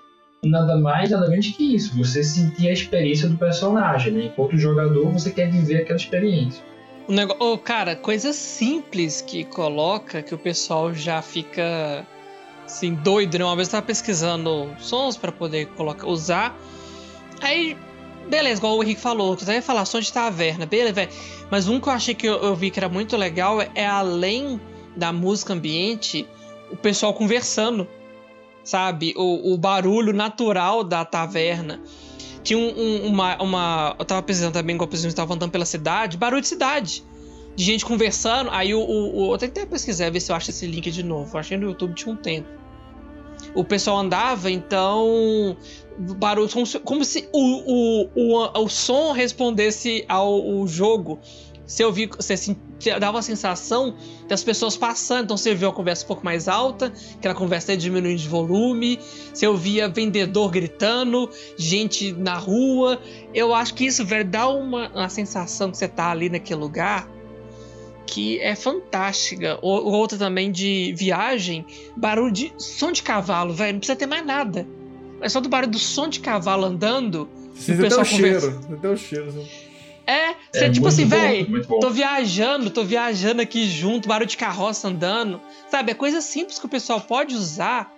nada 0.44 0.76
mais, 0.76 1.10
nada 1.10 1.28
menos 1.28 1.48
que 1.48 1.74
isso. 1.74 1.96
Você 1.96 2.22
sentir 2.22 2.68
a 2.68 2.72
experiência 2.72 3.28
do 3.28 3.36
personagem, 3.36 4.12
né? 4.12 4.24
Enquanto 4.26 4.56
jogador, 4.56 5.10
você 5.10 5.30
quer 5.30 5.50
viver 5.50 5.82
aquela 5.82 5.98
experiência. 5.98 6.62
O 7.08 7.12
negócio, 7.12 7.42
oh, 7.42 7.58
cara, 7.58 7.96
coisa 7.96 8.32
simples 8.32 9.20
que 9.20 9.44
coloca 9.44 10.22
que 10.22 10.34
o 10.34 10.38
pessoal 10.38 10.94
já 10.94 11.20
fica 11.20 12.06
assim 12.64 12.94
doido, 12.94 13.38
né? 13.38 13.44
Uma 13.44 13.56
vez 13.56 13.68
eu 13.68 13.72
tava 13.72 13.86
pesquisando 13.86 14.70
sons 14.78 15.16
para 15.16 15.30
poder 15.30 15.66
colocar, 15.68 16.06
usar. 16.06 16.58
Aí, 17.40 17.76
beleza, 18.28 18.58
igual 18.58 18.76
o 18.76 18.82
Henrique 18.82 19.00
falou, 19.00 19.36
ia 19.46 19.62
falar 19.62 19.84
som 19.84 20.00
de 20.00 20.12
taverna, 20.12 20.66
beleza, 20.66 20.92
velho. 20.92 21.10
Mas 21.50 21.68
um 21.68 21.80
que 21.80 21.88
eu 21.88 21.92
achei 21.92 22.14
que 22.14 22.26
eu, 22.26 22.34
eu 22.42 22.54
vi 22.54 22.70
que 22.70 22.78
era 22.78 22.88
muito 22.88 23.16
legal 23.16 23.58
é 23.74 23.86
além 23.86 24.60
da 24.96 25.12
música 25.12 25.52
ambiente, 25.52 26.26
o 26.70 26.76
pessoal 26.76 27.14
conversando, 27.14 27.86
sabe? 28.64 29.14
O, 29.16 29.52
o 29.52 29.58
barulho 29.58 30.12
natural 30.12 30.84
da 30.84 31.04
taverna. 31.04 31.80
Tinha 32.42 32.58
um, 32.58 32.72
um, 32.76 33.06
uma, 33.06 33.42
uma. 33.42 33.96
Eu 33.98 34.04
tava 34.04 34.22
pesquisando 34.22 34.54
também, 34.54 34.74
igual 34.74 34.88
eu 34.90 35.08
estava 35.08 35.34
andando 35.34 35.50
pela 35.50 35.64
cidade, 35.64 36.16
barulho 36.16 36.40
de 36.40 36.48
cidade. 36.48 37.04
De 37.54 37.64
gente 37.64 37.84
conversando. 37.84 38.50
Aí 38.50 38.74
o. 38.74 38.80
o, 38.80 39.28
o 39.28 39.34
eu 39.34 39.38
tentei 39.38 39.64
pesquisar, 39.66 40.10
ver 40.10 40.20
se 40.20 40.32
eu 40.32 40.36
acho 40.36 40.50
esse 40.50 40.66
link 40.66 40.90
de 40.90 41.02
novo. 41.02 41.36
Eu 41.36 41.40
achei 41.40 41.56
no 41.56 41.68
YouTube 41.68 41.94
tinha 41.94 42.12
um 42.12 42.16
tempo. 42.16 42.48
O 43.54 43.64
pessoal 43.64 43.98
andava, 43.98 44.50
então. 44.50 45.56
Barulho. 45.98 46.48
Como 46.48 46.66
se, 46.66 46.78
como 46.80 47.04
se 47.04 47.28
o, 47.32 48.08
o, 48.08 48.08
o, 48.14 48.62
o 48.64 48.68
som 48.68 49.12
respondesse 49.12 50.04
ao 50.08 50.66
jogo 50.66 51.20
você 51.72 51.84
ouvia, 51.84 52.08
você 52.08 52.56
dava 53.00 53.18
a 53.18 53.22
sensação 53.22 53.94
das 54.28 54.44
pessoas 54.44 54.76
passando, 54.76 55.24
então 55.24 55.36
você 55.36 55.50
ouvia 55.50 55.68
uma 55.68 55.74
conversa 55.74 56.04
um 56.04 56.06
pouco 56.06 56.24
mais 56.24 56.48
alta, 56.48 56.92
aquela 57.14 57.34
conversa 57.34 57.76
diminuindo 57.76 58.20
de 58.20 58.28
volume, 58.28 58.98
você 59.32 59.46
ouvia 59.46 59.88
vendedor 59.88 60.50
gritando, 60.50 61.30
gente 61.56 62.12
na 62.12 62.34
rua. 62.34 63.00
Eu 63.32 63.54
acho 63.54 63.74
que 63.74 63.86
isso, 63.86 64.04
velho, 64.04 64.28
dá 64.28 64.48
uma, 64.48 64.88
uma 64.90 65.08
sensação 65.08 65.70
que 65.70 65.78
você 65.78 65.88
tá 65.88 66.10
ali 66.10 66.28
naquele 66.28 66.60
lugar 66.60 67.08
que 68.06 68.40
é 68.40 68.54
fantástica. 68.54 69.58
Ou, 69.62 69.84
outra 69.84 70.18
também 70.18 70.50
de 70.50 70.94
viagem, 70.96 71.64
barulho 71.96 72.32
de 72.32 72.52
som 72.58 72.92
de 72.92 73.02
cavalo, 73.02 73.52
velho, 73.52 73.74
não 73.74 73.80
precisa 73.80 73.96
ter 73.96 74.06
mais 74.06 74.24
nada. 74.24 74.66
É 75.20 75.28
só 75.28 75.40
do 75.40 75.48
barulho 75.48 75.72
do 75.72 75.78
som 75.78 76.08
de 76.08 76.20
cavalo 76.20 76.64
andando. 76.64 77.28
Você 77.54 77.76
tem 77.76 77.86
o 77.86 78.04
cheiro, 78.04 78.60
você 78.60 78.76
tem 78.76 78.90
o 78.90 78.96
cheiro. 78.96 79.46
É, 80.04 80.34
você 80.50 80.64
é 80.64 80.70
tipo 80.70 80.88
assim, 80.88 81.06
velho, 81.06 81.64
tô 81.80 81.90
viajando, 81.90 82.70
tô 82.70 82.82
viajando 82.82 83.40
aqui 83.40 83.68
junto, 83.68 84.08
barulho 84.08 84.28
de 84.28 84.36
carroça 84.36 84.88
andando. 84.88 85.40
Sabe, 85.70 85.92
é 85.92 85.94
coisa 85.94 86.20
simples 86.20 86.58
que 86.58 86.66
o 86.66 86.68
pessoal 86.68 87.00
pode 87.00 87.36
usar 87.36 87.94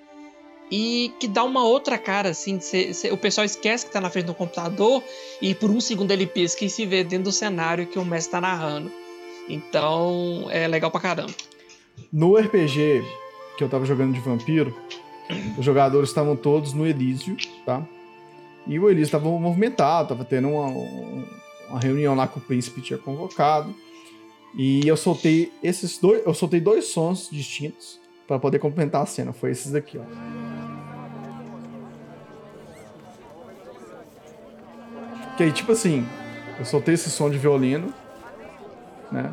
e 0.71 1.13
que 1.19 1.27
dá 1.27 1.45
uma 1.45 1.65
outra 1.65 1.97
cara, 1.97 2.31
assim. 2.31 2.61
Cê, 2.61 2.93
cê, 2.93 3.11
o 3.11 3.17
pessoal 3.17 3.45
esquece 3.45 3.87
que 3.87 3.93
tá 3.93 4.01
na 4.01 4.11
frente 4.11 4.27
do 4.27 4.35
computador 4.35 5.03
e 5.41 5.55
por 5.55 5.71
um 5.71 5.81
segundo 5.81 6.11
ele 6.11 6.27
pisca 6.27 6.65
e 6.65 6.71
se 6.71 6.85
vê 6.85 7.03
dentro 7.03 7.25
do 7.25 7.33
cenário 7.33 7.87
que 7.87 7.99
o 7.99 8.05
mestre 8.05 8.33
tá 8.33 8.41
narrando. 8.41 8.93
Então, 9.49 10.47
é 10.51 10.67
legal 10.67 10.91
pra 10.91 11.01
caramba. 11.01 11.33
No 12.13 12.37
RPG 12.37 13.05
que 13.57 13.63
eu 13.63 13.69
tava 13.69 13.85
jogando 13.85 14.13
de 14.13 14.21
vampiro, 14.21 14.77
os 15.57 15.65
jogadores 15.65 16.09
estavam 16.09 16.37
todos 16.37 16.73
no 16.73 16.87
Elísio, 16.87 17.37
tá? 17.65 17.87
E 18.67 18.79
o 18.79 18.91
Elísio 18.91 19.13
tava 19.13 19.29
movimentado, 19.29 20.09
tava 20.09 20.25
tendo 20.25 20.49
uma, 20.49 20.67
uma 21.69 21.81
reunião 21.81 22.15
lá 22.15 22.27
que 22.27 22.39
o 22.39 22.41
príncipe 22.41 22.81
tinha 22.81 22.99
convocado. 22.99 23.75
E 24.57 24.87
eu 24.87 24.97
soltei 24.97 25.53
esses 25.63 25.99
dois, 25.99 26.25
eu 26.25 26.33
soltei 26.33 26.61
dois 26.61 26.87
sons 26.87 27.29
distintos 27.31 28.01
para 28.27 28.39
poder 28.39 28.59
complementar 28.59 29.03
a 29.03 29.07
cena. 29.07 29.33
Foi 29.33 29.51
esses 29.51 29.73
daqui, 29.73 29.99
ó. 29.99 30.05
Que 35.37 35.43
aí, 35.43 35.53
tipo 35.53 35.73
assim, 35.73 36.07
eu 36.59 36.65
soltei 36.65 36.95
esse 36.95 37.11
som 37.11 37.29
de 37.29 37.37
violino, 37.37 37.93
né? 39.11 39.33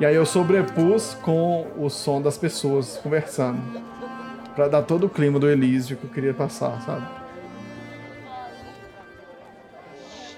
E 0.00 0.06
aí 0.06 0.14
eu 0.14 0.24
sobrepus 0.24 1.14
com 1.22 1.66
o 1.76 1.88
som 1.90 2.20
das 2.20 2.38
pessoas 2.38 2.98
conversando. 2.98 3.60
Pra 4.54 4.68
dar 4.68 4.82
todo 4.82 5.06
o 5.06 5.08
clima 5.08 5.38
do 5.38 5.48
Elísio 5.48 5.96
que 5.96 6.04
eu 6.04 6.10
queria 6.10 6.34
passar, 6.34 6.80
sabe? 6.82 7.06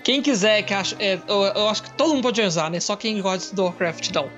Quem 0.05 0.21
quiser, 0.21 0.63
que 0.63 0.75
acha, 0.75 0.95
é, 0.99 1.15
eu, 1.27 1.43
eu, 1.45 1.69
acho 1.69 1.83
que 1.83 1.93
todo 1.95 2.11
mundo 2.11 2.23
pode 2.23 2.41
usar, 2.43 2.71
né? 2.71 2.79
Só 2.79 2.95
quem 2.95 3.21
gosta 3.23 3.57
do 3.57 3.65
Warcraft 3.65 4.11
não. 4.13 4.29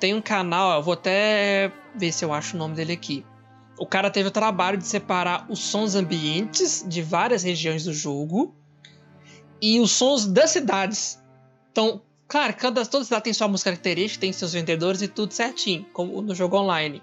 Tem 0.00 0.12
um 0.12 0.20
canal, 0.20 0.72
eu 0.72 0.82
vou 0.82 0.94
até 0.94 1.70
ver 1.94 2.10
se 2.10 2.24
eu 2.24 2.32
acho 2.32 2.56
o 2.56 2.58
nome 2.58 2.74
dele 2.74 2.92
aqui. 2.92 3.24
O 3.78 3.86
cara 3.86 4.10
teve 4.10 4.28
o 4.28 4.32
trabalho 4.32 4.76
de 4.76 4.86
separar 4.86 5.46
os 5.48 5.60
sons 5.60 5.94
ambientes 5.94 6.84
de 6.86 7.00
várias 7.00 7.44
regiões 7.44 7.84
do 7.84 7.92
jogo 7.92 8.56
e 9.60 9.78
os 9.78 9.92
sons 9.92 10.26
das 10.26 10.50
cidades. 10.50 11.22
Então, 11.70 12.02
claro, 12.32 12.54
cada, 12.54 12.86
toda 12.86 13.04
cidade 13.04 13.24
tem 13.24 13.32
sua 13.34 13.46
música 13.46 13.70
característica, 13.70 14.22
tem 14.22 14.32
seus 14.32 14.54
vendedores 14.54 15.02
e 15.02 15.06
tudo 15.06 15.34
certinho, 15.34 15.84
como 15.92 16.22
no 16.22 16.34
jogo 16.34 16.56
online. 16.56 17.02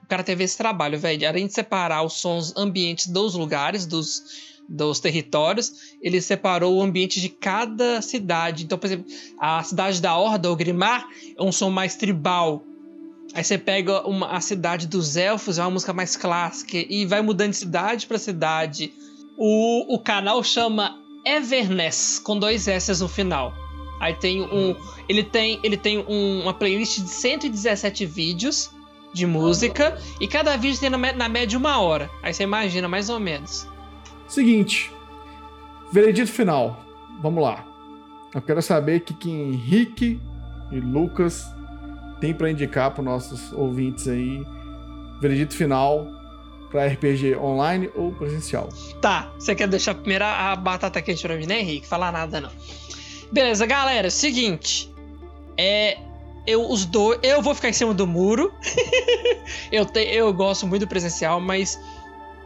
O 0.00 0.06
cara 0.06 0.22
teve 0.22 0.44
esse 0.44 0.56
trabalho, 0.56 0.96
velho. 0.96 1.28
Além 1.28 1.48
de 1.48 1.52
separar 1.52 2.04
os 2.04 2.12
sons 2.12 2.54
ambientes 2.56 3.08
dos 3.08 3.34
lugares, 3.34 3.84
dos, 3.84 4.22
dos 4.68 5.00
territórios, 5.00 5.96
ele 6.00 6.20
separou 6.20 6.76
o 6.76 6.82
ambiente 6.82 7.20
de 7.20 7.28
cada 7.28 8.00
cidade. 8.00 8.62
Então, 8.62 8.78
por 8.78 8.86
exemplo, 8.86 9.06
a 9.40 9.60
cidade 9.64 10.00
da 10.00 10.16
Horda, 10.16 10.52
o 10.52 10.54
Grimar, 10.54 11.04
é 11.36 11.42
um 11.42 11.50
som 11.50 11.68
mais 11.68 11.96
tribal. 11.96 12.62
Aí 13.34 13.42
você 13.42 13.58
pega 13.58 14.06
uma, 14.06 14.28
a 14.28 14.40
cidade 14.40 14.86
dos 14.86 15.16
elfos, 15.16 15.58
é 15.58 15.62
uma 15.62 15.70
música 15.72 15.92
mais 15.92 16.16
clássica, 16.16 16.76
e 16.76 17.04
vai 17.06 17.20
mudando 17.22 17.50
de 17.50 17.56
cidade 17.56 18.06
para 18.06 18.20
cidade. 18.20 18.92
O, 19.36 19.96
o 19.96 19.98
canal 19.98 20.44
chama 20.44 20.96
Everness 21.26 22.20
com 22.20 22.38
dois 22.38 22.68
S 22.68 23.00
no 23.00 23.08
final. 23.08 23.52
Aí 24.00 24.14
tem 24.14 24.40
um, 24.40 24.74
ele 25.06 25.22
tem, 25.22 25.60
ele 25.62 25.76
tem 25.76 25.98
um, 25.98 26.40
uma 26.42 26.54
playlist 26.54 27.00
de 27.00 27.08
117 27.08 28.06
vídeos 28.06 28.70
de 29.12 29.26
música 29.26 29.98
e 30.18 30.26
cada 30.26 30.56
vídeo 30.56 30.80
tem 30.80 30.88
na, 30.88 30.96
na 31.12 31.28
média 31.28 31.58
uma 31.58 31.78
hora. 31.80 32.10
Aí 32.22 32.32
você 32.32 32.44
imagina 32.44 32.88
mais 32.88 33.10
ou 33.10 33.20
menos. 33.20 33.68
Seguinte, 34.26 34.90
veredito 35.92 36.32
final. 36.32 36.82
Vamos 37.20 37.42
lá. 37.42 37.66
Eu 38.34 38.40
quero 38.40 38.62
saber 38.62 38.98
o 38.98 39.00
que, 39.00 39.12
que 39.12 39.30
Henrique 39.30 40.18
e 40.72 40.80
Lucas 40.80 41.44
tem 42.20 42.32
para 42.32 42.50
indicar 42.50 42.92
para 42.92 43.02
nossos 43.02 43.52
ouvintes 43.52 44.08
aí. 44.08 44.42
Veredito 45.20 45.54
final 45.54 46.06
para 46.70 46.86
RPG 46.86 47.36
online 47.36 47.90
ou 47.94 48.12
presencial. 48.12 48.68
Tá, 49.00 49.30
você 49.38 49.54
quer 49.54 49.66
deixar 49.66 49.94
primeiro 49.94 50.24
a 50.24 50.54
batata 50.54 51.02
quente 51.02 51.20
pra 51.20 51.36
mim, 51.36 51.46
né, 51.46 51.60
Henrique? 51.60 51.86
Falar 51.86 52.12
nada 52.12 52.40
não. 52.40 52.50
Beleza, 53.32 53.64
galera, 53.66 54.10
seguinte. 54.10 54.92
É. 55.56 55.98
Eu, 56.46 56.68
os 56.68 56.84
dois. 56.84 57.20
Eu 57.22 57.42
vou 57.42 57.54
ficar 57.54 57.68
em 57.68 57.72
cima 57.72 57.94
do 57.94 58.06
muro. 58.06 58.52
eu, 59.70 59.84
te, 59.84 60.00
eu 60.00 60.32
gosto 60.32 60.66
muito 60.66 60.86
do 60.86 60.88
presencial, 60.88 61.40
mas 61.40 61.78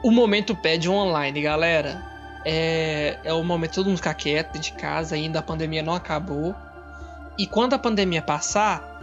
o 0.03 0.11
momento 0.11 0.55
pede 0.55 0.89
online, 0.89 1.41
galera. 1.41 2.05
É, 2.45 3.19
é 3.25 3.33
o 3.33 3.43
momento 3.43 3.77
todo 3.77 3.87
mundo 3.87 3.97
ficar 3.97 4.13
quieto 4.15 4.59
de 4.59 4.73
casa, 4.73 5.15
ainda 5.15 5.39
a 5.39 5.43
pandemia 5.43 5.83
não 5.83 5.95
acabou. 5.95 6.55
E 7.39 7.47
quando 7.47 7.73
a 7.73 7.79
pandemia 7.79 8.21
passar, 8.21 8.95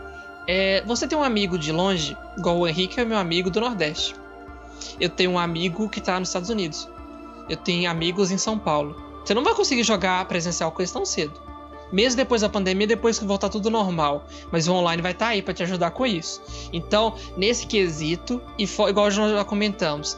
é, 0.47 0.83
você 0.85 1.07
tem 1.07 1.17
um 1.17 1.23
amigo 1.23 1.57
de 1.57 1.71
longe, 1.71 2.15
igual 2.37 2.59
o 2.59 2.67
Henrique 2.67 2.99
é 2.99 3.05
meu 3.05 3.17
amigo 3.17 3.49
do 3.49 3.59
Nordeste. 3.59 4.15
Eu 4.99 5.09
tenho 5.09 5.31
um 5.31 5.39
amigo 5.39 5.89
que 5.89 5.99
tá 5.99 6.19
nos 6.19 6.29
Estados 6.29 6.49
Unidos. 6.49 6.87
Eu 7.49 7.57
tenho 7.57 7.89
amigos 7.89 8.29
em 8.29 8.37
São 8.37 8.59
Paulo. 8.59 8.95
Você 9.25 9.33
não 9.33 9.43
vai 9.43 9.55
conseguir 9.55 9.83
jogar 9.83 10.23
presencial 10.25 10.71
com 10.71 10.81
eles 10.81 10.91
tão 10.91 11.05
cedo. 11.05 11.50
Mesmo 11.91 12.17
depois 12.17 12.41
da 12.41 12.49
pandemia, 12.49 12.87
depois 12.87 13.19
que 13.19 13.25
voltar 13.25 13.49
tudo 13.49 13.69
normal. 13.69 14.25
Mas 14.51 14.67
o 14.67 14.73
online 14.73 15.01
vai 15.01 15.11
estar 15.11 15.25
tá 15.25 15.31
aí 15.31 15.41
para 15.41 15.53
te 15.53 15.63
ajudar 15.63 15.91
com 15.91 16.05
isso. 16.05 16.41
Então, 16.71 17.15
nesse 17.35 17.67
quesito, 17.67 18.41
e 18.57 18.63
igual 18.63 19.11
nós 19.11 19.15
já 19.15 19.43
comentamos, 19.43 20.17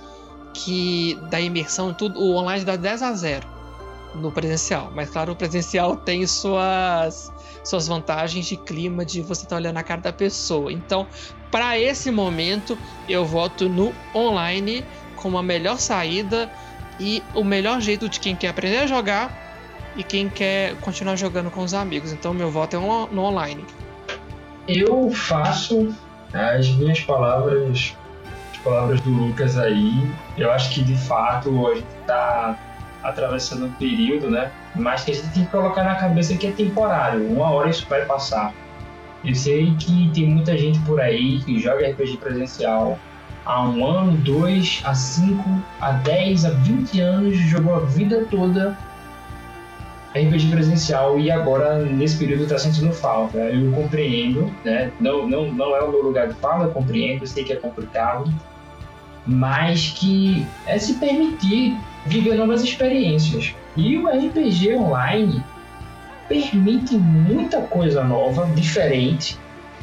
que 0.53 1.17
da 1.29 1.41
imersão 1.41 1.93
tudo, 1.93 2.19
o 2.19 2.35
online 2.35 2.63
dá 2.63 2.75
10 2.75 3.01
a 3.01 3.13
0 3.13 3.47
no 4.15 4.31
presencial. 4.31 4.91
Mas 4.93 5.09
claro, 5.09 5.33
o 5.33 5.35
presencial 5.35 5.97
tem 6.05 6.25
suas 6.27 7.31
suas 7.63 7.87
vantagens 7.87 8.45
de 8.45 8.57
clima, 8.57 9.05
de 9.05 9.21
você 9.21 9.43
estar 9.43 9.51
tá 9.51 9.55
olhando 9.55 9.77
a 9.77 9.83
cara 9.83 10.01
da 10.01 10.11
pessoa. 10.11 10.71
Então, 10.71 11.07
para 11.49 11.79
esse 11.79 12.11
momento, 12.11 12.77
eu 13.07 13.23
voto 13.23 13.69
no 13.69 13.93
online 14.13 14.85
como 15.15 15.37
a 15.37 15.43
melhor 15.43 15.79
saída 15.79 16.51
e 16.99 17.23
o 17.33 17.43
melhor 17.43 17.79
jeito 17.79 18.09
de 18.09 18.19
quem 18.19 18.35
quer 18.35 18.49
aprender 18.49 18.79
a 18.79 18.87
jogar 18.87 19.42
e 19.95 20.03
quem 20.03 20.29
quer 20.29 20.75
continuar 20.77 21.15
jogando 21.15 21.51
com 21.51 21.61
os 21.61 21.73
amigos. 21.73 22.11
Então, 22.11 22.33
meu 22.33 22.49
voto 22.49 22.75
é 22.75 22.79
no 22.79 23.21
online. 23.21 23.63
Eu 24.67 25.11
faço 25.11 25.93
as 26.33 26.69
minhas 26.69 27.01
palavras, 27.01 27.95
as 28.53 28.57
palavras 28.59 29.01
do 29.01 29.09
Lucas 29.09 29.57
aí. 29.57 29.93
Eu 30.37 30.51
acho 30.51 30.73
que 30.73 30.83
de 30.83 30.95
fato 30.95 31.67
a 31.67 31.75
gente 31.75 31.85
está 32.01 32.57
atravessando 33.03 33.65
um 33.65 33.71
período, 33.73 34.29
né? 34.29 34.51
Mas 34.75 35.03
que 35.03 35.11
a 35.11 35.13
gente 35.13 35.29
tem 35.33 35.45
que 35.45 35.51
colocar 35.51 35.83
na 35.83 35.95
cabeça 35.95 36.35
que 36.35 36.47
é 36.47 36.51
temporário. 36.51 37.27
Uma 37.27 37.51
hora 37.51 37.69
isso 37.69 37.85
vai 37.89 38.05
passar. 38.05 38.53
Eu 39.23 39.35
sei 39.35 39.75
que 39.75 40.09
tem 40.13 40.27
muita 40.27 40.57
gente 40.57 40.79
por 40.79 40.99
aí 40.99 41.39
que 41.41 41.59
joga 41.59 41.89
RPG 41.89 42.17
presencial 42.17 42.97
há 43.45 43.61
um 43.61 43.85
ano, 43.85 44.17
dois, 44.17 44.81
há 44.85 44.93
cinco, 44.93 45.61
há 45.79 45.91
dez, 45.91 46.45
há 46.45 46.51
vinte 46.51 46.99
anos, 46.99 47.37
jogou 47.37 47.75
a 47.75 47.79
vida 47.79 48.25
toda 48.31 48.77
RPG 50.15 50.49
presencial 50.51 51.19
e 51.19 51.31
agora 51.31 51.79
nesse 51.79 52.17
período 52.17 52.43
está 52.43 52.59
sentindo 52.59 52.93
falta. 52.93 53.37
Eu 53.37 53.71
compreendo, 53.71 54.53
né? 54.63 54.91
Não, 54.99 55.27
não, 55.27 55.51
não 55.51 55.75
é 55.75 55.81
o 55.81 55.89
meu 55.89 56.03
lugar 56.03 56.27
de 56.27 56.35
fala, 56.35 56.65
eu 56.65 56.71
compreendo, 56.71 57.23
eu 57.23 57.27
sei 57.27 57.43
que 57.43 57.53
é 57.53 57.55
complicado, 57.55 58.31
mas 59.25 59.89
que 59.89 60.45
é 60.67 60.77
se 60.77 60.95
permitir 60.95 61.75
viver 62.05 62.35
novas 62.35 62.63
experiências. 62.63 63.55
E 63.75 63.97
o 63.97 64.07
RPG 64.07 64.75
online 64.75 65.43
permite 66.29 66.95
muita 66.95 67.61
coisa 67.61 68.03
nova, 68.03 68.45
diferente, 68.53 69.37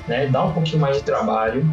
né? 0.07 0.27
dá 0.27 0.45
um 0.45 0.53
pouquinho 0.53 0.79
mais 0.79 0.97
de 0.97 1.03
trabalho, 1.03 1.69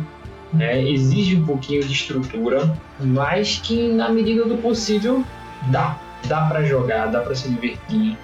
né? 0.51 0.81
exige 0.81 1.35
um 1.35 1.45
pouquinho 1.45 1.83
de 1.83 1.93
estrutura, 1.93 2.75
mas 2.99 3.59
que 3.59 3.87
na 3.89 4.09
medida 4.09 4.45
do 4.45 4.57
possível 4.57 5.23
dá. 5.69 5.97
Dá 6.27 6.41
para 6.47 6.63
jogar, 6.63 7.05
dá 7.07 7.21
para 7.21 7.35
se 7.35 7.47
divertir, 7.47 8.17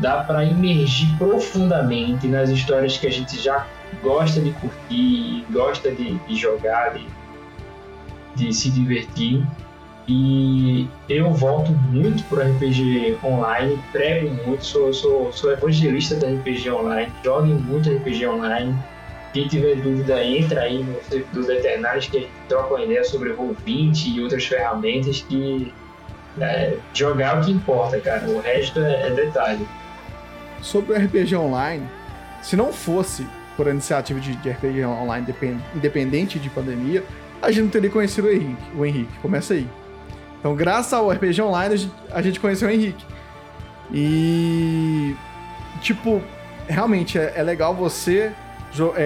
dá 0.00 0.24
para 0.24 0.44
imergir 0.44 1.08
profundamente 1.18 2.26
nas 2.26 2.50
histórias 2.50 2.96
que 2.96 3.06
a 3.06 3.10
gente 3.10 3.40
já 3.40 3.66
gosta 4.02 4.40
de 4.40 4.50
curtir, 4.52 5.44
gosta 5.50 5.90
de, 5.90 6.14
de 6.14 6.36
jogar, 6.36 6.94
de, 6.94 7.06
de 8.36 8.52
se 8.52 8.70
divertir. 8.70 9.44
E 10.08 10.88
eu 11.08 11.32
volto 11.32 11.70
muito 11.70 12.24
pro 12.24 12.40
RPG 12.40 13.18
online, 13.22 13.78
prego 13.92 14.34
muito, 14.44 14.64
sou, 14.64 14.92
sou, 14.92 15.32
sou 15.32 15.52
evangelista 15.52 16.16
do 16.16 16.26
RPG 16.26 16.70
online, 16.70 17.12
jogo 17.22 17.46
muito 17.46 17.88
RPG 17.88 18.26
online. 18.26 18.76
Quem 19.32 19.46
tiver 19.46 19.76
dúvida, 19.76 20.24
entra 20.24 20.62
aí 20.62 20.82
no 20.82 21.24
dos 21.32 21.48
Eternários 21.48 22.08
que 22.08 22.16
a 22.16 22.20
gente 22.20 22.32
troca 22.48 22.74
uma 22.74 22.84
ideia 22.84 23.04
sobre 23.04 23.30
Roll20 23.30 24.16
e 24.16 24.20
outras 24.20 24.44
ferramentas 24.44 25.20
que 25.28 25.72
é, 26.40 26.76
jogar 26.92 27.36
é 27.36 27.40
o 27.40 27.44
que 27.44 27.50
importa, 27.52 28.00
cara. 28.00 28.28
O 28.28 28.40
resto 28.40 28.80
é, 28.80 29.06
é 29.06 29.10
detalhe. 29.10 29.66
Sobre 30.60 30.92
o 30.92 30.96
RPG 30.96 31.36
online, 31.36 31.88
se 32.42 32.56
não 32.56 32.72
fosse 32.72 33.26
por 33.56 33.66
iniciativa 33.66 34.18
de, 34.20 34.34
de 34.36 34.50
RPG 34.50 34.84
online 34.84 35.26
independente 35.74 36.38
de 36.38 36.48
pandemia, 36.48 37.04
a 37.42 37.50
gente 37.50 37.64
não 37.64 37.70
teria 37.70 37.90
conhecido 37.90 38.28
o 38.28 38.30
Henrique. 38.30 38.62
O 38.76 38.84
Henrique, 38.84 39.18
começa 39.20 39.54
aí. 39.54 39.68
Então, 40.38 40.54
graças 40.54 40.92
ao 40.92 41.10
RPG 41.10 41.42
Online, 41.42 41.90
a 42.10 42.22
gente 42.22 42.40
conheceu 42.40 42.68
o 42.68 42.70
Henrique. 42.70 43.04
E. 43.92 45.14
Tipo, 45.82 46.22
realmente 46.68 47.18
é, 47.18 47.34
é 47.36 47.42
legal 47.42 47.74
você, 47.74 48.32
jo 48.72 48.92
é, 48.96 49.02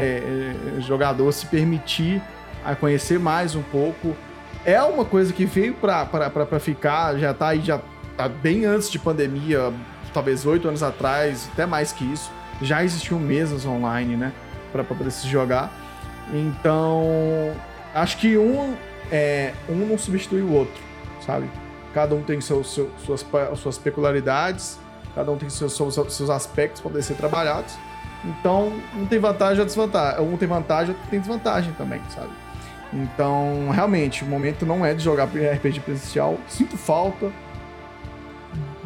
é, 0.77 0.81
jogador, 0.81 1.31
se 1.33 1.47
permitir 1.47 2.23
a 2.65 2.75
conhecer 2.75 3.19
mais 3.19 3.55
um 3.55 3.63
pouco. 3.63 4.17
É 4.65 4.81
uma 4.83 5.05
coisa 5.05 5.33
que 5.33 5.45
veio 5.45 5.75
pra, 5.75 6.07
pra 6.07 6.61
ficar, 6.61 7.19
já 7.19 7.35
tá 7.35 7.49
aí, 7.49 7.61
já 7.61 7.81
tá 8.17 8.29
bem 8.29 8.65
antes 8.65 8.91
de 8.91 8.99
pandemia, 8.99 9.73
talvez 10.15 10.47
oito 10.47 10.67
anos 10.69 10.83
atrás, 10.83 11.51
até 11.53 11.67
mais 11.67 11.93
que 11.93 12.05
isso. 12.05 12.33
Já 12.63 12.83
existiam 12.83 13.19
mesas 13.19 13.67
online, 13.67 14.17
né? 14.17 14.33
Pra 14.73 14.83
poder 14.83 15.11
se 15.11 15.29
jogar. 15.29 15.71
Então, 16.33 17.05
acho 17.93 18.17
que 18.17 18.39
um, 18.39 18.75
é, 19.13 19.53
um 19.69 19.75
não 19.75 19.99
substitui 19.99 20.41
o 20.41 20.53
outro 20.53 20.85
sabe? 21.25 21.51
Cada 21.93 22.15
um 22.15 22.23
tem 22.23 22.41
seu, 22.41 22.63
seu, 22.65 22.91
suas, 23.05 23.25
suas 23.57 23.79
peculiaridades, 23.79 24.79
cada 25.15 25.31
um 25.31 25.37
tem 25.37 25.49
seus, 25.49 25.75
seus, 25.75 26.31
aspectos 26.31 26.81
para 26.81 26.91
poder 26.91 27.03
ser 27.03 27.15
trabalhados. 27.15 27.75
Então, 28.25 28.73
um 28.97 29.07
tem 29.07 29.19
vantagem 29.19 29.61
ou 29.61 29.67
desvantagem. 29.67 30.21
Um 30.21 30.37
tem 30.37 30.49
vantagem, 30.49 30.95
outro 30.95 31.11
tem 31.11 31.21
desvantagem 31.21 31.73
também, 31.75 32.01
sabe? 32.11 32.31
Então, 32.93 33.71
realmente, 33.71 34.25
o 34.25 34.27
momento 34.27 34.65
não 34.65 34.85
é 34.85 34.95
de 34.95 35.03
jogar 35.03 35.25
RPG 35.25 35.81
presencial. 35.81 36.39
Sinto 36.49 36.77
falta. 36.77 37.31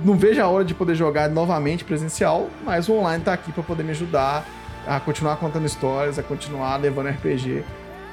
Não 0.05 0.17
vejo 0.17 0.41
a 0.41 0.47
hora 0.47 0.65
de 0.65 0.75
poder 0.75 0.95
jogar 0.95 1.29
novamente 1.29 1.85
presencial, 1.85 2.49
mas 2.65 2.89
o 2.89 2.95
online 2.95 3.23
tá 3.23 3.33
aqui 3.33 3.53
para 3.53 3.63
poder 3.63 3.83
me 3.83 3.91
ajudar 3.91 4.47
a 4.87 4.99
continuar 5.01 5.37
contando 5.37 5.67
histórias, 5.67 6.19
a 6.19 6.23
continuar 6.23 6.77
levando 6.77 7.09
RPG, 7.09 7.65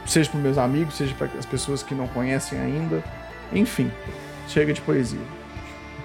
seja 0.05 0.29
para 0.29 0.39
meus 0.39 0.57
amigos, 0.57 0.95
seja 0.95 1.13
para 1.15 1.27
as 1.39 1.45
pessoas 1.45 1.81
que 1.81 1.95
não 1.95 2.07
conhecem 2.07 2.59
ainda. 2.59 3.03
Enfim, 3.53 3.91
chega 4.47 4.73
de 4.73 4.81
poesia. 4.81 5.19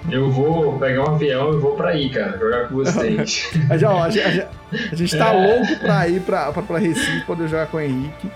Eu 0.09 0.31
vou 0.31 0.79
pegar 0.79 1.03
um 1.03 1.15
avião 1.15 1.53
e 1.53 1.57
vou 1.57 1.75
pra 1.75 1.89
aí, 1.89 2.09
cara, 2.09 2.37
jogar 2.37 2.67
com 2.67 2.75
vocês. 2.75 3.49
a, 3.69 3.77
gente, 3.77 3.85
a, 3.85 4.09
gente, 4.09 4.47
a 4.91 4.95
gente 4.95 5.17
tá 5.17 5.33
é. 5.33 5.47
louco 5.47 5.79
pra 5.79 6.07
ir 6.07 6.21
pra 6.21 6.51
Recife 6.77 7.25
poder 7.25 7.47
jogar 7.47 7.67
com 7.67 7.77
o 7.77 7.81
Henrique. 7.81 8.31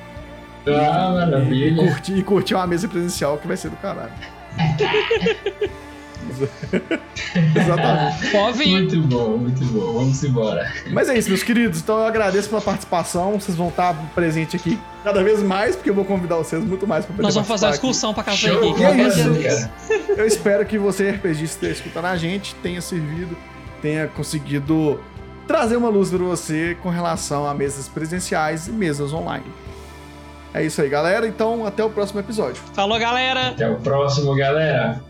Ah, 0.68 1.12
maravilha. 1.14 1.84
E 1.84 1.88
curtir, 1.88 2.18
e 2.18 2.24
curtir 2.24 2.56
uma 2.56 2.68
mesa 2.68 2.88
presencial 2.88 3.38
que 3.38 3.48
vai 3.48 3.58
ser 3.58 3.70
do 3.70 3.78
caralho. 3.78 4.12
Exatamente. 7.56 8.32
Pode 8.32 8.66
Muito 8.66 9.02
bom, 9.02 9.38
muito 9.38 9.66
bom. 9.66 9.94
Vamos 9.94 10.24
embora. 10.24 10.72
Mas 10.92 11.10
é 11.10 11.18
isso, 11.18 11.30
meus 11.30 11.44
queridos. 11.44 11.80
Então 11.80 12.00
eu 12.00 12.06
agradeço 12.06 12.50
pela 12.50 12.62
participação. 12.62 13.40
Vocês 13.40 13.58
vão 13.58 13.70
estar 13.70 13.94
presentes 14.14 14.60
aqui 14.60 14.80
cada 15.04 15.24
vez 15.24 15.42
mais, 15.42 15.76
porque 15.76 15.90
eu 15.90 15.94
vou 15.94 16.06
convidar 16.06 16.36
vocês 16.38 16.64
muito 16.64 16.88
mais 16.88 17.06
para 17.06 17.22
Nós 17.22 17.34
vamos 17.34 17.48
fazer 17.48 17.66
uma 17.66 17.74
excursão 17.74 18.14
para 18.14 18.24
casa 18.24 18.38
Show, 18.38 18.72
aqui. 18.72 18.84
é 18.84 19.08
isso, 19.08 19.70
Eu 20.18 20.26
espero 20.26 20.66
que 20.66 20.78
você, 20.78 21.12
RPGista, 21.12 21.44
esteja 21.56 21.74
escutando 21.74 22.06
a 22.06 22.18
gente, 22.18 22.56
tenha 22.56 22.82
servido, 22.82 23.38
tenha 23.82 24.08
conseguido 24.08 25.00
trazer 25.48 25.76
uma 25.76 25.90
luz 25.90 26.10
para 26.10 26.20
você 26.20 26.76
com 26.82 26.90
relação 26.90 27.48
a 27.48 27.54
mesas 27.54 27.88
presenciais 27.88 28.68
e 28.68 28.72
mesas 28.72 29.14
online. 29.14 29.46
É 30.54 30.64
isso 30.64 30.82
aí, 30.82 30.88
galera. 30.88 31.28
Então, 31.28 31.66
até 31.66 31.84
o 31.84 31.90
próximo 31.90 32.22
episódio. 32.22 32.62
Falou, 32.74 32.98
galera! 32.98 33.50
Até 33.50 33.70
o 33.70 33.76
próximo, 33.76 34.34
galera! 34.36 35.02